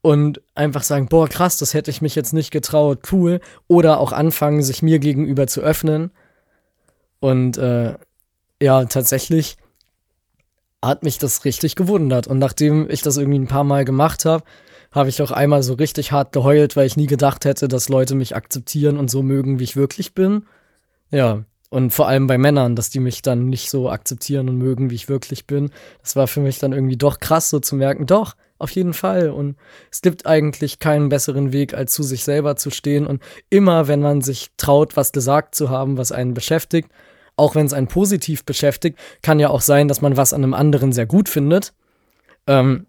und 0.00 0.40
einfach 0.54 0.82
sagen, 0.82 1.08
boah, 1.08 1.28
krass, 1.28 1.56
das 1.56 1.74
hätte 1.74 1.90
ich 1.90 2.02
mich 2.02 2.14
jetzt 2.14 2.32
nicht 2.32 2.50
getraut, 2.50 3.00
cool. 3.12 3.40
Oder 3.66 3.98
auch 3.98 4.12
anfangen, 4.12 4.62
sich 4.62 4.82
mir 4.82 4.98
gegenüber 5.00 5.46
zu 5.46 5.60
öffnen. 5.60 6.12
Und 7.20 7.58
äh, 7.58 7.94
ja, 8.62 8.84
tatsächlich 8.84 9.56
hat 10.82 11.02
mich 11.02 11.18
das 11.18 11.44
richtig 11.44 11.74
gewundert. 11.76 12.26
Und 12.26 12.38
nachdem 12.38 12.88
ich 12.88 13.02
das 13.02 13.16
irgendwie 13.16 13.38
ein 13.38 13.48
paar 13.48 13.64
Mal 13.64 13.84
gemacht 13.84 14.24
habe, 14.24 14.44
habe 14.92 15.08
ich 15.08 15.20
auch 15.22 15.30
einmal 15.30 15.62
so 15.62 15.74
richtig 15.74 16.12
hart 16.12 16.32
geheult, 16.32 16.76
weil 16.76 16.86
ich 16.86 16.96
nie 16.96 17.06
gedacht 17.06 17.44
hätte, 17.44 17.68
dass 17.68 17.88
Leute 17.88 18.14
mich 18.14 18.36
akzeptieren 18.36 18.96
und 18.96 19.10
so 19.10 19.22
mögen, 19.22 19.58
wie 19.58 19.64
ich 19.64 19.76
wirklich 19.76 20.14
bin. 20.14 20.46
Ja, 21.10 21.44
und 21.70 21.90
vor 21.92 22.08
allem 22.08 22.26
bei 22.26 22.38
Männern, 22.38 22.76
dass 22.76 22.90
die 22.90 23.00
mich 23.00 23.20
dann 23.20 23.48
nicht 23.48 23.70
so 23.70 23.90
akzeptieren 23.90 24.48
und 24.48 24.56
mögen, 24.56 24.90
wie 24.90 24.94
ich 24.94 25.08
wirklich 25.08 25.46
bin. 25.46 25.70
Das 26.02 26.16
war 26.16 26.26
für 26.26 26.40
mich 26.40 26.58
dann 26.58 26.72
irgendwie 26.72 26.96
doch 26.96 27.20
krass, 27.20 27.50
so 27.50 27.60
zu 27.60 27.76
merken, 27.76 28.06
doch, 28.06 28.36
auf 28.58 28.70
jeden 28.70 28.94
Fall. 28.94 29.30
Und 29.30 29.56
es 29.90 30.00
gibt 30.00 30.26
eigentlich 30.26 30.78
keinen 30.78 31.10
besseren 31.10 31.52
Weg, 31.52 31.74
als 31.74 31.92
zu 31.92 32.02
sich 32.02 32.24
selber 32.24 32.56
zu 32.56 32.70
stehen. 32.70 33.06
Und 33.06 33.22
immer, 33.50 33.86
wenn 33.86 34.00
man 34.00 34.22
sich 34.22 34.50
traut, 34.56 34.96
was 34.96 35.12
gesagt 35.12 35.54
zu 35.54 35.68
haben, 35.68 35.98
was 35.98 36.10
einen 36.10 36.32
beschäftigt, 36.32 36.90
auch 37.38 37.54
wenn 37.54 37.66
es 37.66 37.72
einen 37.72 37.88
positiv 37.88 38.44
beschäftigt, 38.44 38.98
kann 39.22 39.40
ja 39.40 39.50
auch 39.50 39.60
sein, 39.60 39.88
dass 39.88 40.00
man 40.00 40.16
was 40.16 40.32
an 40.32 40.42
einem 40.42 40.54
anderen 40.54 40.92
sehr 40.92 41.06
gut 41.06 41.28
findet. 41.28 41.72
Ähm, 42.46 42.86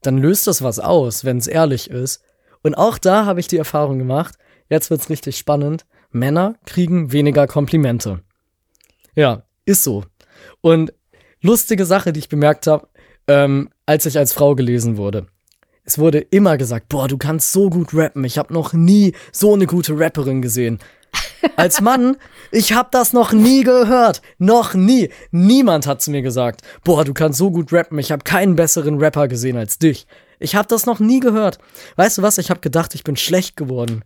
dann 0.00 0.18
löst 0.18 0.46
das 0.46 0.62
was 0.62 0.78
aus, 0.78 1.24
wenn 1.24 1.38
es 1.38 1.46
ehrlich 1.46 1.90
ist. 1.90 2.22
Und 2.62 2.74
auch 2.74 2.98
da 2.98 3.24
habe 3.26 3.40
ich 3.40 3.48
die 3.48 3.58
Erfahrung 3.58 3.98
gemacht, 3.98 4.36
jetzt 4.68 4.90
wird's 4.90 5.10
richtig 5.10 5.36
spannend, 5.36 5.84
Männer 6.10 6.54
kriegen 6.66 7.12
weniger 7.12 7.46
Komplimente. 7.46 8.20
Ja, 9.14 9.44
ist 9.64 9.84
so. 9.84 10.04
Und 10.60 10.92
lustige 11.40 11.84
Sache, 11.84 12.12
die 12.12 12.20
ich 12.20 12.28
bemerkt 12.28 12.66
habe, 12.66 12.88
ähm, 13.28 13.70
als 13.86 14.06
ich 14.06 14.18
als 14.18 14.32
Frau 14.32 14.54
gelesen 14.54 14.96
wurde. 14.96 15.26
Es 15.84 15.98
wurde 15.98 16.18
immer 16.18 16.56
gesagt, 16.56 16.88
boah, 16.88 17.08
du 17.08 17.18
kannst 17.18 17.52
so 17.52 17.68
gut 17.68 17.92
rappen. 17.92 18.24
Ich 18.24 18.38
habe 18.38 18.54
noch 18.54 18.72
nie 18.72 19.14
so 19.32 19.54
eine 19.54 19.66
gute 19.66 19.98
Rapperin 19.98 20.40
gesehen. 20.40 20.78
Als 21.56 21.80
Mann, 21.80 22.16
ich 22.50 22.72
habe 22.72 22.88
das 22.92 23.12
noch 23.12 23.32
nie 23.32 23.64
gehört. 23.64 24.22
Noch 24.38 24.74
nie. 24.74 25.10
Niemand 25.30 25.86
hat 25.86 26.02
zu 26.02 26.10
mir 26.10 26.22
gesagt, 26.22 26.62
boah, 26.84 27.04
du 27.04 27.14
kannst 27.14 27.38
so 27.38 27.50
gut 27.50 27.72
rappen. 27.72 27.98
Ich 27.98 28.12
habe 28.12 28.24
keinen 28.24 28.56
besseren 28.56 28.98
Rapper 28.98 29.28
gesehen 29.28 29.56
als 29.56 29.78
dich. 29.78 30.06
Ich 30.38 30.54
habe 30.54 30.68
das 30.68 30.86
noch 30.86 30.98
nie 30.98 31.20
gehört. 31.20 31.58
Weißt 31.96 32.18
du 32.18 32.22
was? 32.22 32.38
Ich 32.38 32.50
habe 32.50 32.60
gedacht, 32.60 32.94
ich 32.94 33.04
bin 33.04 33.16
schlecht 33.16 33.56
geworden. 33.56 34.02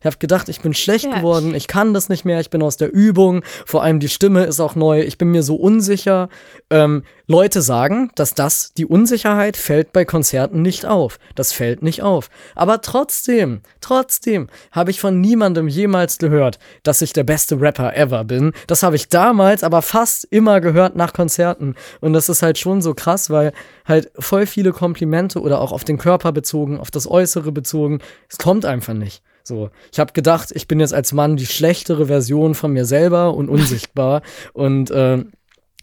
Ich 0.00 0.06
habe 0.06 0.16
gedacht, 0.18 0.48
ich 0.48 0.60
bin 0.60 0.74
schlecht 0.74 1.06
ja. 1.06 1.16
geworden, 1.16 1.54
ich 1.54 1.66
kann 1.66 1.94
das 1.94 2.08
nicht 2.08 2.24
mehr, 2.24 2.40
ich 2.40 2.50
bin 2.50 2.62
aus 2.62 2.76
der 2.76 2.92
Übung, 2.92 3.42
vor 3.64 3.82
allem 3.82 4.00
die 4.00 4.08
Stimme 4.08 4.44
ist 4.44 4.60
auch 4.60 4.74
neu, 4.74 5.02
ich 5.02 5.18
bin 5.18 5.30
mir 5.30 5.42
so 5.42 5.56
unsicher. 5.56 6.28
Ähm, 6.70 7.02
Leute 7.28 7.60
sagen, 7.60 8.10
dass 8.14 8.34
das, 8.34 8.72
die 8.74 8.86
Unsicherheit 8.86 9.56
fällt 9.56 9.92
bei 9.92 10.04
Konzerten 10.04 10.62
nicht 10.62 10.86
auf. 10.86 11.18
Das 11.34 11.52
fällt 11.52 11.82
nicht 11.82 12.02
auf. 12.02 12.30
Aber 12.54 12.82
trotzdem, 12.82 13.62
trotzdem 13.80 14.46
habe 14.70 14.92
ich 14.92 15.00
von 15.00 15.20
niemandem 15.20 15.66
jemals 15.66 16.18
gehört, 16.18 16.60
dass 16.84 17.02
ich 17.02 17.12
der 17.12 17.24
beste 17.24 17.60
Rapper 17.60 17.96
ever 17.96 18.22
bin. 18.22 18.52
Das 18.68 18.84
habe 18.84 18.94
ich 18.94 19.08
damals 19.08 19.64
aber 19.64 19.82
fast 19.82 20.24
immer 20.30 20.60
gehört 20.60 20.94
nach 20.94 21.12
Konzerten. 21.12 21.74
Und 22.00 22.12
das 22.12 22.28
ist 22.28 22.42
halt 22.42 22.58
schon 22.58 22.80
so 22.80 22.94
krass, 22.94 23.28
weil 23.28 23.52
halt 23.84 24.12
voll 24.18 24.46
viele 24.46 24.72
Komplimente 24.72 25.40
oder 25.40 25.60
auch 25.60 25.72
auf 25.72 25.82
den 25.82 25.98
Körper 25.98 26.30
bezogen, 26.30 26.78
auf 26.78 26.92
das 26.92 27.10
Äußere 27.10 27.50
bezogen, 27.50 28.00
es 28.28 28.38
kommt 28.38 28.64
einfach 28.64 28.94
nicht. 28.94 29.22
So, 29.46 29.70
ich 29.92 30.00
habe 30.00 30.12
gedacht, 30.12 30.50
ich 30.52 30.66
bin 30.66 30.80
jetzt 30.80 30.92
als 30.92 31.12
Mann 31.12 31.36
die 31.36 31.46
schlechtere 31.46 32.06
Version 32.06 32.56
von 32.56 32.72
mir 32.72 32.84
selber 32.84 33.32
und 33.32 33.48
unsichtbar 33.48 34.22
und 34.54 34.90
äh, 34.90 35.24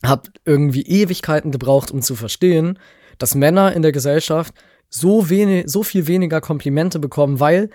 habe 0.05 0.23
irgendwie 0.43 0.81
Ewigkeiten 0.81 1.49
gebraucht, 1.49 1.89
um 1.89 2.01
zu 2.01 2.15
verstehen, 2.15 2.77
dass 3.19 3.35
Männer 3.35 3.71
in 3.71 3.81
der 3.81 3.93
Gesellschaft 3.93 4.53
so 4.89 5.29
wenig, 5.29 5.71
so 5.71 5.81
viel 5.81 6.07
weniger 6.07 6.41
Komplimente 6.41 6.99
bekommen, 6.99 7.39
weil 7.39 7.69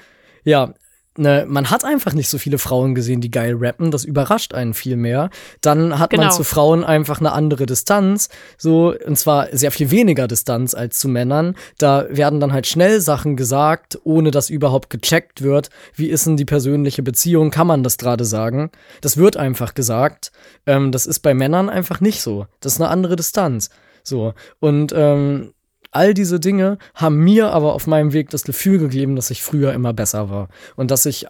ja 0.44 0.74
ne, 1.18 1.44
man 1.48 1.70
hat 1.70 1.84
einfach 1.84 2.12
nicht 2.14 2.28
so 2.28 2.38
viele 2.38 2.58
Frauen 2.58 2.94
gesehen, 2.94 3.20
die 3.20 3.30
geil 3.30 3.56
rappen. 3.58 3.90
Das 3.90 4.04
überrascht 4.04 4.54
einen 4.54 4.74
viel 4.74 4.96
mehr. 4.96 5.30
Dann 5.60 5.98
hat 5.98 6.10
genau. 6.10 6.24
man 6.24 6.32
zu 6.32 6.44
Frauen 6.44 6.84
einfach 6.84 7.20
eine 7.20 7.32
andere 7.32 7.66
Distanz. 7.66 8.28
So, 8.56 8.94
und 9.06 9.18
zwar 9.18 9.48
sehr 9.52 9.70
viel 9.70 9.90
weniger 9.90 10.28
Distanz 10.28 10.74
als 10.74 10.98
zu 10.98 11.08
Männern. 11.08 11.54
Da 11.78 12.06
werden 12.08 12.40
dann 12.40 12.52
halt 12.52 12.66
schnell 12.66 13.00
Sachen 13.00 13.36
gesagt, 13.36 13.98
ohne 14.04 14.30
dass 14.30 14.50
überhaupt 14.50 14.90
gecheckt 14.90 15.42
wird. 15.42 15.70
Wie 15.94 16.08
ist 16.08 16.26
denn 16.26 16.36
die 16.36 16.44
persönliche 16.44 17.02
Beziehung? 17.02 17.50
Kann 17.50 17.66
man 17.66 17.82
das 17.82 17.98
gerade 17.98 18.24
sagen? 18.24 18.70
Das 19.00 19.16
wird 19.16 19.36
einfach 19.36 19.74
gesagt. 19.74 20.32
Ähm, 20.66 20.92
das 20.92 21.06
ist 21.06 21.20
bei 21.20 21.34
Männern 21.34 21.68
einfach 21.68 22.00
nicht 22.00 22.22
so. 22.22 22.46
Das 22.60 22.74
ist 22.74 22.80
eine 22.80 22.90
andere 22.90 23.16
Distanz. 23.16 23.70
So. 24.02 24.34
Und 24.60 24.92
ähm, 24.96 25.52
All 25.98 26.14
diese 26.14 26.38
Dinge 26.38 26.78
haben 26.94 27.16
mir 27.16 27.50
aber 27.50 27.74
auf 27.74 27.88
meinem 27.88 28.12
Weg 28.12 28.30
das 28.30 28.44
Gefühl 28.44 28.78
gegeben, 28.78 29.16
dass 29.16 29.32
ich 29.32 29.42
früher 29.42 29.72
immer 29.72 29.92
besser 29.92 30.30
war. 30.30 30.48
Und 30.76 30.92
dass 30.92 31.06
ich 31.06 31.26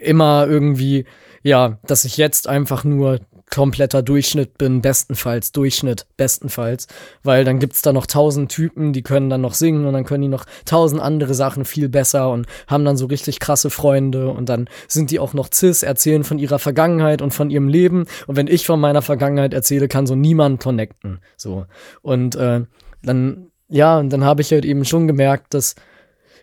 immer 0.00 0.46
irgendwie, 0.46 1.04
ja, 1.42 1.80
dass 1.84 2.04
ich 2.04 2.16
jetzt 2.16 2.46
einfach 2.46 2.84
nur 2.84 3.18
kompletter 3.50 4.04
Durchschnitt 4.04 4.56
bin, 4.56 4.82
bestenfalls 4.82 5.50
Durchschnitt, 5.50 6.06
bestenfalls, 6.16 6.86
weil 7.24 7.44
dann 7.44 7.58
gibt's 7.58 7.82
da 7.82 7.92
noch 7.92 8.06
tausend 8.06 8.52
Typen, 8.52 8.92
die 8.92 9.02
können 9.02 9.30
dann 9.30 9.40
noch 9.40 9.54
singen 9.54 9.84
und 9.84 9.94
dann 9.94 10.04
können 10.04 10.22
die 10.22 10.28
noch 10.28 10.44
tausend 10.64 11.02
andere 11.02 11.34
Sachen 11.34 11.64
viel 11.64 11.88
besser 11.88 12.30
und 12.30 12.46
haben 12.68 12.84
dann 12.84 12.96
so 12.96 13.06
richtig 13.06 13.40
krasse 13.40 13.70
Freunde 13.70 14.28
und 14.28 14.48
dann 14.48 14.68
sind 14.86 15.10
die 15.10 15.18
auch 15.18 15.34
noch 15.34 15.48
cis, 15.52 15.82
erzählen 15.82 16.22
von 16.22 16.38
ihrer 16.38 16.60
Vergangenheit 16.60 17.20
und 17.20 17.34
von 17.34 17.50
ihrem 17.50 17.66
Leben. 17.66 18.06
Und 18.28 18.36
wenn 18.36 18.46
ich 18.46 18.64
von 18.64 18.78
meiner 18.78 19.02
Vergangenheit 19.02 19.54
erzähle, 19.54 19.88
kann 19.88 20.06
so 20.06 20.14
niemand 20.14 20.62
connecten, 20.62 21.18
so. 21.36 21.66
Und 22.02 22.36
äh, 22.36 22.62
dann, 23.02 23.50
ja, 23.68 23.98
und 23.98 24.10
dann 24.10 24.24
habe 24.24 24.42
ich 24.42 24.52
halt 24.52 24.64
eben 24.64 24.84
schon 24.84 25.06
gemerkt, 25.06 25.54
dass 25.54 25.74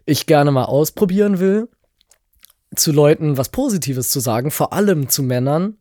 ich 0.06 0.26
gerne 0.26 0.52
mal 0.52 0.66
ausprobieren 0.66 1.40
will, 1.40 1.70
zu 2.76 2.92
Leuten 2.92 3.38
was 3.38 3.50
Positives 3.50 4.10
zu 4.10 4.20
sagen, 4.20 4.52
vor 4.52 4.74
allem 4.74 5.10
zu 5.10 5.24
Männern. 5.24 5.78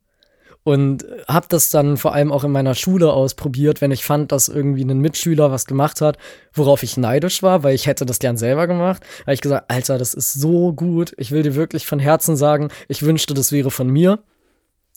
Und 0.65 1.05
habe 1.27 1.47
das 1.49 1.69
dann 1.71 1.97
vor 1.97 2.13
allem 2.13 2.31
auch 2.31 2.45
in 2.45 2.51
meiner 2.51 2.73
Schule 2.73 3.11
ausprobiert, 3.11 3.81
wenn 3.81 3.91
ich 3.91 4.05
fand, 4.05 4.31
dass 4.31 4.47
irgendwie 4.47 4.85
ein 4.85 4.99
Mitschüler 4.99 5.51
was 5.51 5.65
gemacht 5.65 5.99
hat, 5.99 6.17
worauf 6.53 6.83
ich 6.83 6.95
neidisch 6.95 7.43
war, 7.43 7.63
weil 7.63 7.75
ich 7.75 7.85
hätte 7.85 8.05
das 8.05 8.19
gern 8.19 8.37
selber 8.37 8.65
gemacht. 8.65 9.03
habe 9.23 9.33
ich 9.33 9.41
gesagt, 9.41 9.69
Alter, 9.69 9.97
das 9.97 10.13
ist 10.13 10.31
so 10.31 10.71
gut. 10.71 11.13
Ich 11.17 11.31
will 11.31 11.43
dir 11.43 11.55
wirklich 11.55 11.85
von 11.85 11.99
Herzen 11.99 12.37
sagen, 12.37 12.69
ich 12.87 13.03
wünschte, 13.03 13.33
das 13.33 13.51
wäre 13.51 13.71
von 13.71 13.89
mir. 13.89 14.23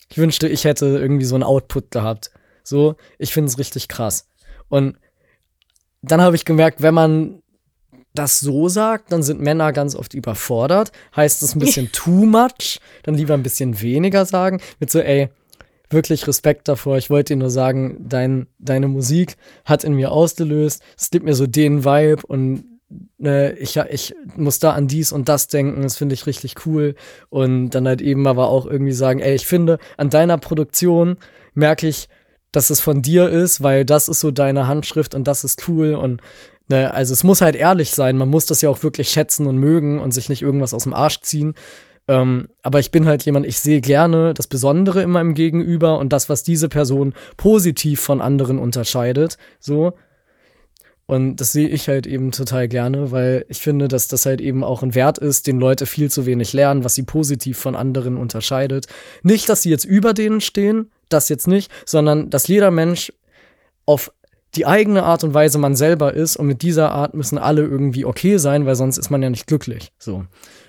Ich 0.08 0.18
wünschte, 0.18 0.46
ich 0.46 0.62
hätte 0.62 0.86
irgendwie 0.86 1.24
so 1.24 1.34
einen 1.34 1.42
Output 1.42 1.90
gehabt. 1.90 2.30
So, 2.62 2.94
ich 3.18 3.32
finde 3.32 3.50
es 3.50 3.58
richtig 3.58 3.88
krass. 3.88 4.28
Und 4.68 4.96
dann 6.06 6.20
habe 6.20 6.36
ich 6.36 6.44
gemerkt, 6.44 6.82
wenn 6.82 6.94
man 6.94 7.42
das 8.14 8.40
so 8.40 8.68
sagt, 8.68 9.12
dann 9.12 9.22
sind 9.22 9.40
Männer 9.40 9.72
ganz 9.72 9.94
oft 9.94 10.14
überfordert. 10.14 10.90
Heißt 11.14 11.42
es 11.42 11.54
ein 11.54 11.58
bisschen 11.58 11.90
too 11.92 12.26
much, 12.26 12.80
dann 13.02 13.14
lieber 13.14 13.34
ein 13.34 13.42
bisschen 13.42 13.80
weniger 13.80 14.24
sagen. 14.24 14.60
Mit 14.80 14.90
so, 14.90 15.00
ey, 15.00 15.28
wirklich 15.90 16.26
Respekt 16.26 16.68
davor. 16.68 16.96
Ich 16.96 17.10
wollte 17.10 17.34
dir 17.34 17.38
nur 17.38 17.50
sagen, 17.50 17.98
dein, 18.08 18.46
deine 18.58 18.88
Musik 18.88 19.36
hat 19.64 19.84
in 19.84 19.94
mir 19.94 20.12
ausgelöst. 20.12 20.82
Es 20.96 21.10
gibt 21.10 21.24
mir 21.24 21.34
so 21.34 21.46
den 21.46 21.84
Vibe 21.84 22.26
und 22.26 22.64
ne, 23.18 23.52
ich, 23.52 23.76
ich 23.76 24.14
muss 24.36 24.58
da 24.58 24.72
an 24.72 24.88
dies 24.88 25.12
und 25.12 25.28
das 25.28 25.48
denken. 25.48 25.82
Das 25.82 25.96
finde 25.96 26.14
ich 26.14 26.26
richtig 26.26 26.66
cool. 26.66 26.94
Und 27.28 27.70
dann 27.70 27.86
halt 27.86 28.00
eben 28.00 28.26
aber 28.26 28.48
auch 28.48 28.66
irgendwie 28.66 28.92
sagen, 28.92 29.20
ey, 29.20 29.34
ich 29.34 29.46
finde, 29.46 29.78
an 29.96 30.10
deiner 30.10 30.38
Produktion 30.38 31.18
merke 31.54 31.86
ich, 31.86 32.08
dass 32.56 32.70
es 32.70 32.80
von 32.80 33.02
dir 33.02 33.28
ist, 33.28 33.62
weil 33.62 33.84
das 33.84 34.08
ist 34.08 34.20
so 34.20 34.30
deine 34.30 34.66
Handschrift 34.66 35.14
und 35.14 35.28
das 35.28 35.44
ist 35.44 35.68
cool 35.68 35.94
und 35.94 36.22
ne, 36.68 36.92
also 36.94 37.12
es 37.12 37.22
muss 37.22 37.42
halt 37.42 37.54
ehrlich 37.54 37.90
sein, 37.90 38.16
man 38.16 38.30
muss 38.30 38.46
das 38.46 38.62
ja 38.62 38.70
auch 38.70 38.82
wirklich 38.82 39.10
schätzen 39.10 39.46
und 39.46 39.58
mögen 39.58 40.00
und 40.00 40.12
sich 40.12 40.30
nicht 40.30 40.40
irgendwas 40.40 40.72
aus 40.72 40.84
dem 40.84 40.94
Arsch 40.94 41.20
ziehen. 41.20 41.54
Ähm, 42.08 42.48
aber 42.62 42.78
ich 42.80 42.90
bin 42.90 43.06
halt 43.06 43.24
jemand, 43.24 43.44
ich 43.44 43.60
sehe 43.60 43.82
gerne 43.82 44.32
das 44.32 44.46
Besondere 44.46 45.02
in 45.02 45.10
meinem 45.10 45.34
Gegenüber 45.34 45.98
und 45.98 46.14
das, 46.14 46.30
was 46.30 46.44
diese 46.44 46.70
Person 46.70 47.12
positiv 47.36 48.00
von 48.00 48.22
anderen 48.22 48.58
unterscheidet, 48.58 49.36
so. 49.60 49.92
Und 51.06 51.36
das 51.36 51.52
sehe 51.52 51.68
ich 51.68 51.88
halt 51.88 52.06
eben 52.06 52.32
total 52.32 52.66
gerne, 52.66 53.12
weil 53.12 53.44
ich 53.48 53.60
finde, 53.60 53.86
dass 53.86 54.08
das 54.08 54.26
halt 54.26 54.40
eben 54.40 54.64
auch 54.64 54.82
ein 54.82 54.96
Wert 54.96 55.18
ist, 55.18 55.46
den 55.46 55.60
Leute 55.60 55.86
viel 55.86 56.10
zu 56.10 56.26
wenig 56.26 56.52
lernen, 56.52 56.82
was 56.82 56.96
sie 56.96 57.04
positiv 57.04 57.58
von 57.58 57.76
anderen 57.76 58.16
unterscheidet. 58.16 58.86
Nicht, 59.22 59.48
dass 59.48 59.62
sie 59.62 59.70
jetzt 59.70 59.84
über 59.84 60.14
denen 60.14 60.40
stehen, 60.40 60.90
das 61.08 61.28
jetzt 61.28 61.46
nicht, 61.46 61.70
sondern 61.84 62.28
dass 62.30 62.48
jeder 62.48 62.72
Mensch 62.72 63.12
auf 63.84 64.12
die 64.56 64.66
eigene 64.66 65.04
Art 65.04 65.22
und 65.22 65.32
Weise 65.32 65.58
man 65.58 65.76
selber 65.76 66.14
ist 66.14 66.36
und 66.36 66.46
mit 66.46 66.62
dieser 66.62 66.90
Art 66.90 67.14
müssen 67.14 67.38
alle 67.38 67.62
irgendwie 67.62 68.04
okay 68.04 68.38
sein, 68.38 68.66
weil 68.66 68.74
sonst 68.74 68.98
ist 68.98 69.10
man 69.10 69.22
ja 69.22 69.30
nicht 69.30 69.46
glücklich. 69.46 69.92
So. 69.98 70.24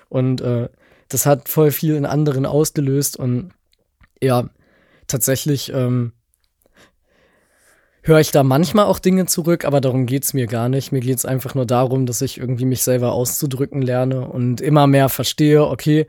Und 0.08 0.40
äh, 0.40 0.68
das 1.08 1.26
hat 1.26 1.48
voll 1.48 1.72
viel 1.72 1.96
in 1.96 2.06
anderen 2.06 2.46
ausgelöst 2.46 3.16
und 3.16 3.50
ja, 4.20 4.48
tatsächlich 5.06 5.72
ähm, 5.74 6.12
höre 8.08 8.20
ich 8.20 8.30
da 8.32 8.42
manchmal 8.42 8.86
auch 8.86 8.98
Dinge 8.98 9.26
zurück, 9.26 9.64
aber 9.64 9.80
darum 9.80 10.06
geht's 10.06 10.34
mir 10.34 10.46
gar 10.46 10.68
nicht. 10.68 10.90
Mir 10.90 11.00
geht's 11.00 11.24
einfach 11.24 11.54
nur 11.54 11.66
darum, 11.66 12.06
dass 12.06 12.22
ich 12.22 12.38
irgendwie 12.38 12.64
mich 12.64 12.82
selber 12.82 13.12
auszudrücken 13.12 13.82
lerne 13.82 14.26
und 14.26 14.60
immer 14.60 14.86
mehr 14.86 15.08
verstehe, 15.08 15.66
okay, 15.66 16.06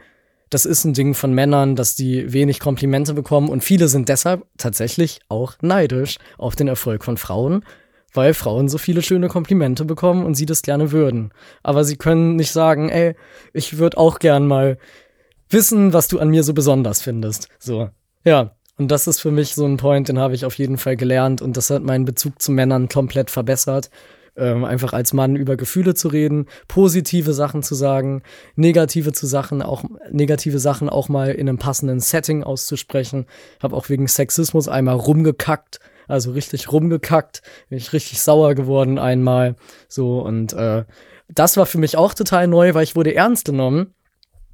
das 0.50 0.66
ist 0.66 0.84
ein 0.86 0.93
Ding 0.93 1.14
von 1.14 1.34
Männern, 1.34 1.76
dass 1.76 1.95
die 1.95 2.34
wenig 2.34 2.60
Komplimente 2.60 3.14
bekommen 3.14 3.50
und 3.50 3.64
viele 3.64 3.88
sind 3.88 4.10
deshalb 4.10 4.45
tatsächlich 4.58 5.20
auch 5.30 5.54
neidisch 5.62 6.18
auf 6.39 6.56
den 6.56 6.68
Erfolg 6.68 7.04
von 7.04 7.18
Frauen, 7.18 7.64
weil 8.14 8.34
Frauen 8.34 8.70
so 8.70 8.80
viele 8.80 9.04
schöne 9.04 9.28
Komplimente 9.28 9.86
bekommen 9.86 10.26
und 10.26 10.34
sie 10.34 10.47
das 10.47 10.64
gerne 10.64 10.91
würden. 10.91 11.32
Aber 11.62 11.84
sie 11.84 11.97
können 11.97 12.36
nicht 12.36 12.52
sagen, 12.52 12.89
ey, 12.89 13.16
ich 13.54 13.78
würde 13.78 13.97
auch 13.97 14.18
gern 14.18 14.47
mal 14.47 14.80
wissen, 15.50 15.93
was 15.93 16.08
du 16.08 16.18
an 16.18 16.30
mir 16.30 16.43
so 16.43 16.54
besonders 16.54 17.02
findest. 17.02 17.50
So, 17.60 17.89
ja. 18.24 18.56
Und 18.80 18.90
das 18.90 19.08
ist 19.08 19.20
für 19.20 19.30
mich 19.30 19.54
so 19.54 19.66
ein 19.66 19.78
Point, 19.78 20.10
den 20.10 20.18
habe 20.18 20.34
ich 20.34 20.46
auf 20.46 20.58
jeden 20.58 20.78
Fall 20.78 20.96
gelernt 20.96 21.42
und 21.42 21.58
das 21.58 21.70
hat 21.70 21.84
meinen 21.84 22.06
Bezug 22.06 22.42
zu 22.42 22.52
Männern 22.52 22.90
komplett 22.90 23.30
verbessert 23.30 23.92
ähm, 24.40 24.64
einfach 24.64 24.94
als 24.94 25.14
Mann 25.14 25.36
über 25.36 25.58
Gefühle 25.58 25.94
zu 25.94 26.08
reden, 26.08 26.48
positive 26.68 27.34
Sachen 27.34 27.62
zu 27.62 27.76
sagen, 27.76 28.24
negative 28.56 29.12
zu 29.12 29.28
Sachen, 29.28 29.62
auch 29.62 29.84
negative 30.12 30.60
Sachen 30.60 30.90
auch 30.90 31.10
mal 31.10 31.32
in 31.32 31.48
einem 31.50 31.58
passenden 31.58 32.00
Setting 32.00 32.44
auszusprechen. 32.44 33.26
Habe 33.62 33.76
auch 33.76 33.90
wegen 33.90 34.08
Sexismus 34.08 34.68
einmal 34.68 34.96
rumgekackt, 34.96 35.80
also 36.08 36.32
richtig 36.32 36.72
rumgekackt, 36.72 37.42
bin 37.70 37.78
ich 37.78 37.94
richtig 37.94 38.22
sauer 38.22 38.56
geworden 38.56 38.98
einmal. 38.98 39.56
So 39.88 40.22
und 40.22 40.54
äh, 40.54 40.86
das 41.28 41.58
war 41.58 41.66
für 41.66 41.78
mich 41.78 41.98
auch 41.98 42.14
total 42.14 42.48
neu, 42.48 42.74
weil 42.74 42.84
ich 42.84 42.96
wurde 42.96 43.14
ernst 43.14 43.46
genommen 43.46 43.94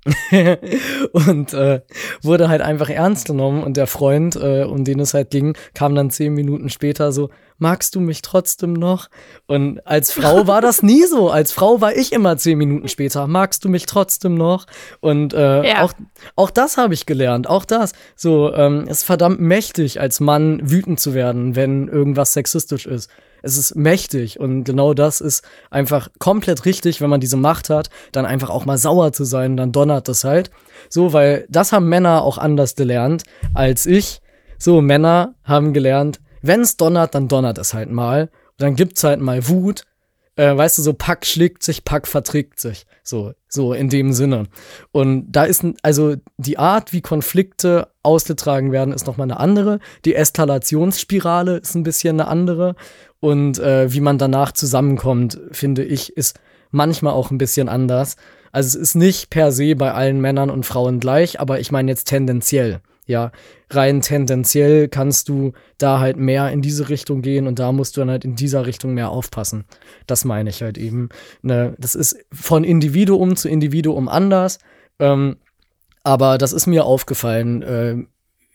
und 1.14 1.53
äh, 1.53 1.82
wurde 2.22 2.47
halt 2.47 2.62
einfach 2.62 2.89
ernst 2.89 3.26
genommen 3.26 3.64
und 3.64 3.76
der 3.76 3.88
Freund, 3.88 4.36
äh, 4.36 4.64
um 4.64 4.84
den 4.84 4.99
es 4.99 5.14
halt 5.14 5.32
ging, 5.32 5.58
kam 5.74 5.95
dann 5.95 6.12
zehn 6.12 6.34
Minuten 6.34 6.70
später 6.70 7.12
so, 7.12 7.30
magst 7.58 7.95
du 7.95 7.99
mich 7.99 8.22
trotzdem 8.22 8.74
noch? 8.74 9.10
Und 9.47 9.86
als 9.88 10.12
Frau 10.12 10.45
war 10.45 10.62
das 10.62 10.84
nie 10.84 11.03
so. 11.06 11.30
Als 11.30 11.51
Frau 11.51 11.82
war 11.82 11.95
ich 11.95 12.12
immer 12.12 12.38
zehn 12.38 12.58
Minuten 12.58 12.88
später, 12.88 13.26
magst 13.28 13.66
du 13.66 13.70
mich 13.70 13.86
trotzdem 13.88 14.36
noch? 14.36 14.66
Und 14.99 15.34
äh, 15.34 15.68
ja. 15.68 15.82
auch, 15.82 15.93
auch 16.36 16.51
das 16.51 16.78
habe 16.78 16.93
ich 16.93 17.06
gelernt, 17.06 17.49
auch 17.49 17.66
das. 17.66 17.93
So, 18.16 18.53
ähm, 18.53 18.88
ist 18.88 19.03
verdammt 19.03 19.39
mächtig, 19.39 19.99
als 19.99 20.20
Mann 20.20 20.60
wütend 20.64 20.99
zu 20.99 21.14
werden, 21.14 21.56
wenn 21.56 21.88
irgendwas 21.88 22.34
sexistisch 22.34 22.86
ist 22.86 23.10
es 23.46 23.58
ist 23.58 23.76
mächtig 23.76 24.39
und 24.39 24.64
genau 24.64 24.93
das 24.93 25.22
ist 25.22 25.43
einfach 25.70 26.10
komplett 26.18 26.66
richtig, 26.66 27.00
wenn 27.00 27.10
man 27.10 27.20
diese 27.20 27.38
Macht 27.38 27.70
hat, 27.70 27.89
dann 28.12 28.26
einfach 28.26 28.50
auch 28.50 28.66
mal 28.66 28.78
sauer 28.78 29.14
zu 29.14 29.24
sein, 29.24 29.56
dann 29.56 29.72
donnert 29.72 30.08
das 30.08 30.24
halt. 30.24 30.50
So, 30.89 31.14
weil 31.14 31.46
das 31.48 31.72
haben 31.72 31.88
Männer 31.88 32.24
auch 32.24 32.38
anders 32.38 32.76
gelernt 32.76 33.24
als 33.54 33.86
ich. 33.86 34.22
So, 34.58 34.82
Männer 34.82 35.36
haben 35.43 35.74
gelernt, 35.74 36.20
wenn 36.41 36.62
es 36.62 36.76
donnert, 36.76 37.14
dann 37.14 37.28
donnert 37.28 37.58
es 37.58 37.74
halt 37.74 37.91
mal. 37.91 38.30
Dann 38.58 38.76
gibt's 38.76 39.04
halt 39.04 39.20
mal 39.20 39.48
Wut. 39.48 39.84
Äh, 40.38 40.56
weißt 40.56 40.80
du, 40.80 40.82
so 40.82 40.93
Pack 40.93 41.26
schlägt 41.26 41.64
sich, 41.64 41.86
Pack 41.86 42.08
verträgt 42.08 42.60
sich. 42.60 42.86
So, 43.04 43.34
so 43.56 43.74
in 43.74 43.89
dem 43.89 44.14
Sinne. 44.14 44.43
Und 44.91 45.32
da 45.32 45.45
ist, 45.45 45.66
also 45.82 46.16
die 46.38 46.60
Art, 46.60 46.93
wie 46.93 47.01
Konflikte 47.01 47.88
ausgetragen 48.03 48.72
werden, 48.72 48.93
ist 48.93 49.08
nochmal 49.08 49.26
eine 49.26 49.39
andere. 49.39 49.80
Die 50.06 50.14
Eskalationsspirale 50.14 51.58
ist 51.58 51.74
ein 51.74 51.84
bisschen 51.84 52.20
eine 52.20 52.30
andere 52.30 52.76
und 53.20 53.58
äh, 53.58 53.91
wie 53.91 54.01
man 54.01 54.20
danach 54.20 54.51
zusammenkommt, 54.51 55.39
finde 55.51 55.84
ich, 55.84 56.16
ist 56.16 56.39
manchmal 56.70 57.14
auch 57.14 57.32
ein 57.32 57.39
bisschen 57.39 57.70
anders. 57.70 58.18
Also 58.51 58.68
es 58.68 58.76
ist 58.76 58.95
nicht 58.95 59.32
per 59.32 59.51
se 59.51 59.76
bei 59.76 59.91
allen 59.91 60.22
Männern 60.22 60.49
und 60.49 60.66
Frauen 60.66 60.99
gleich, 60.99 61.39
aber 61.39 61.60
ich 61.60 61.72
meine 61.72 61.91
jetzt 61.91 62.06
tendenziell. 62.06 62.82
Ja, 63.08 63.32
rein 63.70 64.01
tendenziell 64.01 64.88
kannst 64.88 65.30
du 65.30 65.53
da 65.78 65.99
halt 65.99 66.18
mehr 66.18 66.51
in 66.51 66.62
diese 66.62 66.89
Richtung 66.89 67.22
gehen 67.22 67.45
und 67.45 67.60
da 67.60 67.72
musst 67.72 67.95
du 67.95 68.01
dann 68.01 68.10
halt 68.10 68.26
in 68.26 68.36
dieser 68.36 68.66
Richtung 68.66 68.93
mehr 68.95 69.10
aufpassen. 69.10 69.66
Das 70.08 70.26
meine 70.26 70.49
ich 70.49 70.64
halt 70.64 70.78
eben. 70.78 71.10
Ne, 71.41 71.76
das 71.78 71.93
ist 71.93 72.18
von 72.32 72.64
Individuum 72.64 73.36
zu 73.36 73.47
Individuum 73.47 74.08
anders. 74.08 74.58
Ähm, 74.99 75.38
aber 76.03 76.38
das 76.38 76.53
ist 76.53 76.68
mir 76.68 76.86
aufgefallen 76.86 77.62
äh, 77.64 77.97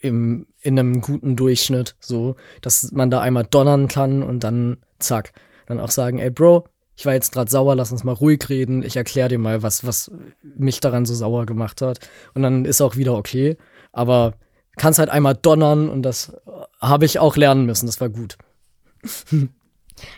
im, 0.00 0.46
in 0.62 0.78
einem 0.78 1.00
guten 1.00 1.36
Durchschnitt, 1.36 1.96
so, 2.00 2.36
dass 2.60 2.92
man 2.92 3.10
da 3.10 3.20
einmal 3.20 3.44
donnern 3.44 3.88
kann 3.88 4.22
und 4.22 4.44
dann 4.44 4.78
zack, 4.98 5.32
dann 5.66 5.80
auch 5.80 5.90
sagen, 5.90 6.18
ey 6.18 6.30
Bro, 6.30 6.66
ich 6.96 7.06
war 7.06 7.14
jetzt 7.14 7.32
gerade 7.32 7.50
sauer, 7.50 7.74
lass 7.74 7.92
uns 7.92 8.04
mal 8.04 8.12
ruhig 8.12 8.48
reden, 8.50 8.82
ich 8.82 8.96
erkläre 8.96 9.30
dir 9.30 9.38
mal, 9.38 9.62
was, 9.62 9.86
was 9.86 10.10
mich 10.42 10.80
daran 10.80 11.06
so 11.06 11.14
sauer 11.14 11.46
gemacht 11.46 11.80
hat. 11.80 11.98
Und 12.34 12.42
dann 12.42 12.66
ist 12.66 12.82
auch 12.82 12.96
wieder 12.96 13.14
okay. 13.14 13.56
Aber 13.92 14.34
kannst 14.76 14.98
halt 14.98 15.10
einmal 15.10 15.34
donnern 15.34 15.88
und 15.88 16.02
das 16.02 16.32
habe 16.80 17.04
ich 17.04 17.18
auch 17.18 17.36
lernen 17.36 17.66
müssen, 17.66 17.86
das 17.86 18.00
war 18.00 18.08
gut. 18.08 18.38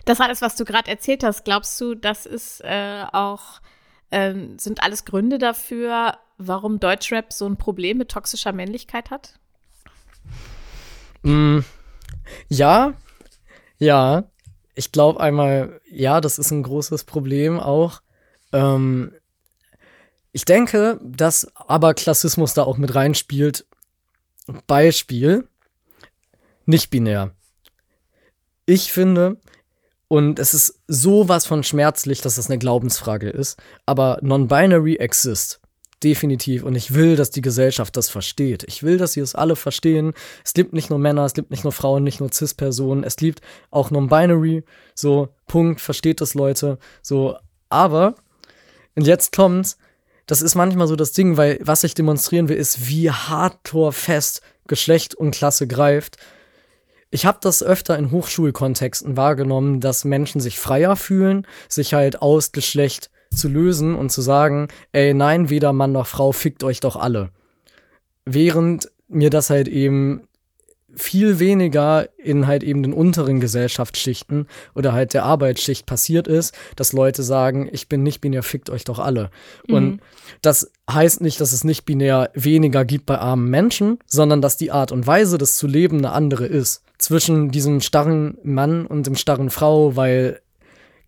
Das 0.04 0.20
alles, 0.20 0.42
was 0.42 0.56
du 0.56 0.64
gerade 0.64 0.90
erzählt 0.90 1.24
hast, 1.24 1.44
glaubst 1.44 1.80
du, 1.80 1.94
das 1.94 2.26
ist 2.26 2.60
äh, 2.62 3.04
auch, 3.12 3.60
äh, 4.10 4.34
sind 4.56 4.82
alles 4.82 5.04
Gründe 5.04 5.38
dafür, 5.38 6.18
warum 6.38 6.78
Deutschrap 6.78 7.32
so 7.32 7.46
ein 7.46 7.56
Problem 7.56 7.98
mit 7.98 8.10
toxischer 8.10 8.52
Männlichkeit 8.52 9.10
hat? 9.10 9.38
Mm, 11.22 11.60
ja, 12.48 12.94
ja. 13.78 14.24
Ich 14.74 14.90
glaube 14.90 15.20
einmal, 15.20 15.80
ja, 15.90 16.20
das 16.20 16.38
ist 16.38 16.50
ein 16.50 16.62
großes 16.62 17.04
Problem 17.04 17.60
auch. 17.60 18.00
Ähm, 18.52 19.12
ich 20.32 20.44
denke, 20.44 20.98
dass 21.02 21.46
aber 21.54 21.94
Klassismus 21.94 22.54
da 22.54 22.62
auch 22.64 22.78
mit 22.78 22.94
reinspielt. 22.94 23.66
Beispiel, 24.66 25.48
nicht 26.66 26.90
binär. 26.90 27.34
Ich 28.66 28.92
finde, 28.92 29.38
und 30.08 30.38
es 30.38 30.54
ist 30.54 30.80
sowas 30.88 31.46
von 31.46 31.62
schmerzlich, 31.62 32.20
dass 32.20 32.38
es 32.38 32.48
eine 32.50 32.58
Glaubensfrage 32.58 33.30
ist, 33.30 33.60
aber 33.86 34.18
non-binary 34.22 34.96
exist 34.96 35.62
definitiv. 36.02 36.64
Und 36.64 36.74
ich 36.74 36.94
will, 36.94 37.16
dass 37.16 37.30
die 37.30 37.40
Gesellschaft 37.40 37.96
das 37.96 38.08
versteht. 38.08 38.64
Ich 38.64 38.82
will, 38.82 38.98
dass 38.98 39.12
sie 39.12 39.20
es 39.20 39.34
alle 39.34 39.56
verstehen. 39.56 40.12
Es 40.44 40.54
liebt 40.54 40.72
nicht 40.72 40.90
nur 40.90 40.98
Männer, 40.98 41.24
es 41.24 41.36
liebt 41.36 41.50
nicht 41.50 41.64
nur 41.64 41.72
Frauen, 41.72 42.04
nicht 42.04 42.20
nur 42.20 42.32
Cis-Personen. 42.32 43.04
Es 43.04 43.20
liebt 43.20 43.40
auch 43.70 43.90
non-binary. 43.90 44.64
So, 44.94 45.28
Punkt, 45.46 45.80
versteht 45.80 46.20
das 46.20 46.34
Leute. 46.34 46.78
So, 47.02 47.36
aber, 47.68 48.14
und 48.94 49.06
jetzt 49.06 49.34
kommt's, 49.34 49.78
das 50.26 50.42
ist 50.42 50.54
manchmal 50.54 50.86
so 50.86 50.96
das 50.96 51.12
Ding, 51.12 51.36
weil 51.36 51.58
was 51.62 51.84
ich 51.84 51.94
demonstrieren 51.94 52.48
will, 52.48 52.56
ist, 52.56 52.88
wie 52.88 53.10
hardcore-fest 53.10 54.42
Geschlecht 54.66 55.14
und 55.14 55.32
Klasse 55.32 55.66
greift. 55.66 56.16
Ich 57.10 57.26
habe 57.26 57.38
das 57.40 57.62
öfter 57.62 57.98
in 57.98 58.10
Hochschulkontexten 58.10 59.16
wahrgenommen, 59.16 59.80
dass 59.80 60.04
Menschen 60.04 60.40
sich 60.40 60.58
freier 60.58 60.96
fühlen, 60.96 61.46
sich 61.68 61.94
halt 61.94 62.22
aus 62.22 62.52
Geschlecht 62.52 63.10
zu 63.34 63.48
lösen 63.48 63.94
und 63.94 64.10
zu 64.10 64.22
sagen, 64.22 64.68
ey, 64.92 65.12
nein, 65.12 65.50
weder 65.50 65.72
Mann 65.72 65.92
noch 65.92 66.06
Frau, 66.06 66.32
fickt 66.32 66.64
euch 66.64 66.80
doch 66.80 66.96
alle. 66.96 67.30
Während 68.24 68.90
mir 69.08 69.30
das 69.30 69.50
halt 69.50 69.68
eben 69.68 70.26
viel 70.94 71.38
weniger 71.38 72.08
in 72.18 72.46
halt 72.46 72.62
eben 72.62 72.82
den 72.82 72.92
unteren 72.92 73.40
Gesellschaftsschichten 73.40 74.46
oder 74.74 74.92
halt 74.92 75.14
der 75.14 75.24
Arbeitsschicht 75.24 75.86
passiert 75.86 76.28
ist, 76.28 76.54
dass 76.76 76.92
Leute 76.92 77.22
sagen, 77.22 77.68
ich 77.72 77.88
bin 77.88 78.02
nicht 78.02 78.20
binär, 78.20 78.42
fickt 78.42 78.70
euch 78.70 78.84
doch 78.84 78.98
alle. 78.98 79.30
Mhm. 79.66 79.74
Und 79.74 80.00
das 80.42 80.70
heißt 80.90 81.20
nicht, 81.20 81.40
dass 81.40 81.52
es 81.52 81.64
nicht 81.64 81.84
binär 81.84 82.30
weniger 82.34 82.84
gibt 82.84 83.06
bei 83.06 83.18
armen 83.18 83.48
Menschen, 83.48 83.98
sondern 84.06 84.42
dass 84.42 84.56
die 84.56 84.70
Art 84.70 84.92
und 84.92 85.06
Weise, 85.06 85.38
das 85.38 85.56
zu 85.56 85.66
leben, 85.66 85.98
eine 85.98 86.12
andere 86.12 86.46
ist. 86.46 86.82
Zwischen 86.98 87.50
diesem 87.50 87.80
starren 87.80 88.38
Mann 88.42 88.86
und 88.86 89.06
dem 89.06 89.16
starren 89.16 89.50
Frau, 89.50 89.96
weil 89.96 90.40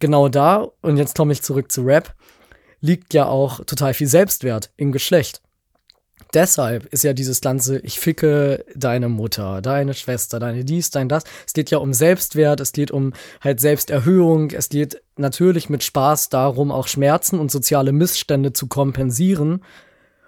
genau 0.00 0.28
da, 0.28 0.68
und 0.80 0.96
jetzt 0.96 1.16
komme 1.16 1.32
ich 1.32 1.42
zurück 1.42 1.70
zu 1.70 1.82
Rap, 1.82 2.14
liegt 2.80 3.14
ja 3.14 3.26
auch 3.26 3.64
total 3.64 3.94
viel 3.94 4.08
Selbstwert 4.08 4.70
im 4.76 4.92
Geschlecht. 4.92 5.40
Deshalb 6.34 6.86
ist 6.86 7.04
ja 7.04 7.12
dieses 7.12 7.40
ganze, 7.40 7.78
ich 7.78 8.00
ficke 8.00 8.64
deine 8.74 9.08
Mutter, 9.08 9.62
deine 9.62 9.94
Schwester, 9.94 10.40
deine 10.40 10.64
dies, 10.64 10.90
dein 10.90 11.08
das. 11.08 11.22
Es 11.46 11.52
geht 11.52 11.70
ja 11.70 11.78
um 11.78 11.92
Selbstwert, 11.92 12.60
es 12.60 12.72
geht 12.72 12.90
um 12.90 13.12
halt 13.40 13.60
Selbsterhöhung, 13.60 14.50
es 14.50 14.68
geht 14.68 15.00
natürlich 15.16 15.70
mit 15.70 15.84
Spaß 15.84 16.30
darum, 16.30 16.72
auch 16.72 16.88
Schmerzen 16.88 17.38
und 17.38 17.52
soziale 17.52 17.92
Missstände 17.92 18.52
zu 18.52 18.66
kompensieren. 18.66 19.62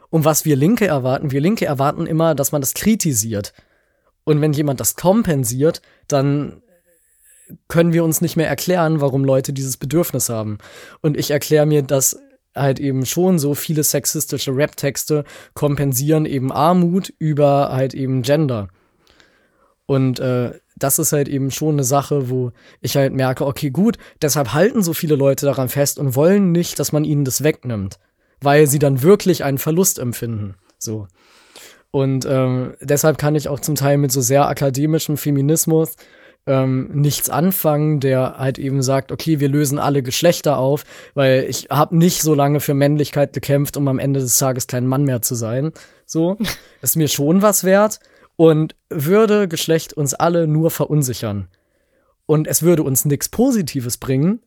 Und 0.09 0.25
was 0.25 0.45
wir 0.45 0.55
Linke 0.55 0.87
erwarten, 0.87 1.33
wir 1.33 1.41
Linke 1.41 1.67
erwarten 1.67 2.07
immer, 2.07 2.37
dass 2.37 2.53
man 2.53 2.63
das 2.63 2.75
kritisiert. 2.75 3.53
Und 4.23 4.41
wenn 4.41 4.53
jemand 4.53 4.79
das 4.79 4.95
kompensiert, 4.95 5.83
dann 6.07 6.63
können 7.69 7.93
wir 7.93 8.05
uns 8.05 8.21
nicht 8.21 8.37
mehr 8.37 8.49
erklären, 8.49 9.01
warum 9.01 9.25
Leute 9.25 9.53
dieses 9.53 9.77
Bedürfnis 9.77 10.29
haben. 10.29 10.59
Und 11.01 11.17
ich 11.17 11.31
erkläre 11.31 11.67
mir 11.67 11.83
dass 11.83 12.17
halt 12.57 12.81
eben 12.81 13.07
schon 13.07 13.39
so 13.39 13.55
viele 13.55 13.83
sexistische 13.83 14.55
Rap-Texte 14.57 15.25
kompensieren 15.55 16.27
eben 16.27 16.51
Armut 16.53 17.13
über 17.19 17.71
halt 17.73 17.95
eben 17.95 18.23
Gender. 18.23 18.69
Und 19.87 20.19
äh, 20.19 20.53
das 20.77 20.99
ist 20.99 21.13
halt 21.13 21.29
eben 21.29 21.51
schon 21.51 21.77
eine 21.77 21.85
Sache, 21.85 22.29
wo 22.29 22.53
ich 22.81 22.97
halt 22.97 23.13
merke, 23.13 23.47
okay, 23.47 23.71
gut, 23.71 23.99
deshalb 24.21 24.53
halten 24.53 24.83
so 24.83 24.93
viele 24.93 25.17
Leute 25.17 25.47
daran 25.47 25.69
fest 25.69 25.99
und 25.99 26.15
wollen 26.15 26.53
nicht, 26.53 26.79
dass 26.79 26.93
man 26.93 27.05
ihnen 27.05 27.25
das 27.25 27.43
wegnimmt, 27.43 27.99
weil 28.41 28.67
sie 28.67 28.79
dann 28.79 29.03
wirklich 29.03 29.45
einen 29.45 29.59
Verlust 29.59 29.99
empfinden. 29.99 30.57
So. 30.79 31.07
Und 31.91 32.27
ähm, 32.27 32.75
deshalb 32.81 33.17
kann 33.17 33.37
ich 33.37 33.49
auch 33.49 33.61
zum 33.61 33.75
Teil 33.75 33.97
mit 33.97 34.13
so 34.13 34.21
sehr 34.21 34.49
akademischem 34.49 35.17
Feminismus 35.17 35.97
ähm, 36.47 36.91
nichts 36.93 37.29
anfangen, 37.29 38.01
der 38.01 38.37
halt 38.39 38.59
eben 38.59 38.83
sagt, 38.83 39.11
okay, 39.13 39.41
wir 39.41 39.49
lösen 39.49 39.79
alle 39.79 40.03
Geschlechter 40.03 40.59
auf, 40.59 40.85
weil 41.15 41.47
ich 41.49 41.69
habe 41.71 41.97
nicht 41.97 42.23
so 42.23 42.35
lange 42.35 42.61
für 42.61 42.75
Männlichkeit 42.75 43.33
gekämpft, 43.33 43.77
um 43.77 43.89
am 43.89 43.99
Ende 43.99 44.21
des 44.21 44.39
Tages 44.39 44.67
kein 44.67 44.87
Mann 44.87 45.05
mehr 45.05 45.23
zu 45.23 45.35
sein. 45.35 45.73
So, 46.07 46.37
ist 46.83 46.97
mir 46.97 47.09
schon 47.09 47.43
was 47.43 47.65
wert 47.65 47.99
und 48.37 48.77
würde 48.89 49.49
Geschlecht 49.49 49.93
uns 49.93 50.15
alle 50.15 50.47
nur 50.47 50.71
verunsichern 50.71 51.49
und 52.27 52.47
es 52.47 52.63
würde 52.63 52.83
uns 52.83 53.05
nichts 53.05 53.29
Positives 53.29 53.97
bringen, 53.97 54.41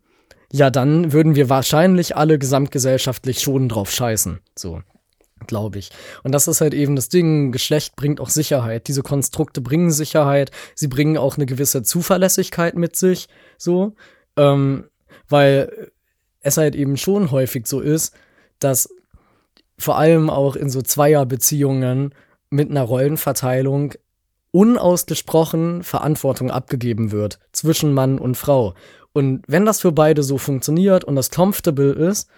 ja, 0.51 0.69
dann 0.69 1.11
würden 1.11 1.35
wir 1.35 1.49
wahrscheinlich 1.49 2.15
alle 2.15 2.39
gesamtgesellschaftlich 2.39 3.39
schon 3.41 3.69
drauf 3.69 3.91
scheißen. 3.91 4.39
So 4.55 4.81
glaube 5.49 5.79
ich. 5.79 5.89
Und 6.23 6.31
das 6.31 6.47
ist 6.47 6.61
halt 6.61 6.73
eben 6.73 6.95
das 6.95 7.09
Ding, 7.09 7.51
Geschlecht 7.51 7.97
bringt 7.97 8.21
auch 8.21 8.29
Sicherheit. 8.29 8.87
Diese 8.87 9.03
Konstrukte 9.03 9.59
bringen 9.59 9.91
Sicherheit, 9.91 10.51
sie 10.75 10.87
bringen 10.87 11.17
auch 11.17 11.35
eine 11.35 11.45
gewisse 11.45 11.83
Zuverlässigkeit 11.83 12.75
mit 12.75 12.95
sich, 12.95 13.27
so, 13.57 13.95
ähm, 14.37 14.85
weil 15.27 15.91
es 16.41 16.55
halt 16.55 16.75
eben 16.75 16.95
schon 16.95 17.31
häufig 17.31 17.67
so 17.67 17.81
ist, 17.81 18.13
dass 18.59 18.89
vor 19.77 19.97
allem 19.97 20.29
auch 20.29 20.55
in 20.55 20.69
so 20.69 20.81
Zweierbeziehungen 20.81 22.13
mit 22.49 22.69
einer 22.69 22.83
Rollenverteilung 22.83 23.93
unausgesprochen 24.51 25.83
Verantwortung 25.83 26.51
abgegeben 26.51 27.11
wird 27.11 27.39
zwischen 27.51 27.93
Mann 27.93 28.17
und 28.19 28.35
Frau. 28.35 28.73
Und 29.13 29.43
wenn 29.47 29.65
das 29.65 29.81
für 29.81 29.91
beide 29.91 30.23
so 30.23 30.37
funktioniert 30.37 31.03
und 31.03 31.15
das 31.15 31.31
comfortable 31.31 31.91
ist, 31.91 32.29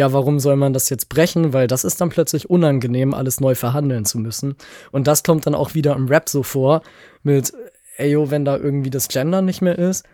ja, 0.00 0.14
warum 0.14 0.40
soll 0.40 0.56
man 0.56 0.72
das 0.72 0.88
jetzt 0.88 1.10
brechen? 1.10 1.52
Weil 1.52 1.66
das 1.66 1.84
ist 1.84 2.00
dann 2.00 2.08
plötzlich 2.08 2.48
unangenehm, 2.48 3.12
alles 3.12 3.38
neu 3.38 3.54
verhandeln 3.54 4.06
zu 4.06 4.18
müssen. 4.18 4.56
Und 4.92 5.06
das 5.06 5.22
kommt 5.22 5.46
dann 5.46 5.54
auch 5.54 5.74
wieder 5.74 5.94
im 5.94 6.08
Rap 6.08 6.30
so 6.30 6.42
vor, 6.42 6.80
mit, 7.22 7.52
ey, 7.98 8.12
yo, 8.12 8.30
wenn 8.30 8.46
da 8.46 8.56
irgendwie 8.56 8.88
das 8.88 9.08
Gender 9.08 9.42
nicht 9.42 9.60
mehr 9.60 9.78
ist, 9.78 10.06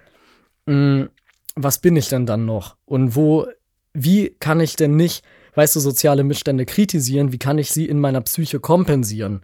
mh, 0.66 0.74
mm, 0.74 1.08
was 1.54 1.78
bin 1.78 1.94
ich 1.94 2.08
denn 2.08 2.26
dann 2.26 2.46
noch? 2.46 2.76
Und 2.84 3.14
wo, 3.14 3.46
wie 3.94 4.30
kann 4.40 4.58
ich 4.58 4.74
denn 4.74 4.96
nicht, 4.96 5.24
weißt 5.54 5.76
du, 5.76 5.80
soziale 5.80 6.24
Missstände 6.24 6.66
kritisieren? 6.66 7.30
Wie 7.30 7.38
kann 7.38 7.56
ich 7.56 7.70
sie 7.70 7.86
in 7.86 8.00
meiner 8.00 8.22
Psyche 8.22 8.58
kompensieren? 8.58 9.42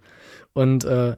Und 0.54 0.84
äh, 0.84 1.16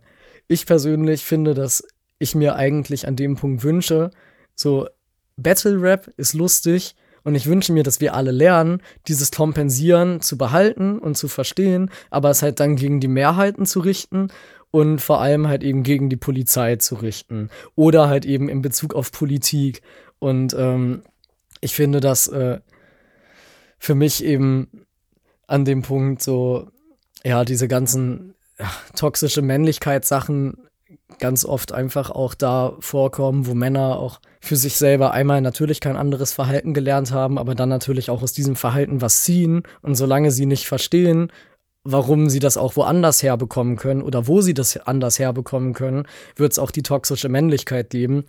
ich 0.48 0.66
persönlich 0.66 1.24
finde, 1.24 1.54
dass 1.54 1.82
ich 2.18 2.34
mir 2.34 2.56
eigentlich 2.56 3.08
an 3.08 3.16
dem 3.16 3.36
Punkt 3.36 3.64
wünsche, 3.64 4.10
so 4.54 4.86
Battle 5.38 5.80
Rap 5.80 6.12
ist 6.18 6.34
lustig 6.34 6.94
und 7.24 7.34
ich 7.34 7.46
wünsche 7.46 7.72
mir, 7.72 7.82
dass 7.82 8.00
wir 8.00 8.14
alle 8.14 8.30
lernen, 8.30 8.82
dieses 9.08 9.30
Kompensieren 9.30 10.20
zu 10.20 10.36
behalten 10.38 10.98
und 10.98 11.16
zu 11.16 11.26
verstehen, 11.26 11.90
aber 12.10 12.30
es 12.30 12.42
halt 12.42 12.60
dann 12.60 12.76
gegen 12.76 13.00
die 13.00 13.08
Mehrheiten 13.08 13.66
zu 13.66 13.80
richten 13.80 14.28
und 14.70 15.00
vor 15.00 15.20
allem 15.20 15.48
halt 15.48 15.62
eben 15.62 15.82
gegen 15.82 16.10
die 16.10 16.16
Polizei 16.16 16.76
zu 16.76 16.96
richten 16.96 17.48
oder 17.74 18.08
halt 18.08 18.26
eben 18.26 18.48
in 18.48 18.60
Bezug 18.60 18.94
auf 18.94 19.10
Politik. 19.10 19.80
Und 20.18 20.54
ähm, 20.58 21.02
ich 21.60 21.74
finde 21.74 22.00
das 22.00 22.28
äh, 22.28 22.60
für 23.78 23.94
mich 23.94 24.22
eben 24.22 24.86
an 25.46 25.64
dem 25.64 25.82
Punkt 25.82 26.22
so, 26.22 26.68
ja, 27.24 27.44
diese 27.44 27.68
ganzen 27.68 28.34
toxische 28.96 29.42
Männlichkeitssachen 29.42 30.58
ganz 31.18 31.44
oft 31.44 31.72
einfach 31.72 32.10
auch 32.10 32.34
da 32.34 32.76
vorkommen, 32.80 33.46
wo 33.46 33.54
Männer 33.54 33.98
auch 33.98 34.20
für 34.40 34.56
sich 34.56 34.76
selber 34.76 35.12
einmal 35.12 35.40
natürlich 35.40 35.80
kein 35.80 35.96
anderes 35.96 36.32
Verhalten 36.32 36.74
gelernt 36.74 37.12
haben, 37.12 37.38
aber 37.38 37.54
dann 37.54 37.68
natürlich 37.68 38.10
auch 38.10 38.22
aus 38.22 38.32
diesem 38.32 38.56
Verhalten 38.56 39.00
was 39.00 39.22
ziehen. 39.22 39.62
Und 39.82 39.94
solange 39.94 40.30
sie 40.30 40.46
nicht 40.46 40.66
verstehen, 40.66 41.30
warum 41.84 42.28
sie 42.30 42.40
das 42.40 42.56
auch 42.56 42.76
woanders 42.76 43.22
herbekommen 43.22 43.76
können 43.76 44.02
oder 44.02 44.26
wo 44.26 44.40
sie 44.40 44.54
das 44.54 44.76
anders 44.76 45.18
herbekommen 45.18 45.74
können, 45.74 46.06
wird 46.36 46.52
es 46.52 46.58
auch 46.58 46.70
die 46.70 46.82
toxische 46.82 47.28
Männlichkeit 47.28 47.90
geben. 47.90 48.24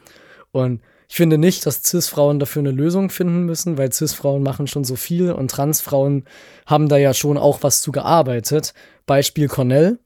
Und 0.51 0.81
ich 1.07 1.15
finde 1.15 1.37
nicht, 1.37 1.65
dass 1.65 1.83
Cis-Frauen 1.83 2.39
dafür 2.39 2.61
eine 2.61 2.71
Lösung 2.71 3.09
finden 3.09 3.43
müssen, 3.43 3.77
weil 3.77 3.91
Cis-Frauen 3.91 4.43
machen 4.43 4.67
schon 4.67 4.83
so 4.83 4.95
viel 4.95 5.31
und 5.31 5.51
Trans-Frauen 5.51 6.25
haben 6.65 6.89
da 6.89 6.97
ja 6.97 7.13
schon 7.13 7.37
auch 7.37 7.61
was 7.61 7.81
zu 7.81 7.91
gearbeitet. 7.91 8.73
Beispiel 9.05 9.47
Cornell. 9.47 9.99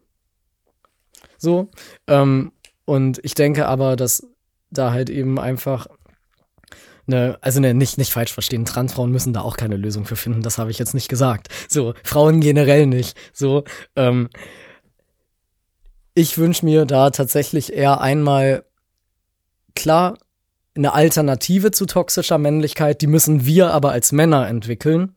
So. 1.37 1.69
Ähm, 2.07 2.51
und 2.89 3.19
ich 3.21 3.35
denke 3.35 3.67
aber, 3.67 3.95
dass 3.95 4.25
da 4.71 4.91
halt 4.91 5.11
eben 5.11 5.39
einfach 5.39 5.87
Ne, 7.05 7.39
also 7.41 7.59
ne, 7.59 7.73
nicht, 7.73 7.97
nicht 7.97 8.11
falsch 8.11 8.31
verstehen, 8.31 8.65
Transfrauen 8.65 9.11
müssen 9.11 9.33
da 9.33 9.41
auch 9.41 9.57
keine 9.57 9.77
Lösung 9.77 10.05
für 10.05 10.15
finden, 10.15 10.43
das 10.43 10.59
habe 10.59 10.69
ich 10.69 10.77
jetzt 10.77 10.93
nicht 10.93 11.09
gesagt. 11.09 11.47
So, 11.67 11.95
Frauen 12.03 12.39
generell 12.39 12.85
nicht. 12.85 13.17
So, 13.33 13.63
ähm, 13.95 14.29
ich 16.13 16.37
wünsche 16.37 16.65
mir 16.65 16.85
da 16.85 17.09
tatsächlich 17.09 17.73
eher 17.73 17.99
einmal 17.99 18.63
klar 19.73 20.19
eine 20.75 20.93
Alternative 20.93 21.71
zu 21.71 21.87
toxischer 21.87 22.37
Männlichkeit, 22.37 23.01
die 23.01 23.07
müssen 23.07 23.43
wir 23.43 23.73
aber 23.73 23.91
als 23.91 24.11
Männer 24.11 24.47
entwickeln. 24.47 25.15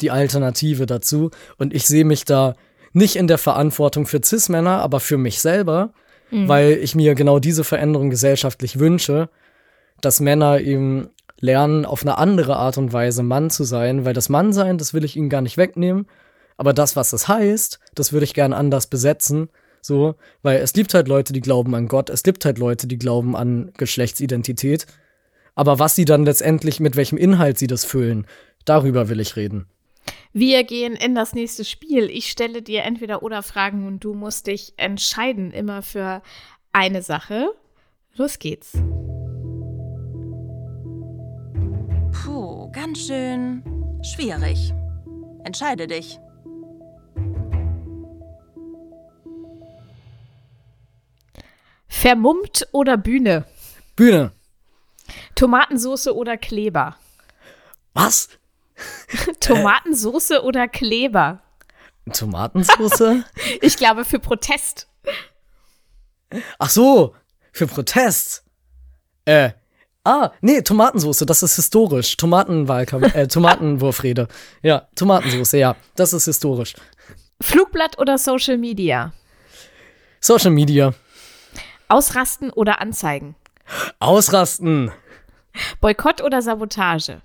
Die 0.00 0.10
Alternative 0.10 0.86
dazu. 0.86 1.30
Und 1.58 1.72
ich 1.72 1.86
sehe 1.86 2.04
mich 2.04 2.24
da 2.24 2.54
nicht 2.92 3.14
in 3.14 3.28
der 3.28 3.38
Verantwortung 3.38 4.06
für 4.06 4.20
Cis-Männer, 4.20 4.80
aber 4.80 4.98
für 4.98 5.16
mich 5.16 5.40
selber, 5.40 5.92
mhm. 6.30 6.48
weil 6.48 6.72
ich 6.72 6.94
mir 6.94 7.14
genau 7.14 7.38
diese 7.38 7.64
Veränderung 7.64 8.10
gesellschaftlich 8.10 8.78
wünsche, 8.78 9.28
dass 10.00 10.20
Männer 10.20 10.60
eben 10.60 11.08
lernen, 11.40 11.84
auf 11.84 12.02
eine 12.02 12.18
andere 12.18 12.56
Art 12.56 12.78
und 12.78 12.92
Weise 12.92 13.22
Mann 13.22 13.50
zu 13.50 13.64
sein, 13.64 14.04
weil 14.04 14.14
das 14.14 14.28
Mannsein, 14.28 14.78
das 14.78 14.94
will 14.94 15.04
ich 15.04 15.16
ihnen 15.16 15.28
gar 15.28 15.40
nicht 15.40 15.56
wegnehmen, 15.56 16.06
aber 16.56 16.72
das, 16.72 16.96
was 16.96 17.12
es 17.12 17.28
heißt, 17.28 17.80
das 17.94 18.12
würde 18.12 18.24
ich 18.24 18.34
gern 18.34 18.52
anders 18.52 18.86
besetzen, 18.86 19.48
so, 19.80 20.14
weil 20.42 20.58
es 20.58 20.72
gibt 20.72 20.94
halt 20.94 21.08
Leute, 21.08 21.32
die 21.32 21.40
glauben 21.40 21.74
an 21.74 21.88
Gott, 21.88 22.08
es 22.08 22.22
gibt 22.22 22.44
halt 22.44 22.58
Leute, 22.58 22.86
die 22.86 22.98
glauben 22.98 23.36
an 23.36 23.72
Geschlechtsidentität, 23.76 24.86
aber 25.54 25.78
was 25.78 25.94
sie 25.94 26.04
dann 26.04 26.24
letztendlich, 26.24 26.80
mit 26.80 26.96
welchem 26.96 27.18
Inhalt 27.18 27.58
sie 27.58 27.66
das 27.66 27.84
füllen, 27.84 28.26
darüber 28.64 29.08
will 29.08 29.20
ich 29.20 29.36
reden. 29.36 29.66
Wir 30.36 30.64
gehen 30.64 30.96
in 30.96 31.14
das 31.14 31.32
nächste 31.32 31.64
Spiel. 31.64 32.10
Ich 32.10 32.28
stelle 32.28 32.60
dir 32.60 32.82
entweder 32.82 33.22
oder 33.22 33.44
Fragen 33.44 33.86
und 33.86 34.02
du 34.02 34.14
musst 34.14 34.48
dich 34.48 34.74
entscheiden, 34.76 35.52
immer 35.52 35.80
für 35.80 36.22
eine 36.72 37.02
Sache. 37.02 37.54
Los 38.16 38.40
geht's. 38.40 38.72
Puh, 42.12 42.68
ganz 42.72 43.06
schön 43.06 43.62
schwierig. 44.02 44.74
Entscheide 45.44 45.86
dich. 45.86 46.18
Vermummt 51.86 52.66
oder 52.72 52.96
Bühne? 52.96 53.44
Bühne. 53.94 54.32
Tomatensoße 55.36 56.12
oder 56.12 56.36
Kleber? 56.36 56.96
Was? 57.92 58.30
Tomatensoße 59.40 60.42
oder 60.42 60.68
Kleber? 60.68 61.40
Tomatensoße? 62.12 63.24
ich 63.60 63.76
glaube 63.76 64.04
für 64.04 64.18
Protest. 64.18 64.88
Ach 66.58 66.70
so, 66.70 67.14
für 67.52 67.66
Protest. 67.66 68.44
Äh, 69.24 69.50
ah, 70.04 70.32
nee, 70.40 70.60
Tomatensoße, 70.62 71.24
das 71.26 71.42
ist 71.42 71.56
historisch. 71.56 72.16
Tomatenwahlkampf, 72.16 73.14
äh, 73.14 73.28
Tomatenwurfrede. 73.28 74.28
Ja, 74.62 74.88
Tomatensoße, 74.94 75.58
ja, 75.58 75.76
das 75.96 76.12
ist 76.12 76.26
historisch. 76.26 76.74
Flugblatt 77.40 77.98
oder 77.98 78.18
Social 78.18 78.58
Media? 78.58 79.12
Social 80.20 80.50
Media. 80.50 80.94
Ausrasten 81.88 82.50
oder 82.50 82.80
anzeigen? 82.80 83.34
Ausrasten. 83.98 84.90
Boykott 85.80 86.22
oder 86.22 86.42
Sabotage? 86.42 87.20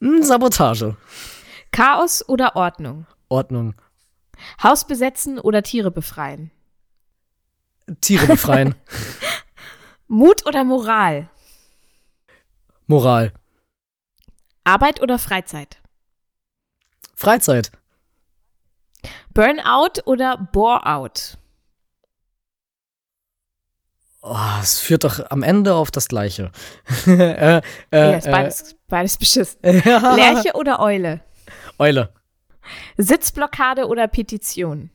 Hm, 0.00 0.22
Sabotage. 0.22 0.96
Chaos 1.72 2.26
oder 2.28 2.56
Ordnung? 2.56 3.06
Ordnung. 3.28 3.74
Haus 4.62 4.86
besetzen 4.86 5.38
oder 5.38 5.62
Tiere 5.62 5.90
befreien? 5.90 6.50
Tiere 8.00 8.26
befreien. 8.26 8.74
Mut 10.08 10.46
oder 10.46 10.64
Moral? 10.64 11.28
Moral. 12.86 13.32
Arbeit 14.64 15.00
oder 15.02 15.18
Freizeit? 15.18 15.80
Freizeit. 17.14 17.70
Burnout 19.34 20.02
oder 20.06 20.36
Boreout? 20.36 21.36
Oh, 24.22 24.36
es 24.60 24.78
führt 24.80 25.04
doch 25.04 25.30
am 25.30 25.42
Ende 25.42 25.74
auf 25.74 25.90
das 25.90 26.08
Gleiche. 26.08 26.50
äh, 27.06 27.56
äh, 27.58 27.62
ja, 27.92 28.10
ist 28.16 28.30
beides, 28.30 28.72
äh, 28.72 28.76
beides 28.88 29.16
beschissen. 29.16 29.60
Ja. 29.84 30.14
Lerche 30.14 30.52
oder 30.54 30.80
Eule? 30.80 31.20
Eule. 31.78 32.12
Sitzblockade 32.98 33.86
oder 33.86 34.08
Petition? 34.08 34.90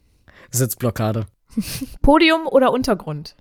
Sitzblockade. 0.52 1.26
Podium 2.02 2.46
oder 2.48 2.72
Untergrund? 2.72 3.36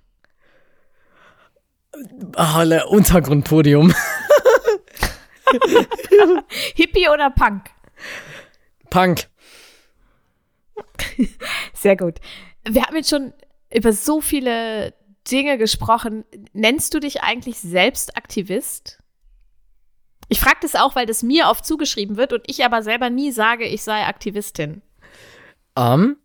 Oh, 2.35 2.89
Untergrundpodium. 2.89 3.93
Hippie 6.73 7.07
oder 7.09 7.29
Punk? 7.29 7.69
Punk. 8.89 9.27
Sehr 11.73 11.95
gut. 11.95 12.19
Wir 12.67 12.83
haben 12.83 12.95
jetzt 12.95 13.09
schon 13.09 13.33
über 13.71 13.93
so 13.93 14.19
viele 14.19 14.93
Dinge 15.31 15.57
gesprochen. 15.57 16.23
Nennst 16.53 16.93
du 16.93 16.99
dich 16.99 17.21
eigentlich 17.21 17.59
selbst 17.59 18.15
Aktivist? 18.17 18.99
Ich 20.27 20.39
frage 20.39 20.57
das 20.61 20.75
auch, 20.75 20.95
weil 20.95 21.05
das 21.05 21.23
mir 21.23 21.47
oft 21.49 21.65
zugeschrieben 21.65 22.17
wird 22.17 22.33
und 22.33 22.43
ich 22.47 22.65
aber 22.65 22.81
selber 22.81 23.09
nie 23.09 23.31
sage, 23.31 23.65
ich 23.65 23.83
sei 23.83 24.05
Aktivistin. 24.05 24.81
Um, 25.75 26.17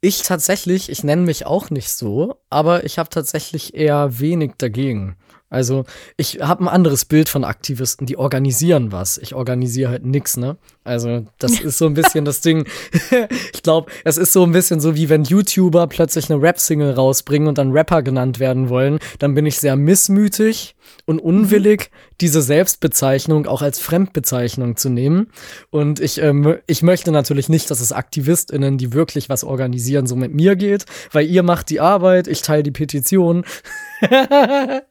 ich 0.00 0.22
tatsächlich, 0.22 0.88
ich 0.88 1.04
nenne 1.04 1.22
mich 1.22 1.46
auch 1.46 1.70
nicht 1.70 1.90
so, 1.90 2.40
aber 2.50 2.84
ich 2.84 2.98
habe 2.98 3.10
tatsächlich 3.10 3.74
eher 3.74 4.18
wenig 4.18 4.54
dagegen. 4.58 5.16
Also 5.52 5.84
ich 6.16 6.40
habe 6.40 6.64
ein 6.64 6.68
anderes 6.68 7.04
Bild 7.04 7.28
von 7.28 7.44
Aktivisten, 7.44 8.06
die 8.06 8.16
organisieren 8.16 8.90
was. 8.90 9.18
Ich 9.18 9.34
organisiere 9.34 9.90
halt 9.90 10.06
nix, 10.06 10.38
ne? 10.38 10.56
Also 10.82 11.26
das 11.38 11.60
ist 11.60 11.76
so 11.76 11.84
ein 11.84 11.92
bisschen 11.92 12.24
das 12.24 12.40
Ding. 12.40 12.66
ich 13.52 13.62
glaube, 13.62 13.92
es 14.04 14.16
ist 14.16 14.32
so 14.32 14.44
ein 14.44 14.52
bisschen 14.52 14.80
so, 14.80 14.96
wie 14.96 15.10
wenn 15.10 15.24
YouTuber 15.24 15.88
plötzlich 15.88 16.30
eine 16.30 16.40
Rap-Single 16.40 16.94
rausbringen 16.94 17.48
und 17.48 17.58
dann 17.58 17.70
Rapper 17.70 18.02
genannt 18.02 18.40
werden 18.40 18.70
wollen. 18.70 18.98
Dann 19.18 19.34
bin 19.34 19.44
ich 19.44 19.58
sehr 19.58 19.76
missmütig 19.76 20.74
und 21.04 21.18
unwillig, 21.18 21.90
diese 22.22 22.40
Selbstbezeichnung 22.40 23.46
auch 23.46 23.60
als 23.60 23.78
Fremdbezeichnung 23.78 24.76
zu 24.76 24.88
nehmen. 24.88 25.28
Und 25.68 26.00
ich, 26.00 26.18
ähm, 26.22 26.56
ich 26.66 26.82
möchte 26.82 27.12
natürlich 27.12 27.50
nicht, 27.50 27.70
dass 27.70 27.80
es 27.80 27.92
AktivistInnen, 27.92 28.78
die 28.78 28.94
wirklich 28.94 29.28
was 29.28 29.44
organisieren, 29.44 30.06
so 30.06 30.16
mit 30.16 30.32
mir 30.32 30.56
geht, 30.56 30.86
weil 31.12 31.26
ihr 31.26 31.42
macht 31.42 31.68
die 31.68 31.80
Arbeit, 31.80 32.26
ich 32.26 32.40
teile 32.40 32.62
die 32.62 32.70
Petition. 32.70 33.44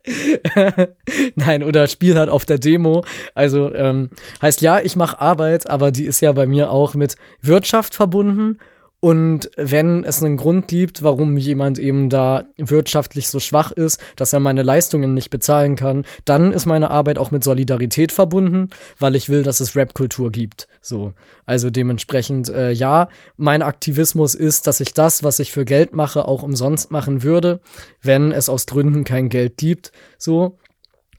Nein, 1.35 1.63
oder 1.63 1.87
spiel 1.87 2.17
halt 2.17 2.29
auf 2.29 2.45
der 2.45 2.57
Demo. 2.59 3.03
Also 3.35 3.73
ähm, 3.73 4.09
heißt 4.41 4.61
ja, 4.61 4.79
ich 4.79 4.95
mache 4.95 5.19
Arbeit, 5.19 5.69
aber 5.69 5.91
die 5.91 6.05
ist 6.05 6.21
ja 6.21 6.31
bei 6.31 6.45
mir 6.45 6.71
auch 6.71 6.93
mit 6.95 7.15
Wirtschaft 7.41 7.93
verbunden 7.93 8.57
und 9.01 9.49
wenn 9.57 10.03
es 10.03 10.21
einen 10.21 10.37
Grund 10.37 10.67
gibt, 10.67 11.01
warum 11.01 11.35
jemand 11.35 11.79
eben 11.79 12.07
da 12.11 12.45
wirtschaftlich 12.57 13.29
so 13.29 13.39
schwach 13.39 13.71
ist, 13.71 13.99
dass 14.15 14.31
er 14.31 14.39
meine 14.39 14.61
Leistungen 14.61 15.15
nicht 15.15 15.31
bezahlen 15.31 15.75
kann, 15.75 16.05
dann 16.23 16.51
ist 16.51 16.67
meine 16.67 16.91
Arbeit 16.91 17.17
auch 17.17 17.31
mit 17.31 17.43
Solidarität 17.43 18.11
verbunden, 18.11 18.69
weil 18.99 19.15
ich 19.15 19.27
will, 19.27 19.41
dass 19.41 19.59
es 19.59 19.75
Rap-Kultur 19.75 20.31
gibt. 20.31 20.67
So. 20.81 21.13
Also 21.47 21.71
dementsprechend, 21.71 22.49
äh, 22.49 22.71
ja, 22.71 23.09
mein 23.37 23.63
Aktivismus 23.63 24.35
ist, 24.35 24.67
dass 24.67 24.79
ich 24.79 24.93
das, 24.93 25.23
was 25.23 25.39
ich 25.39 25.51
für 25.51 25.65
Geld 25.65 25.95
mache, 25.95 26.27
auch 26.27 26.43
umsonst 26.43 26.91
machen 26.91 27.23
würde, 27.23 27.59
wenn 28.03 28.31
es 28.31 28.49
aus 28.49 28.67
Gründen 28.67 29.03
kein 29.03 29.29
Geld 29.29 29.57
gibt. 29.57 29.91
So. 30.19 30.59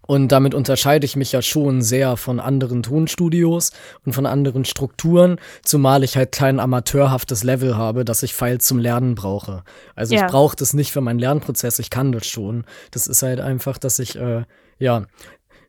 Und 0.06 0.28
damit 0.28 0.54
unterscheide 0.54 1.04
ich 1.04 1.14
mich 1.14 1.32
ja 1.32 1.42
schon 1.42 1.80
sehr 1.80 2.16
von 2.16 2.40
anderen 2.40 2.82
Tonstudios 2.82 3.70
und 4.04 4.12
von 4.12 4.26
anderen 4.26 4.64
Strukturen, 4.64 5.38
zumal 5.64 6.02
ich 6.02 6.16
halt 6.16 6.32
kein 6.32 6.58
amateurhaftes 6.58 7.44
Level 7.44 7.76
habe, 7.76 8.04
das 8.04 8.22
ich 8.22 8.34
Files 8.34 8.66
zum 8.66 8.78
Lernen 8.78 9.14
brauche. 9.14 9.62
Also 9.94 10.14
ja. 10.14 10.26
ich 10.26 10.30
brauche 10.30 10.56
das 10.56 10.74
nicht 10.74 10.92
für 10.92 11.00
meinen 11.00 11.20
Lernprozess, 11.20 11.78
ich 11.78 11.90
kann 11.90 12.10
das 12.10 12.26
schon. 12.26 12.64
Das 12.90 13.06
ist 13.06 13.22
halt 13.22 13.40
einfach, 13.40 13.78
dass 13.78 14.00
ich, 14.00 14.16
äh, 14.16 14.42
ja, 14.78 15.06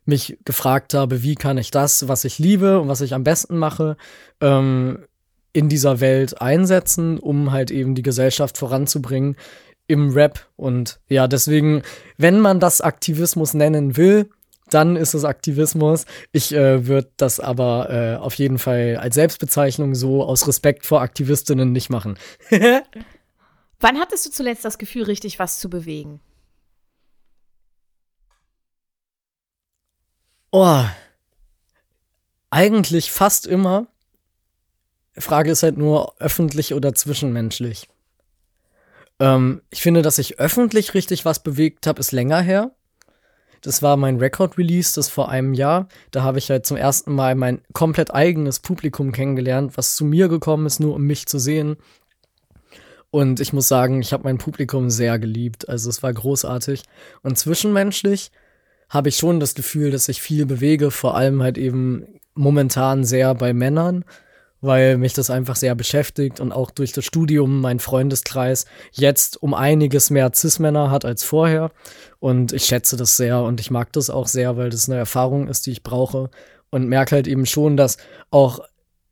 mich 0.04 0.36
gefragt 0.44 0.94
habe, 0.94 1.22
wie 1.22 1.34
kann 1.34 1.56
ich 1.56 1.70
das, 1.70 2.08
was 2.08 2.24
ich 2.24 2.38
liebe 2.38 2.80
und 2.80 2.88
was 2.88 3.00
ich 3.00 3.14
am 3.14 3.24
besten 3.24 3.56
mache, 3.56 3.96
ähm, 4.40 4.98
in 5.52 5.68
dieser 5.68 6.00
Welt 6.00 6.40
einsetzen, 6.42 7.18
um 7.18 7.52
halt 7.52 7.70
eben 7.70 7.94
die 7.94 8.02
Gesellschaft 8.02 8.58
voranzubringen, 8.58 9.36
im 9.86 10.10
Rap. 10.10 10.46
Und 10.56 11.00
ja, 11.08 11.28
deswegen, 11.28 11.82
wenn 12.16 12.40
man 12.40 12.60
das 12.60 12.80
Aktivismus 12.80 13.54
nennen 13.54 13.96
will, 13.96 14.30
dann 14.70 14.96
ist 14.96 15.14
es 15.14 15.24
Aktivismus. 15.24 16.06
Ich 16.32 16.52
äh, 16.52 16.86
würde 16.86 17.10
das 17.16 17.38
aber 17.38 17.90
äh, 17.90 18.16
auf 18.16 18.34
jeden 18.34 18.58
Fall 18.58 18.96
als 18.96 19.14
Selbstbezeichnung 19.14 19.94
so 19.94 20.24
aus 20.24 20.48
Respekt 20.48 20.86
vor 20.86 21.02
Aktivistinnen 21.02 21.72
nicht 21.72 21.90
machen. 21.90 22.18
Wann 23.80 23.98
hattest 23.98 24.26
du 24.26 24.30
zuletzt 24.30 24.64
das 24.64 24.78
Gefühl, 24.78 25.04
richtig 25.04 25.38
was 25.38 25.58
zu 25.58 25.68
bewegen? 25.68 26.20
Oh, 30.50 30.84
eigentlich 32.50 33.10
fast 33.10 33.46
immer. 33.46 33.88
Frage 35.18 35.50
ist 35.50 35.62
halt 35.62 35.76
nur 35.76 36.14
öffentlich 36.20 36.74
oder 36.74 36.94
zwischenmenschlich. 36.94 37.88
Ähm, 39.24 39.62
ich 39.70 39.80
finde, 39.80 40.02
dass 40.02 40.18
ich 40.18 40.38
öffentlich 40.38 40.92
richtig 40.92 41.24
was 41.24 41.42
bewegt 41.42 41.86
habe, 41.86 41.98
ist 41.98 42.12
länger 42.12 42.42
her. 42.42 42.72
Das 43.62 43.80
war 43.80 43.96
mein 43.96 44.18
Record-Release, 44.18 44.94
das 44.94 45.08
vor 45.08 45.30
einem 45.30 45.54
Jahr. 45.54 45.88
Da 46.10 46.22
habe 46.22 46.38
ich 46.38 46.50
halt 46.50 46.66
zum 46.66 46.76
ersten 46.76 47.14
Mal 47.14 47.34
mein 47.34 47.62
komplett 47.72 48.12
eigenes 48.12 48.60
Publikum 48.60 49.12
kennengelernt, 49.12 49.78
was 49.78 49.96
zu 49.96 50.04
mir 50.04 50.28
gekommen 50.28 50.66
ist, 50.66 50.78
nur 50.80 50.94
um 50.94 51.02
mich 51.02 51.24
zu 51.26 51.38
sehen. 51.38 51.76
Und 53.10 53.40
ich 53.40 53.54
muss 53.54 53.66
sagen, 53.66 54.02
ich 54.02 54.12
habe 54.12 54.24
mein 54.24 54.36
Publikum 54.36 54.90
sehr 54.90 55.18
geliebt. 55.18 55.70
Also 55.70 55.88
es 55.88 56.02
war 56.02 56.12
großartig. 56.12 56.82
Und 57.22 57.38
zwischenmenschlich 57.38 58.30
habe 58.90 59.08
ich 59.08 59.16
schon 59.16 59.40
das 59.40 59.54
Gefühl, 59.54 59.90
dass 59.90 60.10
ich 60.10 60.20
viel 60.20 60.44
bewege, 60.44 60.90
vor 60.90 61.16
allem 61.16 61.42
halt 61.42 61.56
eben 61.56 62.20
momentan 62.34 63.04
sehr 63.04 63.34
bei 63.34 63.54
Männern 63.54 64.04
weil 64.64 64.96
mich 64.96 65.12
das 65.12 65.30
einfach 65.30 65.56
sehr 65.56 65.74
beschäftigt 65.74 66.40
und 66.40 66.52
auch 66.52 66.70
durch 66.70 66.92
das 66.92 67.04
Studium 67.04 67.60
mein 67.60 67.80
Freundeskreis 67.80 68.64
jetzt 68.92 69.42
um 69.42 69.52
einiges 69.52 70.10
mehr 70.10 70.32
Cis-Männer 70.34 70.90
hat 70.90 71.04
als 71.04 71.22
vorher. 71.22 71.70
Und 72.18 72.52
ich 72.52 72.64
schätze 72.64 72.96
das 72.96 73.16
sehr 73.16 73.42
und 73.42 73.60
ich 73.60 73.70
mag 73.70 73.92
das 73.92 74.10
auch 74.10 74.26
sehr, 74.26 74.56
weil 74.56 74.70
das 74.70 74.88
eine 74.88 74.98
Erfahrung 74.98 75.48
ist, 75.48 75.66
die 75.66 75.72
ich 75.72 75.82
brauche. 75.82 76.30
Und 76.70 76.88
merke 76.88 77.16
halt 77.16 77.26
eben 77.26 77.46
schon, 77.46 77.76
dass 77.76 77.98
auch 78.30 78.60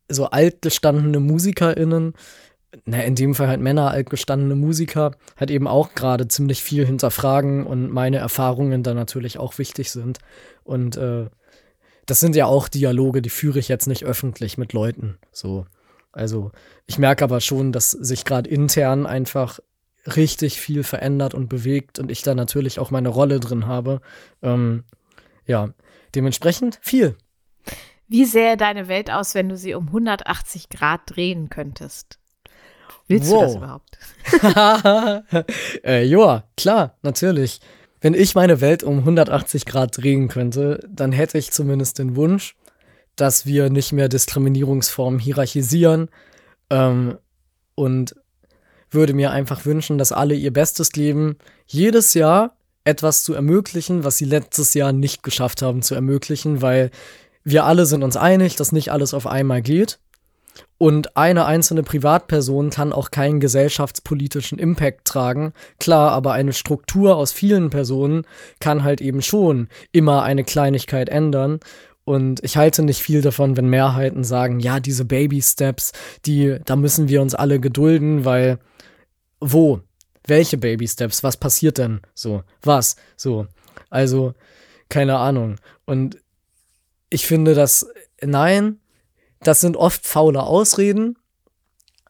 so 0.09 0.27
altgestandene 0.27 1.21
MusikerInnen, 1.21 2.15
na, 2.87 3.03
in 3.03 3.15
dem 3.15 3.35
Fall 3.35 3.49
halt 3.49 3.61
Männer, 3.61 3.91
altgestandene 3.91 4.55
Musiker, 4.55 5.13
halt 5.37 5.51
eben 5.51 5.69
auch 5.69 5.95
gerade 5.95 6.29
ziemlich 6.29 6.63
viel 6.63 6.87
hinterfragen 6.87 7.67
und 7.67 7.91
meine 7.91 8.17
Erfahrungen 8.17 8.83
da 8.83 8.95
natürlich 8.95 9.39
auch 9.39 9.59
wichtig 9.59 9.91
sind. 9.91 10.19
Und 10.65 10.97
äh, 10.97 11.27
das 12.07 12.21
sind 12.21 12.37
ja 12.37 12.47
auch 12.47 12.69
Dialoge, 12.69 13.23
die 13.23 13.31
führe 13.31 13.59
ich 13.59 13.69
jetzt 13.69 13.87
nicht 13.87 14.05
öffentlich 14.05 14.59
mit 14.59 14.73
Leuten. 14.73 15.19
So. 15.31 15.67
Also, 16.13 16.53
ich 16.87 16.99
merke 16.99 17.25
aber 17.25 17.41
schon, 17.41 17.73
dass 17.73 17.91
sich 17.91 18.25
gerade 18.25 18.51
intern 18.51 19.07
einfach 19.07 19.61
richtig 20.17 20.61
viel 20.61 20.83
verändert 20.83 21.33
und 21.35 21.49
bewegt 21.49 21.99
und 21.99 22.11
ich 22.11 22.23
da 22.23 22.35
natürlich 22.35 22.79
auch 22.79 22.91
meine 22.91 23.09
Rolle 23.09 23.41
drin 23.41 23.67
habe. 23.67 24.01
Ähm, 24.43 24.85
ja, 25.47 25.71
dementsprechend 26.15 26.79
viel. 26.83 27.17
Wie 28.09 28.25
sähe 28.25 28.57
deine 28.57 28.89
Welt 28.89 29.11
aus, 29.11 29.35
wenn 29.35 29.49
du 29.49 29.57
sie 29.57 29.75
um 29.75 29.87
180 29.87 30.69
Grad 30.69 31.03
drehen 31.07 31.49
könntest? 31.49 32.19
Willst 33.09 33.31
wow. 33.31 33.41
du 33.41 33.47
das 33.47 33.57
überhaupt? 33.57 33.99
äh, 35.85 36.05
ja, 36.05 36.45
klar, 36.57 36.99
natürlich. 37.03 37.61
Wenn 38.03 38.15
ich 38.15 38.35
meine 38.35 38.61
Welt 38.61 38.83
um 38.83 38.99
180 38.99 39.65
Grad 39.65 39.97
drehen 39.97 40.27
könnte, 40.27 40.81
dann 40.91 41.13
hätte 41.13 41.39
ich 41.39 41.53
zumindest 41.53 42.01
den 42.01 42.17
Wunsch, 42.17 42.57
dass 43.15 43.47
wir 43.47 43.71
nicht 43.71 43.93
mehr 43.93 44.09
Diskriminierungsformen 44.09 45.21
hierarchisieren 45.21 46.09
ähm, 46.69 47.17
und 47.77 48.17
würde 48.91 49.15
mir 49.15 49.31
einfach 49.31 49.65
wünschen, 49.65 49.99
dass 49.99 50.11
alle 50.11 50.35
ihr 50.35 50.53
Bestes 50.53 50.91
geben, 50.91 51.37
jedes 51.67 52.13
Jahr 52.15 52.57
etwas 52.85 53.23
zu 53.23 53.35
ermöglichen, 53.35 54.03
was 54.03 54.19
sie 54.19 54.25
letztes 54.25 54.75
Jahr 54.75 54.93
nicht 54.93 55.23
geschafft 55.23 55.63
haben 55.63 55.81
zu 55.81 55.95
ermöglichen, 55.95 56.61
weil 56.61 56.91
wir 57.45 57.65
alle 57.65 57.87
sind 57.87 58.03
uns 58.03 58.17
einig, 58.17 58.57
dass 58.57 58.73
nicht 58.73 58.91
alles 58.91 59.15
auf 59.15 59.29
einmal 59.29 59.63
geht. 59.63 60.01
Und 60.79 61.17
eine 61.17 61.45
einzelne 61.45 61.85
Privatperson 61.85 62.71
kann 62.71 62.93
auch 62.93 63.13
keinen 63.13 63.39
gesellschaftspolitischen 63.39 64.59
Impact 64.59 65.05
tragen. 65.05 65.53
Klar, 65.79 66.11
aber 66.11 66.33
eine 66.33 66.53
Struktur 66.53 67.17
aus 67.17 67.31
vielen 67.31 67.71
Personen 67.71 68.27
kann 68.59 68.83
halt 68.83 69.01
eben 69.01 69.23
schon 69.23 69.69
immer 69.93 70.25
eine 70.25 70.43
Kleinigkeit 70.43 71.09
ändern. 71.09 71.61
Und 72.05 72.43
ich 72.43 72.57
halte 72.57 72.83
nicht 72.83 73.01
viel 73.01 73.23
davon, 73.23 73.57
wenn 73.57 73.69
Mehrheiten 73.69 74.25
sagen, 74.25 74.59
ja, 74.59 74.81
diese 74.81 75.05
Baby 75.05 75.41
Steps, 75.41 75.93
die, 76.27 76.59
da 76.65 76.75
müssen 76.75 77.09
wir 77.09 77.23
uns 77.23 77.37
alle 77.37 77.61
gedulden, 77.61 78.25
weil 78.25 78.59
wo? 79.39 79.81
Welche 80.27 80.59
Baby 80.59 80.89
Steps? 80.89 81.23
Was 81.23 81.37
passiert 81.37 81.79
denn? 81.79 82.01
So, 82.15 82.43
was? 82.63 82.97
So. 83.17 83.47
Also, 83.89 84.35
keine 84.89 85.19
Ahnung. 85.19 85.57
Und 85.85 86.19
ich 87.09 87.27
finde, 87.27 87.55
dass, 87.55 87.87
nein, 88.21 88.81
das 89.45 89.61
sind 89.61 89.77
oft 89.77 90.07
faule 90.07 90.43
Ausreden, 90.43 91.17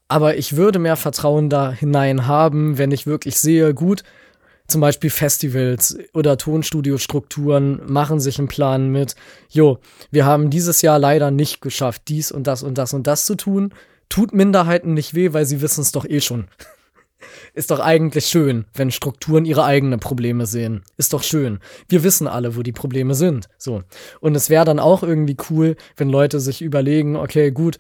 aber 0.09 0.37
ich 0.37 0.57
würde 0.57 0.79
mehr 0.79 0.97
Vertrauen 0.97 1.49
da 1.49 1.73
hinein 1.73 2.27
haben, 2.27 2.77
wenn 2.79 2.91
ich 2.91 3.07
wirklich 3.07 3.39
sehe, 3.39 3.73
gut, 3.75 4.03
zum 4.69 4.81
Beispiel 4.81 5.11
Festivals 5.11 5.99
oder 6.15 6.37
Tonstudiostrukturen 6.37 7.83
machen 7.87 8.21
sich 8.21 8.39
einen 8.39 8.49
Plan 8.49 8.89
mit, 8.89 9.17
jo, 9.49 9.79
wir 10.11 10.25
haben 10.25 10.51
dieses 10.51 10.83
Jahr 10.83 10.99
leider 10.99 11.31
nicht 11.31 11.61
geschafft, 11.61 12.03
dies 12.09 12.33
und 12.33 12.47
das 12.47 12.63
und 12.63 12.79
das 12.79 12.95
und 12.95 13.07
das 13.07 13.27
zu 13.27 13.35
tun. 13.35 13.75
Tut 14.09 14.33
Minderheiten 14.33 14.95
nicht 14.95 15.15
weh, 15.15 15.33
weil 15.33 15.47
sie 15.47 15.61
wissen 15.61 15.83
es 15.83 15.93
doch 15.93 16.05
eh 16.05 16.21
schon. 16.21 16.47
Ist 17.55 17.71
doch 17.71 17.81
eigentlich 17.81 18.27
schön, 18.27 18.67
wenn 18.75 18.91
Strukturen 18.91 19.45
ihre 19.45 19.65
eigenen 19.65 20.01
Probleme 20.01 20.47
sehen. 20.47 20.83
Ist 20.97 21.13
doch 21.13 21.23
schön. 21.23 21.59
Wir 21.89 22.05
wissen 22.05 22.27
alle, 22.27 22.57
wo 22.57 22.63
die 22.63 22.73
Probleme 22.73 23.15
sind. 23.15 23.49
So. 23.59 23.83
Und 24.21 24.35
es 24.35 24.51
wäre 24.51 24.65
dann 24.65 24.79
auch 24.79 25.03
irgendwie 25.03 25.37
cool, 25.51 25.77
wenn 25.97 26.09
Leute 26.09 26.41
sich 26.41 26.63
überlegen, 26.63 27.17
okay, 27.17 27.51
gut, 27.51 27.79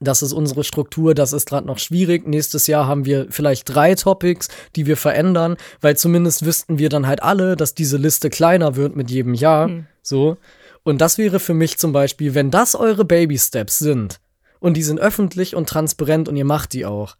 das 0.00 0.22
ist 0.22 0.32
unsere 0.32 0.64
Struktur, 0.64 1.14
das 1.14 1.32
ist 1.32 1.48
gerade 1.48 1.66
noch 1.66 1.78
schwierig. 1.78 2.26
Nächstes 2.26 2.66
Jahr 2.66 2.86
haben 2.86 3.04
wir 3.04 3.26
vielleicht 3.30 3.74
drei 3.74 3.94
Topics, 3.94 4.48
die 4.76 4.86
wir 4.86 4.96
verändern, 4.96 5.56
weil 5.80 5.96
zumindest 5.96 6.44
wüssten 6.44 6.78
wir 6.78 6.88
dann 6.88 7.06
halt 7.06 7.22
alle, 7.22 7.56
dass 7.56 7.74
diese 7.74 7.96
Liste 7.96 8.30
kleiner 8.30 8.76
wird 8.76 8.96
mit 8.96 9.10
jedem 9.10 9.34
Jahr. 9.34 9.68
Mhm. 9.68 9.86
So. 10.02 10.36
Und 10.82 11.00
das 11.00 11.16
wäre 11.18 11.40
für 11.40 11.54
mich 11.54 11.78
zum 11.78 11.92
Beispiel, 11.92 12.34
wenn 12.34 12.50
das 12.50 12.74
eure 12.74 13.04
Baby 13.04 13.38
Steps 13.38 13.78
sind 13.78 14.20
und 14.60 14.76
die 14.76 14.82
sind 14.82 15.00
öffentlich 15.00 15.56
und 15.56 15.68
transparent 15.68 16.28
und 16.28 16.36
ihr 16.36 16.44
macht 16.44 16.72
die 16.72 16.84
auch, 16.84 17.16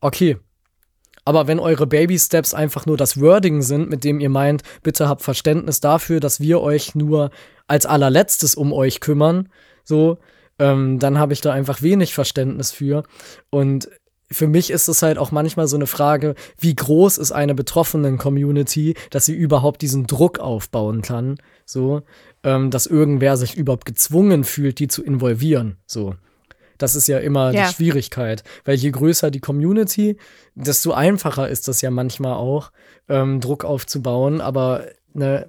okay. 0.00 0.38
Aber 1.24 1.46
wenn 1.46 1.60
eure 1.60 1.86
Baby 1.86 2.18
Steps 2.18 2.54
einfach 2.54 2.86
nur 2.86 2.96
das 2.96 3.20
Wording 3.20 3.62
sind, 3.62 3.90
mit 3.90 4.04
dem 4.04 4.20
ihr 4.20 4.30
meint, 4.30 4.62
bitte 4.82 5.08
habt 5.08 5.22
Verständnis 5.22 5.80
dafür, 5.80 6.18
dass 6.18 6.40
wir 6.40 6.60
euch 6.60 6.94
nur 6.94 7.30
als 7.66 7.86
allerletztes 7.86 8.54
um 8.54 8.72
euch 8.72 9.00
kümmern, 9.00 9.48
so, 9.84 10.18
ähm, 10.58 10.98
dann 10.98 11.18
habe 11.18 11.32
ich 11.32 11.40
da 11.40 11.52
einfach 11.52 11.82
wenig 11.82 12.14
Verständnis 12.14 12.72
für. 12.72 13.04
Und 13.50 13.88
für 14.32 14.46
mich 14.46 14.70
ist 14.70 14.88
es 14.88 15.02
halt 15.02 15.18
auch 15.18 15.32
manchmal 15.32 15.66
so 15.66 15.76
eine 15.76 15.86
Frage, 15.86 16.34
wie 16.58 16.74
groß 16.74 17.18
ist 17.18 17.32
eine 17.32 17.54
betroffenen 17.54 18.16
Community, 18.16 18.94
dass 19.10 19.26
sie 19.26 19.34
überhaupt 19.34 19.82
diesen 19.82 20.06
Druck 20.06 20.38
aufbauen 20.38 21.02
kann, 21.02 21.36
so, 21.66 22.02
ähm, 22.44 22.70
dass 22.70 22.86
irgendwer 22.86 23.36
sich 23.36 23.56
überhaupt 23.56 23.86
gezwungen 23.86 24.44
fühlt, 24.44 24.78
die 24.78 24.88
zu 24.88 25.02
involvieren, 25.02 25.78
so. 25.86 26.14
Das 26.82 26.96
ist 26.96 27.06
ja 27.08 27.18
immer 27.18 27.52
Ja. 27.52 27.66
die 27.68 27.74
Schwierigkeit. 27.74 28.42
Weil 28.64 28.76
je 28.76 28.90
größer 28.90 29.30
die 29.30 29.40
Community, 29.40 30.16
desto 30.54 30.92
einfacher 30.92 31.48
ist 31.48 31.68
das 31.68 31.80
ja 31.82 31.90
manchmal 31.90 32.34
auch, 32.34 32.72
ähm, 33.08 33.40
Druck 33.40 33.64
aufzubauen. 33.64 34.40
Aber 34.40 34.86
ne, 35.12 35.46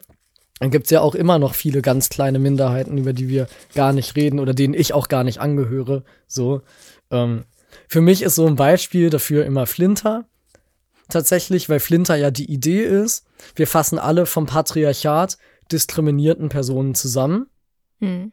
dann 0.59 0.71
gibt 0.71 0.85
es 0.85 0.91
ja 0.91 1.01
auch 1.01 1.15
immer 1.15 1.39
noch 1.39 1.55
viele 1.55 1.81
ganz 1.81 2.09
kleine 2.09 2.37
Minderheiten, 2.37 2.97
über 2.97 3.13
die 3.13 3.29
wir 3.29 3.47
gar 3.73 3.93
nicht 3.93 4.15
reden 4.15 4.39
oder 4.39 4.53
denen 4.53 4.73
ich 4.73 4.93
auch 4.93 5.07
gar 5.07 5.23
nicht 5.23 5.39
angehöre. 5.39 6.03
So. 6.27 6.61
Ähm, 7.09 7.45
für 7.87 8.01
mich 8.01 8.21
ist 8.21 8.35
so 8.35 8.45
ein 8.45 8.55
Beispiel 8.55 9.09
dafür 9.09 9.45
immer 9.45 9.65
Flinter. 9.65 10.25
Tatsächlich, 11.09 11.67
weil 11.67 11.79
Flinter 11.79 12.15
ja 12.15 12.31
die 12.31 12.51
Idee 12.51 12.83
ist, 12.83 13.25
wir 13.55 13.67
fassen 13.67 13.99
alle 13.99 14.25
vom 14.25 14.45
Patriarchat 14.45 15.37
diskriminierten 15.71 16.49
Personen 16.49 16.95
zusammen. 16.95 17.47
Hm. 17.99 18.31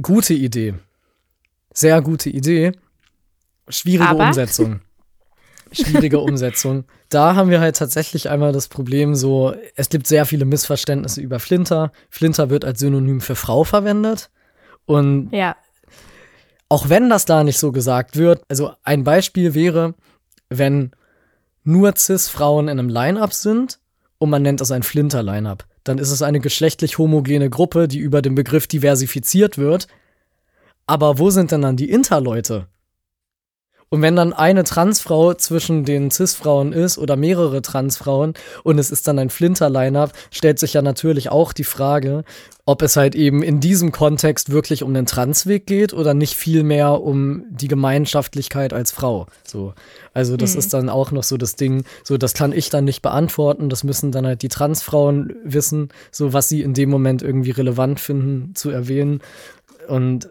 Gute 0.00 0.34
Idee. 0.34 0.74
Sehr 1.74 2.00
gute 2.00 2.30
Idee. 2.30 2.72
Schwierige 3.68 4.08
Aber? 4.08 4.26
Umsetzung. 4.28 4.80
Schwierige 5.72 6.20
Umsetzung. 6.20 6.84
Da 7.08 7.34
haben 7.34 7.50
wir 7.50 7.60
halt 7.60 7.76
tatsächlich 7.76 8.30
einmal 8.30 8.52
das 8.52 8.68
Problem 8.68 9.14
so, 9.14 9.54
es 9.76 9.88
gibt 9.88 10.06
sehr 10.06 10.24
viele 10.24 10.44
Missverständnisse 10.44 11.20
über 11.20 11.40
Flinter. 11.40 11.92
Flinter 12.10 12.48
wird 12.48 12.64
als 12.64 12.78
Synonym 12.78 13.20
für 13.20 13.34
Frau 13.34 13.64
verwendet. 13.64 14.30
Und 14.86 15.30
Ja. 15.32 15.56
auch 16.68 16.88
wenn 16.88 17.10
das 17.10 17.24
da 17.24 17.42
nicht 17.44 17.58
so 17.58 17.72
gesagt 17.72 18.16
wird, 18.16 18.42
also 18.48 18.72
ein 18.84 19.02
Beispiel 19.04 19.54
wäre, 19.54 19.94
wenn 20.48 20.92
nur 21.64 21.94
Cis-Frauen 21.96 22.68
in 22.68 22.78
einem 22.78 22.88
Line-Up 22.88 23.32
sind 23.32 23.78
und 24.18 24.30
man 24.30 24.42
nennt 24.42 24.60
es 24.60 24.70
ein 24.70 24.82
Flinter-Line-Up, 24.82 25.66
dann 25.82 25.98
ist 25.98 26.10
es 26.10 26.22
eine 26.22 26.40
geschlechtlich 26.40 26.98
homogene 26.98 27.50
Gruppe, 27.50 27.88
die 27.88 27.98
über 27.98 28.22
den 28.22 28.34
Begriff 28.34 28.66
diversifiziert 28.66 29.58
wird. 29.58 29.88
Aber 30.86 31.18
wo 31.18 31.30
sind 31.30 31.50
denn 31.50 31.62
dann 31.62 31.76
die 31.76 31.90
Interleute? 31.90 32.66
Und 33.94 34.02
wenn 34.02 34.16
dann 34.16 34.32
eine 34.32 34.64
Transfrau 34.64 35.34
zwischen 35.34 35.84
den 35.84 36.10
Cis-Frauen 36.10 36.72
ist 36.72 36.98
oder 36.98 37.14
mehrere 37.14 37.62
Transfrauen 37.62 38.34
und 38.64 38.80
es 38.80 38.90
ist 38.90 39.06
dann 39.06 39.20
ein 39.20 39.30
Flinter-Line-Up, 39.30 40.12
stellt 40.32 40.58
sich 40.58 40.72
ja 40.72 40.82
natürlich 40.82 41.28
auch 41.28 41.52
die 41.52 41.62
Frage, 41.62 42.24
ob 42.66 42.82
es 42.82 42.96
halt 42.96 43.14
eben 43.14 43.40
in 43.42 43.60
diesem 43.60 43.92
Kontext 43.92 44.50
wirklich 44.50 44.82
um 44.82 44.94
den 44.94 45.06
Transweg 45.06 45.66
geht 45.66 45.92
oder 45.92 46.12
nicht 46.12 46.34
viel 46.34 46.64
mehr 46.64 47.02
um 47.02 47.44
die 47.50 47.68
Gemeinschaftlichkeit 47.68 48.72
als 48.72 48.90
Frau. 48.90 49.28
So. 49.44 49.74
Also, 50.12 50.36
das 50.36 50.56
ist 50.56 50.74
dann 50.74 50.88
auch 50.88 51.12
noch 51.12 51.22
so 51.22 51.36
das 51.36 51.54
Ding, 51.54 51.84
so, 52.02 52.16
das 52.16 52.34
kann 52.34 52.50
ich 52.50 52.70
dann 52.70 52.84
nicht 52.84 53.00
beantworten. 53.00 53.68
Das 53.68 53.84
müssen 53.84 54.10
dann 54.10 54.26
halt 54.26 54.42
die 54.42 54.48
Transfrauen 54.48 55.36
wissen, 55.44 55.90
so 56.10 56.32
was 56.32 56.48
sie 56.48 56.62
in 56.62 56.74
dem 56.74 56.90
Moment 56.90 57.22
irgendwie 57.22 57.52
relevant 57.52 58.00
finden 58.00 58.56
zu 58.56 58.70
erwähnen. 58.70 59.20
Und 59.86 60.30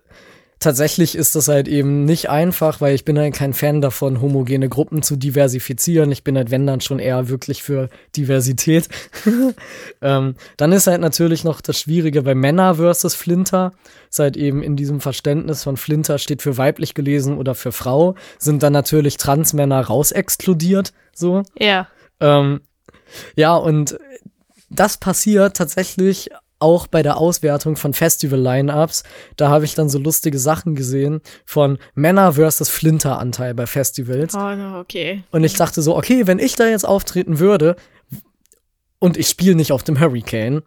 tatsächlich 0.63 1.15
ist 1.15 1.35
das 1.35 1.47
halt 1.47 1.67
eben 1.67 2.05
nicht 2.05 2.29
einfach, 2.29 2.81
weil 2.81 2.95
ich 2.95 3.05
bin 3.05 3.19
halt 3.19 3.33
kein 3.35 3.53
Fan 3.53 3.81
davon, 3.81 4.21
homogene 4.21 4.69
Gruppen 4.69 5.03
zu 5.03 5.15
diversifizieren. 5.15 6.11
Ich 6.11 6.23
bin 6.23 6.37
halt, 6.37 6.51
wenn 6.51 6.65
dann 6.65 6.81
schon 6.81 6.99
eher 6.99 7.29
wirklich 7.29 7.61
für 7.61 7.89
Diversität. 8.15 8.89
ähm, 10.01 10.35
dann 10.57 10.71
ist 10.71 10.87
halt 10.87 11.01
natürlich 11.01 11.43
noch 11.43 11.61
das 11.61 11.79
Schwierige 11.79 12.23
bei 12.23 12.33
Männer 12.33 12.75
versus 12.75 13.13
Flinter. 13.13 13.73
Ist 14.09 14.19
halt 14.19 14.37
eben 14.37 14.63
in 14.63 14.75
diesem 14.75 15.01
Verständnis 15.01 15.63
von 15.63 15.77
Flinter 15.77 16.17
steht 16.17 16.41
für 16.41 16.57
weiblich 16.57 16.93
gelesen 16.93 17.37
oder 17.37 17.55
für 17.55 17.71
Frau, 17.71 18.15
sind 18.39 18.63
dann 18.63 18.73
natürlich 18.73 19.17
Transmänner 19.17 19.81
rausexkludiert, 19.81 20.93
so. 21.13 21.43
Ja. 21.59 21.87
Ähm, 22.19 22.61
ja, 23.35 23.55
und 23.55 23.97
das 24.69 24.97
passiert 24.97 25.57
tatsächlich 25.57 26.29
auch 26.63 26.87
bei 26.87 27.03
der 27.03 27.17
Auswertung 27.17 27.75
von 27.75 27.93
Festival-Line-Ups. 27.93 29.03
Da 29.37 29.49
habe 29.49 29.65
ich 29.65 29.75
dann 29.75 29.89
so 29.89 29.99
lustige 29.99 30.39
Sachen 30.39 30.73
gesehen 30.73 31.21
von 31.45 31.77
Männer 31.93 32.33
versus 32.33 32.69
Flinter-Anteil 32.69 33.53
bei 33.53 33.67
Festivals. 33.67 34.33
Oh, 34.33 34.55
no, 34.55 34.79
okay. 34.79 35.23
Und 35.31 35.43
ich 35.43 35.53
dachte 35.53 35.81
so, 35.81 35.95
okay, 35.95 36.25
wenn 36.25 36.39
ich 36.39 36.55
da 36.55 36.65
jetzt 36.65 36.87
auftreten 36.87 37.39
würde 37.39 37.75
und 38.99 39.17
ich 39.17 39.27
spiele 39.27 39.55
nicht 39.55 39.71
auf 39.71 39.83
dem 39.83 39.99
Hurricane, 39.99 40.63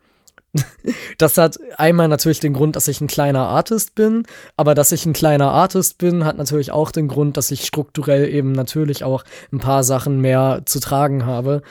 das 1.19 1.39
hat 1.39 1.59
einmal 1.77 2.09
natürlich 2.09 2.41
den 2.41 2.53
Grund, 2.53 2.77
dass 2.77 2.89
ich 2.89 3.01
ein 3.01 3.07
kleiner 3.07 3.49
Artist 3.49 3.95
bin, 3.95 4.25
aber 4.57 4.75
dass 4.75 4.93
ich 4.93 5.07
ein 5.07 5.13
kleiner 5.13 5.51
Artist 5.51 5.99
bin, 5.99 6.25
hat 6.25 6.37
natürlich 6.37 6.71
auch 6.73 6.91
den 6.91 7.09
Grund, 7.09 7.37
dass 7.37 7.51
ich 7.51 7.67
strukturell 7.67 8.29
eben 8.29 8.53
natürlich 8.53 9.05
auch 9.05 9.25
ein 9.53 9.59
paar 9.59 9.85
Sachen 9.85 10.21
mehr 10.21 10.63
zu 10.65 10.81
tragen 10.81 11.27
habe. 11.27 11.63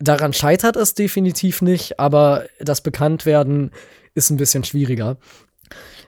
Daran 0.00 0.32
scheitert 0.32 0.76
es 0.76 0.94
definitiv 0.94 1.62
nicht, 1.62 2.00
aber 2.00 2.46
das 2.58 2.80
Bekanntwerden 2.80 3.70
ist 4.14 4.30
ein 4.30 4.38
bisschen 4.38 4.64
schwieriger. 4.64 5.18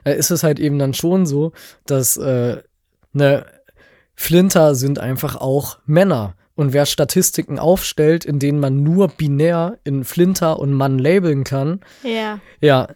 Äh, 0.03 0.17
ist 0.17 0.31
es 0.31 0.43
halt 0.43 0.59
eben 0.59 0.79
dann 0.79 0.93
schon 0.93 1.25
so, 1.25 1.53
dass 1.85 2.17
äh, 2.17 2.57
ne, 3.13 3.45
Flinter 4.15 4.75
sind 4.75 4.99
einfach 4.99 5.35
auch 5.35 5.77
Männer. 5.85 6.35
Und 6.55 6.73
wer 6.73 6.85
Statistiken 6.85 7.57
aufstellt, 7.57 8.25
in 8.25 8.37
denen 8.39 8.59
man 8.59 8.83
nur 8.83 9.07
binär 9.07 9.79
in 9.83 10.03
Flinter 10.03 10.59
und 10.59 10.73
Mann 10.73 10.99
labeln 10.99 11.43
kann, 11.43 11.79
Ja. 12.03 12.39
ja, 12.61 12.89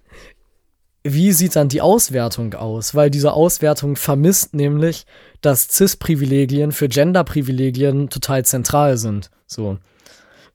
wie 1.03 1.31
sieht 1.31 1.55
dann 1.55 1.69
die 1.69 1.81
Auswertung 1.81 2.53
aus? 2.53 2.93
Weil 2.93 3.09
diese 3.09 3.33
Auswertung 3.33 3.95
vermisst 3.95 4.53
nämlich, 4.53 5.05
dass 5.41 5.69
Cis-Privilegien 5.69 6.71
für 6.71 6.87
Gender-Privilegien 6.89 8.09
total 8.09 8.43
zentral 8.45 8.97
sind. 8.97 9.31
So. 9.45 9.77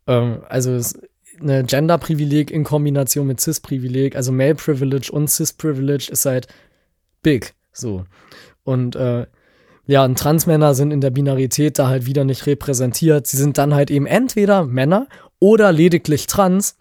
Ähm, 0.07 0.43
also 0.49 0.79
eine 1.41 1.65
Gender-Privileg 1.65 2.51
in 2.51 2.65
Kombination 2.65 3.27
mit 3.27 3.41
Cis-Privileg, 3.41 4.17
also 4.17 4.33
Male-Privilege 4.33 5.11
und 5.13 5.29
Cis-Privilege 5.29 6.11
ist 6.11 6.27
halt 6.27 6.47
big. 7.23 7.55
So. 7.73 8.05
Und 8.65 8.97
äh, 8.97 9.27
ja, 9.87 10.05
und 10.05 10.19
Transmänner 10.19 10.75
sind 10.75 10.93
in 10.93 11.01
der 11.01 11.11
Binarität 11.11 11.79
da 11.79 11.89
halt 11.89 12.07
wieder 12.07 12.25
nicht 12.25 12.47
repräsentiert. 12.47 13.27
Sie 13.27 13.37
sind 13.37 13.59
dann 13.59 13.75
halt 13.75 13.91
eben 13.91 14.07
entweder 14.07 14.65
Männer 14.65 15.09
oder 15.41 15.73
lediglich 15.73 16.27
trans. 16.27 16.77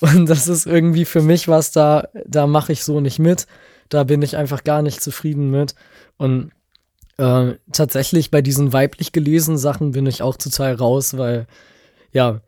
Und 0.00 0.28
das 0.28 0.48
ist 0.48 0.66
irgendwie 0.66 1.06
für 1.06 1.22
mich 1.22 1.48
was, 1.48 1.72
da, 1.72 2.08
da 2.26 2.46
mache 2.46 2.72
ich 2.72 2.84
so 2.84 3.00
nicht 3.00 3.18
mit. 3.18 3.46
Da 3.88 4.04
bin 4.04 4.20
ich 4.20 4.36
einfach 4.36 4.64
gar 4.64 4.82
nicht 4.82 5.00
zufrieden 5.00 5.50
mit. 5.50 5.74
Und 6.18 6.50
äh, 7.18 7.54
tatsächlich 7.72 8.30
bei 8.30 8.42
diesen 8.42 8.72
weiblich 8.72 9.12
gelesenen 9.12 9.58
Sachen 9.58 9.92
bin 9.92 10.06
ich 10.06 10.22
auch 10.22 10.36
total 10.36 10.74
raus, 10.74 11.16
weil, 11.16 11.46
ja, 12.12 12.40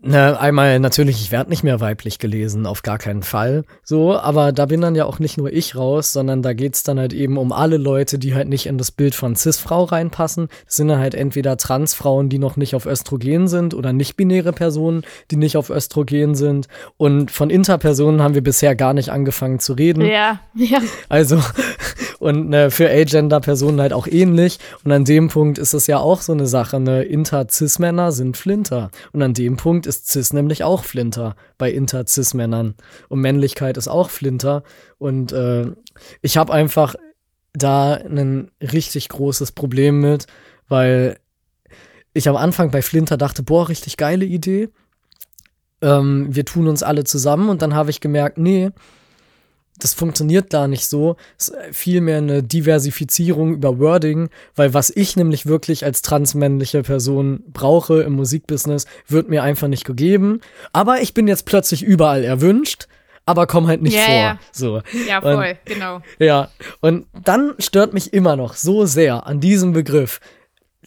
na, 0.00 0.38
einmal 0.38 0.78
natürlich, 0.78 1.20
ich 1.20 1.32
werde 1.32 1.50
nicht 1.50 1.64
mehr 1.64 1.80
weiblich 1.80 2.20
gelesen, 2.20 2.66
auf 2.66 2.82
gar 2.82 2.98
keinen 2.98 3.24
Fall. 3.24 3.64
So, 3.82 4.16
aber 4.16 4.52
da 4.52 4.66
bin 4.66 4.80
dann 4.80 4.94
ja 4.94 5.04
auch 5.04 5.18
nicht 5.18 5.36
nur 5.36 5.52
ich 5.52 5.74
raus, 5.74 6.12
sondern 6.12 6.40
da 6.40 6.52
geht's 6.52 6.84
dann 6.84 7.00
halt 7.00 7.12
eben 7.12 7.36
um 7.36 7.50
alle 7.50 7.78
Leute, 7.78 8.16
die 8.16 8.32
halt 8.32 8.48
nicht 8.48 8.66
in 8.66 8.78
das 8.78 8.92
Bild 8.92 9.16
von 9.16 9.34
Cis-Frau 9.34 9.84
reinpassen. 9.84 10.48
Das 10.66 10.76
sind 10.76 10.86
dann 10.86 11.00
halt 11.00 11.16
entweder 11.16 11.56
Transfrauen, 11.56 12.28
die 12.28 12.38
noch 12.38 12.56
nicht 12.56 12.76
auf 12.76 12.86
Östrogen 12.86 13.48
sind 13.48 13.74
oder 13.74 13.92
nicht-binäre 13.92 14.52
Personen, 14.52 15.02
die 15.32 15.36
nicht 15.36 15.56
auf 15.56 15.68
Östrogen 15.68 16.36
sind. 16.36 16.68
Und 16.96 17.32
von 17.32 17.50
Interpersonen 17.50 18.22
haben 18.22 18.34
wir 18.34 18.42
bisher 18.42 18.76
gar 18.76 18.94
nicht 18.94 19.10
angefangen 19.10 19.58
zu 19.58 19.72
reden. 19.72 20.02
Ja. 20.02 20.40
Ja. 20.54 20.80
Also, 21.08 21.40
und 22.18 22.48
ne, 22.48 22.70
für 22.70 22.88
Agender-Personen 22.88 23.80
halt 23.80 23.92
auch 23.92 24.06
ähnlich. 24.06 24.58
Und 24.84 24.92
an 24.92 25.04
dem 25.04 25.28
Punkt 25.28 25.58
ist 25.58 25.74
es 25.74 25.86
ja 25.86 25.98
auch 25.98 26.20
so 26.20 26.32
eine 26.32 26.46
Sache, 26.46 26.80
ne, 26.80 27.02
Inter-Cis-Männer 27.02 28.12
sind 28.12 28.36
Flinter. 28.36 28.90
Und 29.12 29.22
an 29.22 29.34
dem 29.34 29.56
Punkt 29.56 29.86
ist 29.86 30.08
Cis 30.08 30.32
nämlich 30.32 30.64
auch 30.64 30.84
Flinter 30.84 31.36
bei 31.58 31.70
Inter-Cis-Männern. 31.70 32.74
Und 33.08 33.20
Männlichkeit 33.20 33.76
ist 33.76 33.88
auch 33.88 34.10
Flinter. 34.10 34.62
Und 34.98 35.32
äh, 35.32 35.66
ich 36.22 36.36
habe 36.36 36.52
einfach 36.52 36.96
da 37.52 37.94
ein 37.94 38.50
richtig 38.60 39.08
großes 39.08 39.52
Problem 39.52 40.00
mit, 40.00 40.26
weil 40.68 41.18
ich 42.12 42.28
am 42.28 42.36
Anfang 42.36 42.70
bei 42.70 42.82
Flinter 42.82 43.16
dachte, 43.16 43.42
boah, 43.42 43.68
richtig 43.68 43.96
geile 43.96 44.24
Idee. 44.24 44.70
Ähm, 45.80 46.26
wir 46.30 46.44
tun 46.44 46.66
uns 46.66 46.82
alle 46.82 47.04
zusammen 47.04 47.48
und 47.48 47.62
dann 47.62 47.74
habe 47.74 47.90
ich 47.90 48.00
gemerkt, 48.00 48.38
nee, 48.38 48.70
das 49.80 49.94
funktioniert 49.94 50.50
gar 50.50 50.68
nicht 50.68 50.86
so. 50.88 51.16
Es 51.38 51.48
ist 51.48 51.56
vielmehr 51.72 52.18
eine 52.18 52.42
Diversifizierung 52.42 53.54
über 53.54 53.78
Wording, 53.78 54.28
weil 54.56 54.74
was 54.74 54.90
ich 54.90 55.16
nämlich 55.16 55.46
wirklich 55.46 55.84
als 55.84 56.02
transmännliche 56.02 56.82
Person 56.82 57.44
brauche 57.52 58.02
im 58.02 58.12
Musikbusiness, 58.14 58.86
wird 59.06 59.28
mir 59.28 59.42
einfach 59.42 59.68
nicht 59.68 59.84
gegeben. 59.84 60.40
Aber 60.72 61.00
ich 61.00 61.14
bin 61.14 61.28
jetzt 61.28 61.44
plötzlich 61.46 61.82
überall 61.82 62.24
erwünscht, 62.24 62.86
aber 63.26 63.46
komm 63.46 63.66
halt 63.66 63.82
nicht 63.82 63.94
Ja, 63.94 64.04
vor. 64.04 64.14
ja. 64.14 64.38
So. 64.52 64.82
Ja, 65.06 65.18
Und- 65.18 65.34
voll, 65.34 65.58
genau. 65.64 66.00
Ja, 66.18 66.50
und 66.80 67.06
dann 67.24 67.54
stört 67.58 67.92
mich 67.94 68.12
immer 68.12 68.36
noch 68.36 68.54
so 68.54 68.86
sehr 68.86 69.26
an 69.26 69.40
diesem 69.40 69.72
Begriff 69.72 70.20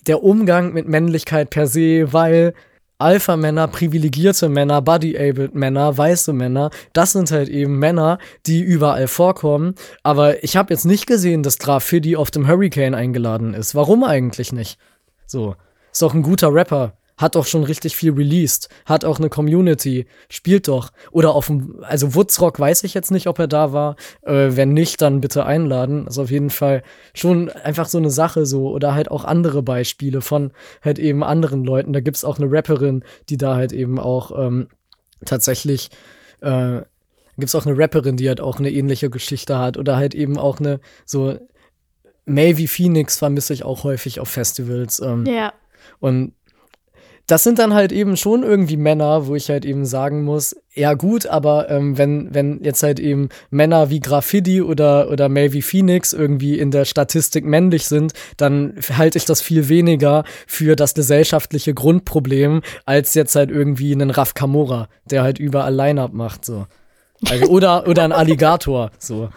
der 0.07 0.23
Umgang 0.23 0.73
mit 0.73 0.87
Männlichkeit 0.87 1.49
per 1.51 1.67
se, 1.67 2.11
weil 2.13 2.53
Alpha-Männer, 3.01 3.67
privilegierte 3.67 4.49
Männer, 4.49 4.81
body-abled 4.81 5.55
Männer, 5.55 5.97
weiße 5.97 6.33
Männer, 6.33 6.69
das 6.93 7.11
sind 7.11 7.31
halt 7.31 7.49
eben 7.49 7.79
Männer, 7.79 8.19
die 8.45 8.61
überall 8.61 9.07
vorkommen. 9.07 9.75
Aber 10.03 10.43
ich 10.43 10.55
habe 10.55 10.73
jetzt 10.73 10.85
nicht 10.85 11.07
gesehen, 11.07 11.43
dass 11.43 11.59
Graf 11.59 11.83
Fiddy 11.83 12.15
auf 12.15 12.31
dem 12.31 12.47
Hurricane 12.47 12.95
eingeladen 12.95 13.53
ist. 13.53 13.75
Warum 13.75 14.03
eigentlich 14.03 14.53
nicht? 14.53 14.79
So, 15.25 15.55
ist 15.91 16.01
doch 16.01 16.13
ein 16.13 16.23
guter 16.23 16.53
Rapper. 16.53 16.93
Hat 17.21 17.35
doch 17.35 17.45
schon 17.45 17.63
richtig 17.63 17.95
viel 17.95 18.11
released, 18.13 18.67
hat 18.85 19.05
auch 19.05 19.19
eine 19.19 19.29
Community, 19.29 20.07
spielt 20.29 20.67
doch. 20.67 20.91
Oder 21.11 21.33
auf 21.35 21.47
dem, 21.47 21.83
also 21.83 22.15
Woodsrock 22.15 22.59
weiß 22.59 22.83
ich 22.83 22.93
jetzt 22.93 23.11
nicht, 23.11 23.27
ob 23.27 23.39
er 23.39 23.47
da 23.47 23.71
war. 23.71 23.95
Äh, 24.23 24.49
wenn 24.57 24.73
nicht, 24.73 25.01
dann 25.01 25.21
bitte 25.21 25.45
einladen. 25.45 26.07
Also 26.07 26.23
auf 26.23 26.31
jeden 26.31 26.49
Fall 26.49 26.83
schon 27.13 27.49
einfach 27.49 27.87
so 27.87 27.97
eine 27.99 28.09
Sache 28.09 28.45
so. 28.45 28.69
Oder 28.71 28.93
halt 28.95 29.11
auch 29.11 29.23
andere 29.23 29.61
Beispiele 29.63 30.21
von 30.21 30.51
halt 30.81 30.99
eben 30.99 31.23
anderen 31.23 31.63
Leuten. 31.63 31.93
Da 31.93 31.99
gibt's 32.01 32.25
auch 32.25 32.39
eine 32.39 32.51
Rapperin, 32.51 33.03
die 33.29 33.37
da 33.37 33.55
halt 33.55 33.71
eben 33.71 33.99
auch 33.99 34.31
ähm, 34.37 34.67
tatsächlich 35.23 35.89
äh, 36.41 36.81
gibt's 37.37 37.55
auch 37.55 37.65
eine 37.65 37.77
Rapperin, 37.77 38.17
die 38.17 38.27
halt 38.27 38.41
auch 38.41 38.59
eine 38.59 38.71
ähnliche 38.71 39.09
Geschichte 39.09 39.57
hat. 39.59 39.77
Oder 39.77 39.95
halt 39.95 40.15
eben 40.15 40.37
auch 40.37 40.59
eine 40.59 40.79
so 41.05 41.37
Maybe 42.25 42.67
Phoenix 42.67 43.17
vermisse 43.17 43.53
ich 43.53 43.63
auch 43.63 43.83
häufig 43.83 44.19
auf 44.19 44.29
Festivals. 44.29 44.99
Ähm, 44.99 45.25
Ja. 45.25 45.53
und 45.99 46.33
das 47.31 47.43
sind 47.43 47.59
dann 47.59 47.73
halt 47.73 47.93
eben 47.93 48.17
schon 48.17 48.43
irgendwie 48.43 48.75
Männer, 48.75 49.25
wo 49.25 49.35
ich 49.35 49.49
halt 49.49 49.63
eben 49.63 49.85
sagen 49.85 50.25
muss, 50.25 50.53
ja 50.73 50.95
gut, 50.95 51.27
aber 51.27 51.69
ähm, 51.69 51.97
wenn, 51.97 52.33
wenn 52.33 52.61
jetzt 52.61 52.83
halt 52.83 52.99
eben 52.99 53.29
Männer 53.49 53.89
wie 53.89 54.01
Graffiti 54.01 54.61
oder, 54.61 55.09
oder 55.09 55.29
Maybe 55.29 55.61
Phoenix 55.61 56.11
irgendwie 56.11 56.59
in 56.59 56.71
der 56.71 56.83
Statistik 56.83 57.45
männlich 57.45 57.87
sind, 57.87 58.11
dann 58.35 58.75
halte 58.97 59.17
ich 59.17 59.23
das 59.23 59.41
viel 59.41 59.69
weniger 59.69 60.25
für 60.45 60.75
das 60.75 60.93
gesellschaftliche 60.93 61.73
Grundproblem, 61.73 62.63
als 62.85 63.13
jetzt 63.13 63.33
halt 63.37 63.49
irgendwie 63.49 63.93
einen 63.93 64.09
Raf 64.09 64.33
Kamora, 64.33 64.89
der 65.05 65.23
halt 65.23 65.39
überall 65.39 65.73
Line-Up 65.73 66.11
macht, 66.11 66.43
so. 66.43 66.67
Also, 67.29 67.45
oder, 67.45 67.87
oder 67.87 68.03
ein 68.03 68.11
Alligator, 68.11 68.91
so. 68.99 69.29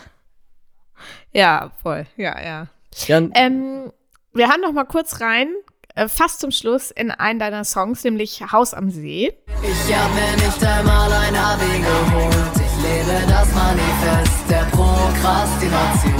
Ja, 1.32 1.70
voll. 1.80 2.06
Ja, 2.16 2.42
ja. 2.42 2.66
Ja, 3.06 3.18
Ähm, 3.34 3.92
wir 4.32 4.48
haben 4.48 4.62
noch 4.62 4.72
mal 4.72 4.82
kurz 4.82 5.20
rein, 5.20 5.46
äh, 5.94 6.08
fast 6.08 6.40
zum 6.40 6.50
Schluss, 6.50 6.90
in 6.90 7.10
einen 7.10 7.38
deiner 7.38 7.64
Songs, 7.64 8.04
nämlich 8.04 8.42
Haus 8.52 8.74
am 8.74 8.90
See. 8.90 9.32
Ich 9.62 9.94
hab 9.94 10.14
mir 10.14 10.44
nicht 10.44 10.64
einmal 10.64 11.12
ein 11.12 11.36
Abi 11.36 11.78
geholt. 11.78 12.54
Ich 12.56 12.82
lebe 12.82 13.26
das 13.28 13.48
Manifest 13.54 14.50
der 14.50 14.64
Prokrastination. 14.72 16.14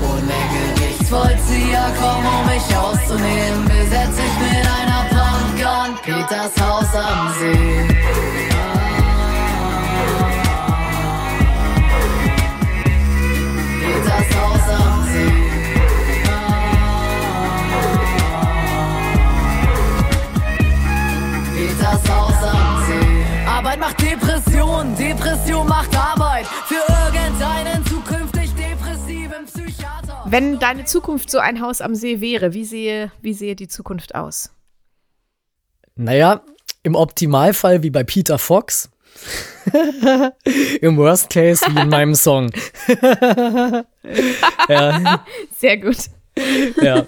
Ohne 0.00 0.76
Gerichtsvollzieher 0.76 1.92
komm, 1.98 2.26
um 2.26 2.46
mich 2.46 2.76
auszunehmen, 2.76 3.64
besetz 3.64 4.16
ich 4.18 4.34
mit 4.40 4.66
einer 4.66 5.06
Pumpgun 5.08 5.96
Peters 6.02 6.52
Haus 6.60 6.94
am 6.94 7.32
See. 7.38 8.57
Arbeit 23.58 23.80
macht 23.80 24.00
Depression, 24.00 24.94
Depression 24.94 25.66
macht 25.66 25.92
Arbeit. 25.96 26.46
Für 26.46 26.76
irgendeinen 26.76 27.84
zukünftig 27.86 28.54
depressiven 28.54 29.46
Psychiater. 29.46 30.24
Wenn 30.26 30.60
deine 30.60 30.84
Zukunft 30.84 31.28
so 31.28 31.38
ein 31.40 31.60
Haus 31.60 31.80
am 31.80 31.96
See 31.96 32.20
wäre, 32.20 32.54
wie 32.54 32.64
sehe, 32.64 33.10
wie 33.20 33.34
sehe 33.34 33.56
die 33.56 33.66
Zukunft 33.66 34.14
aus? 34.14 34.52
Naja, 35.96 36.42
im 36.84 36.94
Optimalfall 36.94 37.82
wie 37.82 37.90
bei 37.90 38.04
Peter 38.04 38.38
Fox. 38.38 38.90
Im 40.80 40.96
Worst 40.96 41.28
Case 41.28 41.66
wie 41.68 41.80
in 41.80 41.88
meinem 41.88 42.14
Song. 42.14 42.52
ja, 44.68 45.24
Sehr 45.58 45.78
gut. 45.78 45.96
ja. 46.80 47.04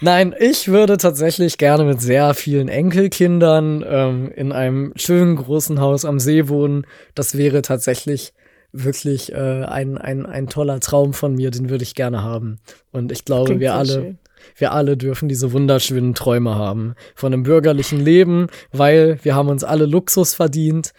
Nein, 0.00 0.34
ich 0.38 0.68
würde 0.68 0.96
tatsächlich 0.96 1.58
gerne 1.58 1.84
mit 1.84 2.00
sehr 2.00 2.34
vielen 2.34 2.68
Enkelkindern 2.68 3.84
ähm, 3.86 4.32
in 4.34 4.52
einem 4.52 4.92
schönen 4.96 5.36
großen 5.36 5.80
Haus 5.80 6.04
am 6.04 6.18
See 6.18 6.48
wohnen. 6.48 6.86
Das 7.14 7.36
wäre 7.38 7.62
tatsächlich 7.62 8.32
wirklich 8.72 9.32
äh, 9.32 9.64
ein, 9.64 9.96
ein, 9.96 10.26
ein 10.26 10.48
toller 10.48 10.80
Traum 10.80 11.12
von 11.12 11.34
mir, 11.34 11.50
den 11.50 11.70
würde 11.70 11.84
ich 11.84 11.94
gerne 11.94 12.22
haben. 12.22 12.58
Und 12.90 13.12
ich 13.12 13.24
glaube, 13.24 13.46
Klingt 13.46 13.60
wir 13.60 13.74
alle, 13.74 13.92
schön. 13.92 14.18
wir 14.56 14.72
alle 14.72 14.96
dürfen 14.96 15.28
diese 15.28 15.52
wunderschönen 15.52 16.14
Träume 16.14 16.56
haben. 16.56 16.94
Von 17.14 17.32
einem 17.32 17.44
bürgerlichen 17.44 18.00
Leben, 18.00 18.48
weil 18.72 19.18
wir 19.22 19.36
haben 19.36 19.48
uns 19.48 19.62
alle 19.62 19.86
Luxus 19.86 20.34
verdient. 20.34 20.92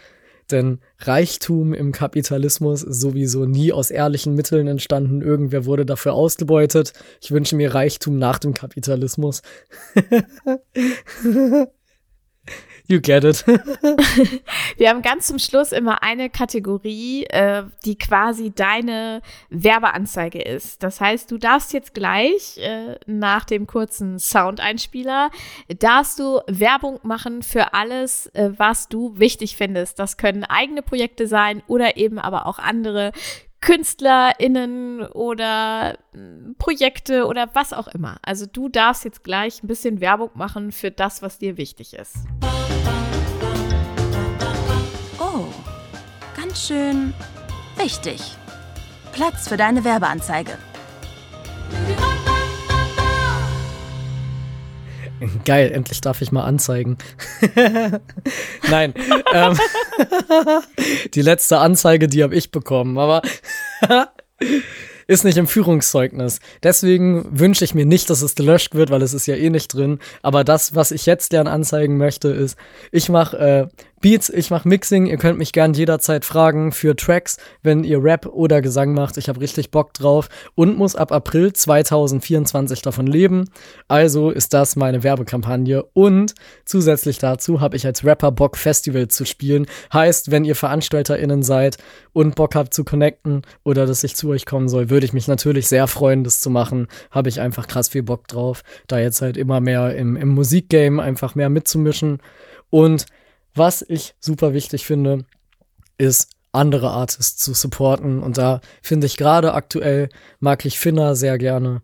Denn 0.51 0.79
Reichtum 0.99 1.73
im 1.73 1.91
Kapitalismus 1.91 2.83
ist 2.83 3.01
sowieso 3.01 3.45
nie 3.45 3.73
aus 3.73 3.89
ehrlichen 3.89 4.35
Mitteln 4.35 4.67
entstanden. 4.67 5.21
Irgendwer 5.21 5.65
wurde 5.65 5.85
dafür 5.85 6.13
ausgebeutet. 6.13 6.93
Ich 7.21 7.31
wünsche 7.31 7.55
mir 7.55 7.73
Reichtum 7.73 8.17
nach 8.17 8.39
dem 8.39 8.53
Kapitalismus. 8.53 9.41
you 12.87 12.99
get 12.99 13.23
it. 13.23 13.45
Wir 14.77 14.89
haben 14.89 15.01
ganz 15.01 15.27
zum 15.27 15.39
Schluss 15.39 15.71
immer 15.71 16.03
eine 16.03 16.29
Kategorie, 16.29 17.25
äh, 17.25 17.63
die 17.85 17.97
quasi 17.97 18.51
deine 18.51 19.21
Werbeanzeige 19.49 20.41
ist. 20.41 20.83
Das 20.83 21.01
heißt, 21.01 21.31
du 21.31 21.37
darfst 21.37 21.73
jetzt 21.73 21.93
gleich 21.93 22.57
äh, 22.57 22.97
nach 23.05 23.45
dem 23.45 23.67
kurzen 23.67 24.19
Soundeinspieler, 24.19 25.31
darfst 25.79 26.19
du 26.19 26.41
Werbung 26.47 26.99
machen 27.03 27.43
für 27.43 27.73
alles, 27.73 28.27
äh, 28.27 28.51
was 28.57 28.87
du 28.87 29.17
wichtig 29.17 29.55
findest. 29.55 29.99
Das 29.99 30.17
können 30.17 30.43
eigene 30.43 30.81
Projekte 30.81 31.27
sein 31.27 31.63
oder 31.67 31.97
eben 31.97 32.19
aber 32.19 32.45
auch 32.45 32.59
andere 32.59 33.11
KünstlerInnen 33.65 35.01
oder 35.01 35.97
mh, 36.13 36.53
Projekte 36.59 37.25
oder 37.25 37.49
was 37.53 37.73
auch 37.73 37.87
immer. 37.87 38.17
Also 38.21 38.45
du 38.45 38.69
darfst 38.69 39.05
jetzt 39.05 39.23
gleich 39.23 39.63
ein 39.63 39.67
bisschen 39.67 40.01
Werbung 40.01 40.29
machen 40.35 40.71
für 40.71 40.91
das, 40.91 41.23
was 41.23 41.39
dir 41.39 41.57
wichtig 41.57 41.93
ist. 41.95 42.15
Ganz 46.55 46.67
schön 46.67 47.13
wichtig. 47.75 48.21
Platz 49.11 49.49
für 49.49 49.57
deine 49.57 49.83
Werbeanzeige. 49.83 50.51
Geil, 55.43 55.71
endlich 55.73 55.99
darf 55.99 56.21
ich 56.21 56.31
mal 56.31 56.45
anzeigen. 56.45 56.97
Nein. 58.69 58.93
ähm, 59.33 59.57
die 61.13 61.21
letzte 61.21 61.57
Anzeige, 61.57 62.07
die 62.07 62.23
habe 62.23 62.35
ich 62.35 62.51
bekommen, 62.51 62.97
aber 62.97 63.21
ist 65.07 65.25
nicht 65.25 65.37
im 65.37 65.47
Führungszeugnis. 65.47 66.39
Deswegen 66.63 67.37
wünsche 67.37 67.65
ich 67.65 67.75
mir 67.75 67.85
nicht, 67.85 68.09
dass 68.09 68.21
es 68.21 68.33
gelöscht 68.33 68.75
wird, 68.75 68.91
weil 68.91 69.01
es 69.01 69.13
ist 69.13 69.25
ja 69.25 69.35
eh 69.35 69.49
nicht 69.49 69.73
drin. 69.73 69.99
Aber 70.21 70.45
das, 70.45 70.73
was 70.73 70.91
ich 70.91 71.05
jetzt 71.05 71.31
gern 71.31 71.47
anzeigen 71.47 71.97
möchte, 71.97 72.29
ist, 72.29 72.57
ich 72.93 73.09
mache 73.09 73.37
äh, 73.37 73.67
Beats, 74.01 74.29
ich 74.29 74.51
mache 74.51 74.67
Mixing. 74.67 75.05
Ihr 75.07 75.17
könnt 75.17 75.39
mich 75.39 75.51
gern 75.51 75.73
jederzeit 75.73 76.25
fragen 76.25 76.71
für 76.71 76.95
Tracks, 76.95 77.37
wenn 77.63 77.83
ihr 77.83 78.03
Rap 78.03 78.27
oder 78.27 78.61
Gesang 78.61 78.93
macht. 78.93 79.17
Ich 79.17 79.29
habe 79.29 79.39
richtig 79.39 79.71
Bock 79.71 79.93
drauf 79.93 80.29
und 80.53 80.77
muss 80.77 80.95
ab 80.95 81.11
April 81.11 81.53
2024 81.53 82.81
davon 82.81 83.07
leben. 83.07 83.49
Also 83.87 84.29
ist 84.29 84.53
das 84.53 84.75
meine 84.75 85.01
Werbekampagne. 85.01 85.83
Und 85.93 86.35
zusätzlich 86.65 87.17
dazu 87.17 87.61
habe 87.61 87.77
ich 87.77 87.85
als 87.85 88.03
Rapper 88.03 88.31
Bock, 88.31 88.57
Festival 88.57 89.07
zu 89.07 89.25
spielen. 89.25 89.65
Heißt, 89.91 90.29
wenn 90.29 90.45
ihr 90.45 90.55
VeranstalterInnen 90.55 91.41
seid 91.41 91.77
und 92.13 92.35
Bock 92.35 92.55
habt 92.55 92.73
zu 92.73 92.83
connecten 92.83 93.41
oder 93.63 93.85
dass 93.85 94.03
ich 94.03 94.15
zu 94.15 94.29
euch 94.29 94.45
kommen 94.45 94.69
soll, 94.69 94.89
würde 94.89 95.05
ich 95.05 95.13
mich 95.13 95.27
natürlich 95.27 95.67
sehr 95.67 95.87
freuen, 95.87 96.23
das 96.23 96.41
zu 96.41 96.49
machen. 96.49 96.87
Habe 97.11 97.29
ich 97.29 97.39
einfach 97.39 97.65
krass 97.65 97.89
viel 97.89 98.03
Bock 98.03 98.27
drauf, 98.27 98.63
da 98.87 98.99
jetzt 98.99 99.21
halt 99.21 99.37
immer 99.37 99.61
mehr 99.61 99.95
im, 99.95 100.15
im 100.15 100.29
Musikgame 100.29 101.01
einfach 101.01 101.33
mehr 101.33 101.49
mitzumischen. 101.49 102.19
Und 102.69 103.05
was 103.55 103.83
ich 103.87 104.13
super 104.19 104.53
wichtig 104.53 104.85
finde, 104.85 105.25
ist 105.97 106.29
andere 106.51 106.89
Artists 106.89 107.43
zu 107.43 107.53
supporten. 107.53 108.21
Und 108.21 108.37
da 108.37 108.61
finde 108.81 109.07
ich 109.07 109.17
gerade 109.17 109.53
aktuell, 109.53 110.09
mag 110.39 110.65
ich 110.65 110.79
Finna 110.79 111.15
sehr 111.15 111.37
gerne. 111.37 111.81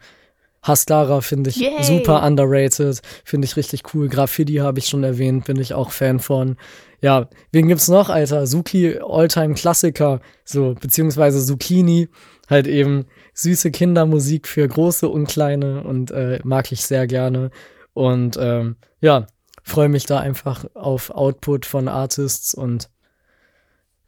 Haskara 0.63 1.22
finde 1.22 1.49
ich 1.49 1.55
Yay. 1.55 1.82
super 1.82 2.24
underrated, 2.24 3.01
finde 3.26 3.45
ich 3.45 3.57
richtig 3.57 3.93
cool. 3.93 4.09
Graffiti 4.09 4.55
habe 4.57 4.78
ich 4.80 4.86
schon 4.86 5.03
erwähnt, 5.03 5.45
bin 5.45 5.57
ich 5.57 5.74
auch 5.74 5.91
Fan 5.91 6.19
von. 6.19 6.55
Ja, 7.01 7.30
wen 7.51 7.67
gibt's 7.67 7.88
noch, 7.88 8.09
Alter? 8.09 8.45
Suki, 8.45 8.99
Alltime 8.99 9.55
Klassiker, 9.55 10.22
so, 10.45 10.76
beziehungsweise 10.80 11.43
Zucchini, 11.43 12.09
halt 12.47 12.67
eben 12.67 13.05
süße 13.34 13.72
Kindermusik 13.72 14.47
für 14.47 14.67
große 14.67 15.09
und 15.09 15.28
kleine 15.28 15.84
und 15.84 16.11
äh, 16.11 16.39
mag 16.43 16.72
ich 16.72 16.84
sehr 16.84 17.07
gerne. 17.07 17.49
Und 17.93 18.38
ähm, 18.39 18.76
ja, 19.01 19.26
freue 19.72 19.89
mich 19.89 20.05
da 20.05 20.19
einfach 20.19 20.65
auf 20.74 21.09
Output 21.09 21.65
von 21.65 21.88
Artists 21.88 22.53
und 22.53 22.89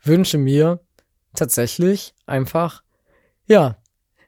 wünsche 0.04 0.38
mir 0.38 0.82
tatsächlich 1.34 2.14
einfach, 2.26 2.84
ja, 3.48 3.78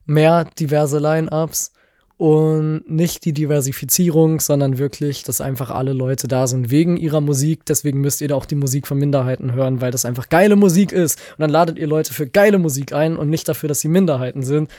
mehr 0.06 0.46
diverse 0.58 0.98
Line-Ups 0.98 1.74
und 2.18 2.90
nicht 2.90 3.26
die 3.26 3.34
Diversifizierung, 3.34 4.40
sondern 4.40 4.78
wirklich, 4.78 5.24
dass 5.24 5.42
einfach 5.42 5.72
alle 5.72 5.92
Leute 5.92 6.30
da 6.30 6.48
sind 6.48 6.72
wegen 6.72 6.96
ihrer 6.96 7.20
Musik. 7.20 7.66
Deswegen 7.66 8.00
müsst 8.00 8.22
ihr 8.22 8.30
da 8.30 8.36
auch 8.36 8.46
die 8.46 8.56
Musik 8.56 8.88
von 8.88 8.98
Minderheiten 8.98 9.52
hören, 9.52 9.82
weil 9.82 9.92
das 9.92 10.06
einfach 10.06 10.30
geile 10.30 10.56
Musik 10.56 10.94
ist. 10.94 11.20
Und 11.32 11.42
dann 11.42 11.50
ladet 11.50 11.78
ihr 11.78 11.88
Leute 11.88 12.14
für 12.14 12.28
geile 12.28 12.60
Musik 12.60 12.94
ein 12.94 13.18
und 13.18 13.30
nicht 13.30 13.50
dafür, 13.50 13.68
dass 13.68 13.82
sie 13.82 13.90
Minderheiten 13.90 14.44
sind. 14.44 14.72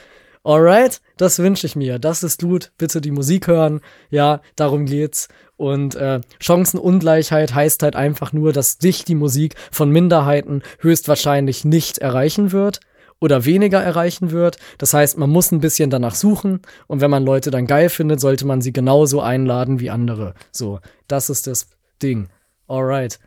Alright, 0.47 1.01
das 1.17 1.41
wünsche 1.41 1.67
ich 1.67 1.75
mir. 1.75 1.99
Das 1.99 2.23
ist 2.23 2.41
gut. 2.41 2.71
Bitte 2.79 3.01
die 3.01 3.11
Musik 3.11 3.49
hören. 3.49 3.81
Ja, 4.11 4.43
darum 4.55 4.87
geht's. 4.87 5.27
Und 5.57 5.97
äh, 5.97 6.21
Chancenungleichheit 6.39 7.53
heißt 7.53 7.83
halt 7.83 7.97
einfach 7.97 8.33
nur, 8.33 8.53
dass 8.53 8.79
dich 8.79 9.05
die 9.05 9.17
Musik 9.17 9.57
von 9.73 9.91
Minderheiten 9.91 10.63
höchstwahrscheinlich 10.79 11.65
nicht 11.65 11.99
erreichen 11.99 12.53
wird 12.53 12.79
oder 13.21 13.45
weniger 13.45 13.83
erreichen 13.83 14.31
wird. 14.31 14.59
Das 14.79 14.95
heißt, 14.95 15.19
man 15.19 15.31
muss 15.31 15.51
ein 15.51 15.59
bisschen 15.59 15.91
danach 15.91 16.15
suchen 16.15 16.61
und 16.87 17.01
wenn 17.01 17.11
man 17.11 17.25
Leute 17.25 17.51
dann 17.51 17.67
geil 17.67 17.89
findet, 17.89 18.21
sollte 18.21 18.47
man 18.47 18.61
sie 18.61 18.73
genauso 18.73 19.21
einladen 19.21 19.81
wie 19.81 19.91
andere. 19.91 20.35
So, 20.53 20.79
das 21.09 21.29
ist 21.29 21.49
das 21.49 21.71
Ding. 22.01 22.29
Alright. 22.69 23.19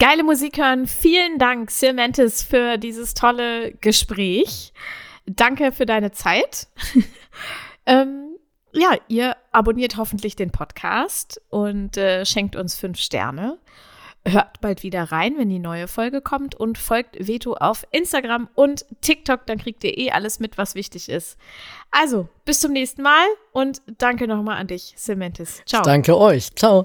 Geile 0.00 0.24
Musik 0.24 0.58
hören. 0.58 0.88
Vielen 0.88 1.38
Dank, 1.38 1.70
Sir 1.70 1.92
Mantis, 1.92 2.42
für 2.42 2.78
dieses 2.78 3.14
tolle 3.14 3.74
Gespräch. 3.80 4.72
Danke 5.28 5.72
für 5.72 5.86
deine 5.86 6.12
Zeit. 6.12 6.68
ähm, 7.86 8.36
ja, 8.72 8.94
ihr 9.08 9.36
abonniert 9.52 9.96
hoffentlich 9.96 10.36
den 10.36 10.50
Podcast 10.50 11.40
und 11.48 11.96
äh, 11.96 12.24
schenkt 12.24 12.56
uns 12.56 12.74
fünf 12.74 12.98
Sterne. 12.98 13.58
Hört 14.24 14.60
bald 14.60 14.82
wieder 14.82 15.04
rein, 15.04 15.38
wenn 15.38 15.48
die 15.48 15.58
neue 15.58 15.88
Folge 15.88 16.20
kommt 16.20 16.54
und 16.54 16.76
folgt 16.76 17.16
Veto 17.26 17.54
auf 17.54 17.86
Instagram 17.92 18.48
und 18.54 18.84
TikTok, 19.00 19.46
dann 19.46 19.58
kriegt 19.58 19.84
ihr 19.84 19.96
eh 19.96 20.10
alles 20.10 20.38
mit, 20.38 20.58
was 20.58 20.74
wichtig 20.74 21.08
ist. 21.08 21.38
Also, 21.90 22.28
bis 22.44 22.60
zum 22.60 22.72
nächsten 22.72 23.02
Mal 23.02 23.24
und 23.52 23.80
danke 23.98 24.28
nochmal 24.28 24.58
an 24.58 24.66
dich, 24.66 24.94
Cementis. 24.98 25.62
Ciao. 25.64 25.82
Danke 25.82 26.16
euch. 26.16 26.54
Ciao. 26.54 26.84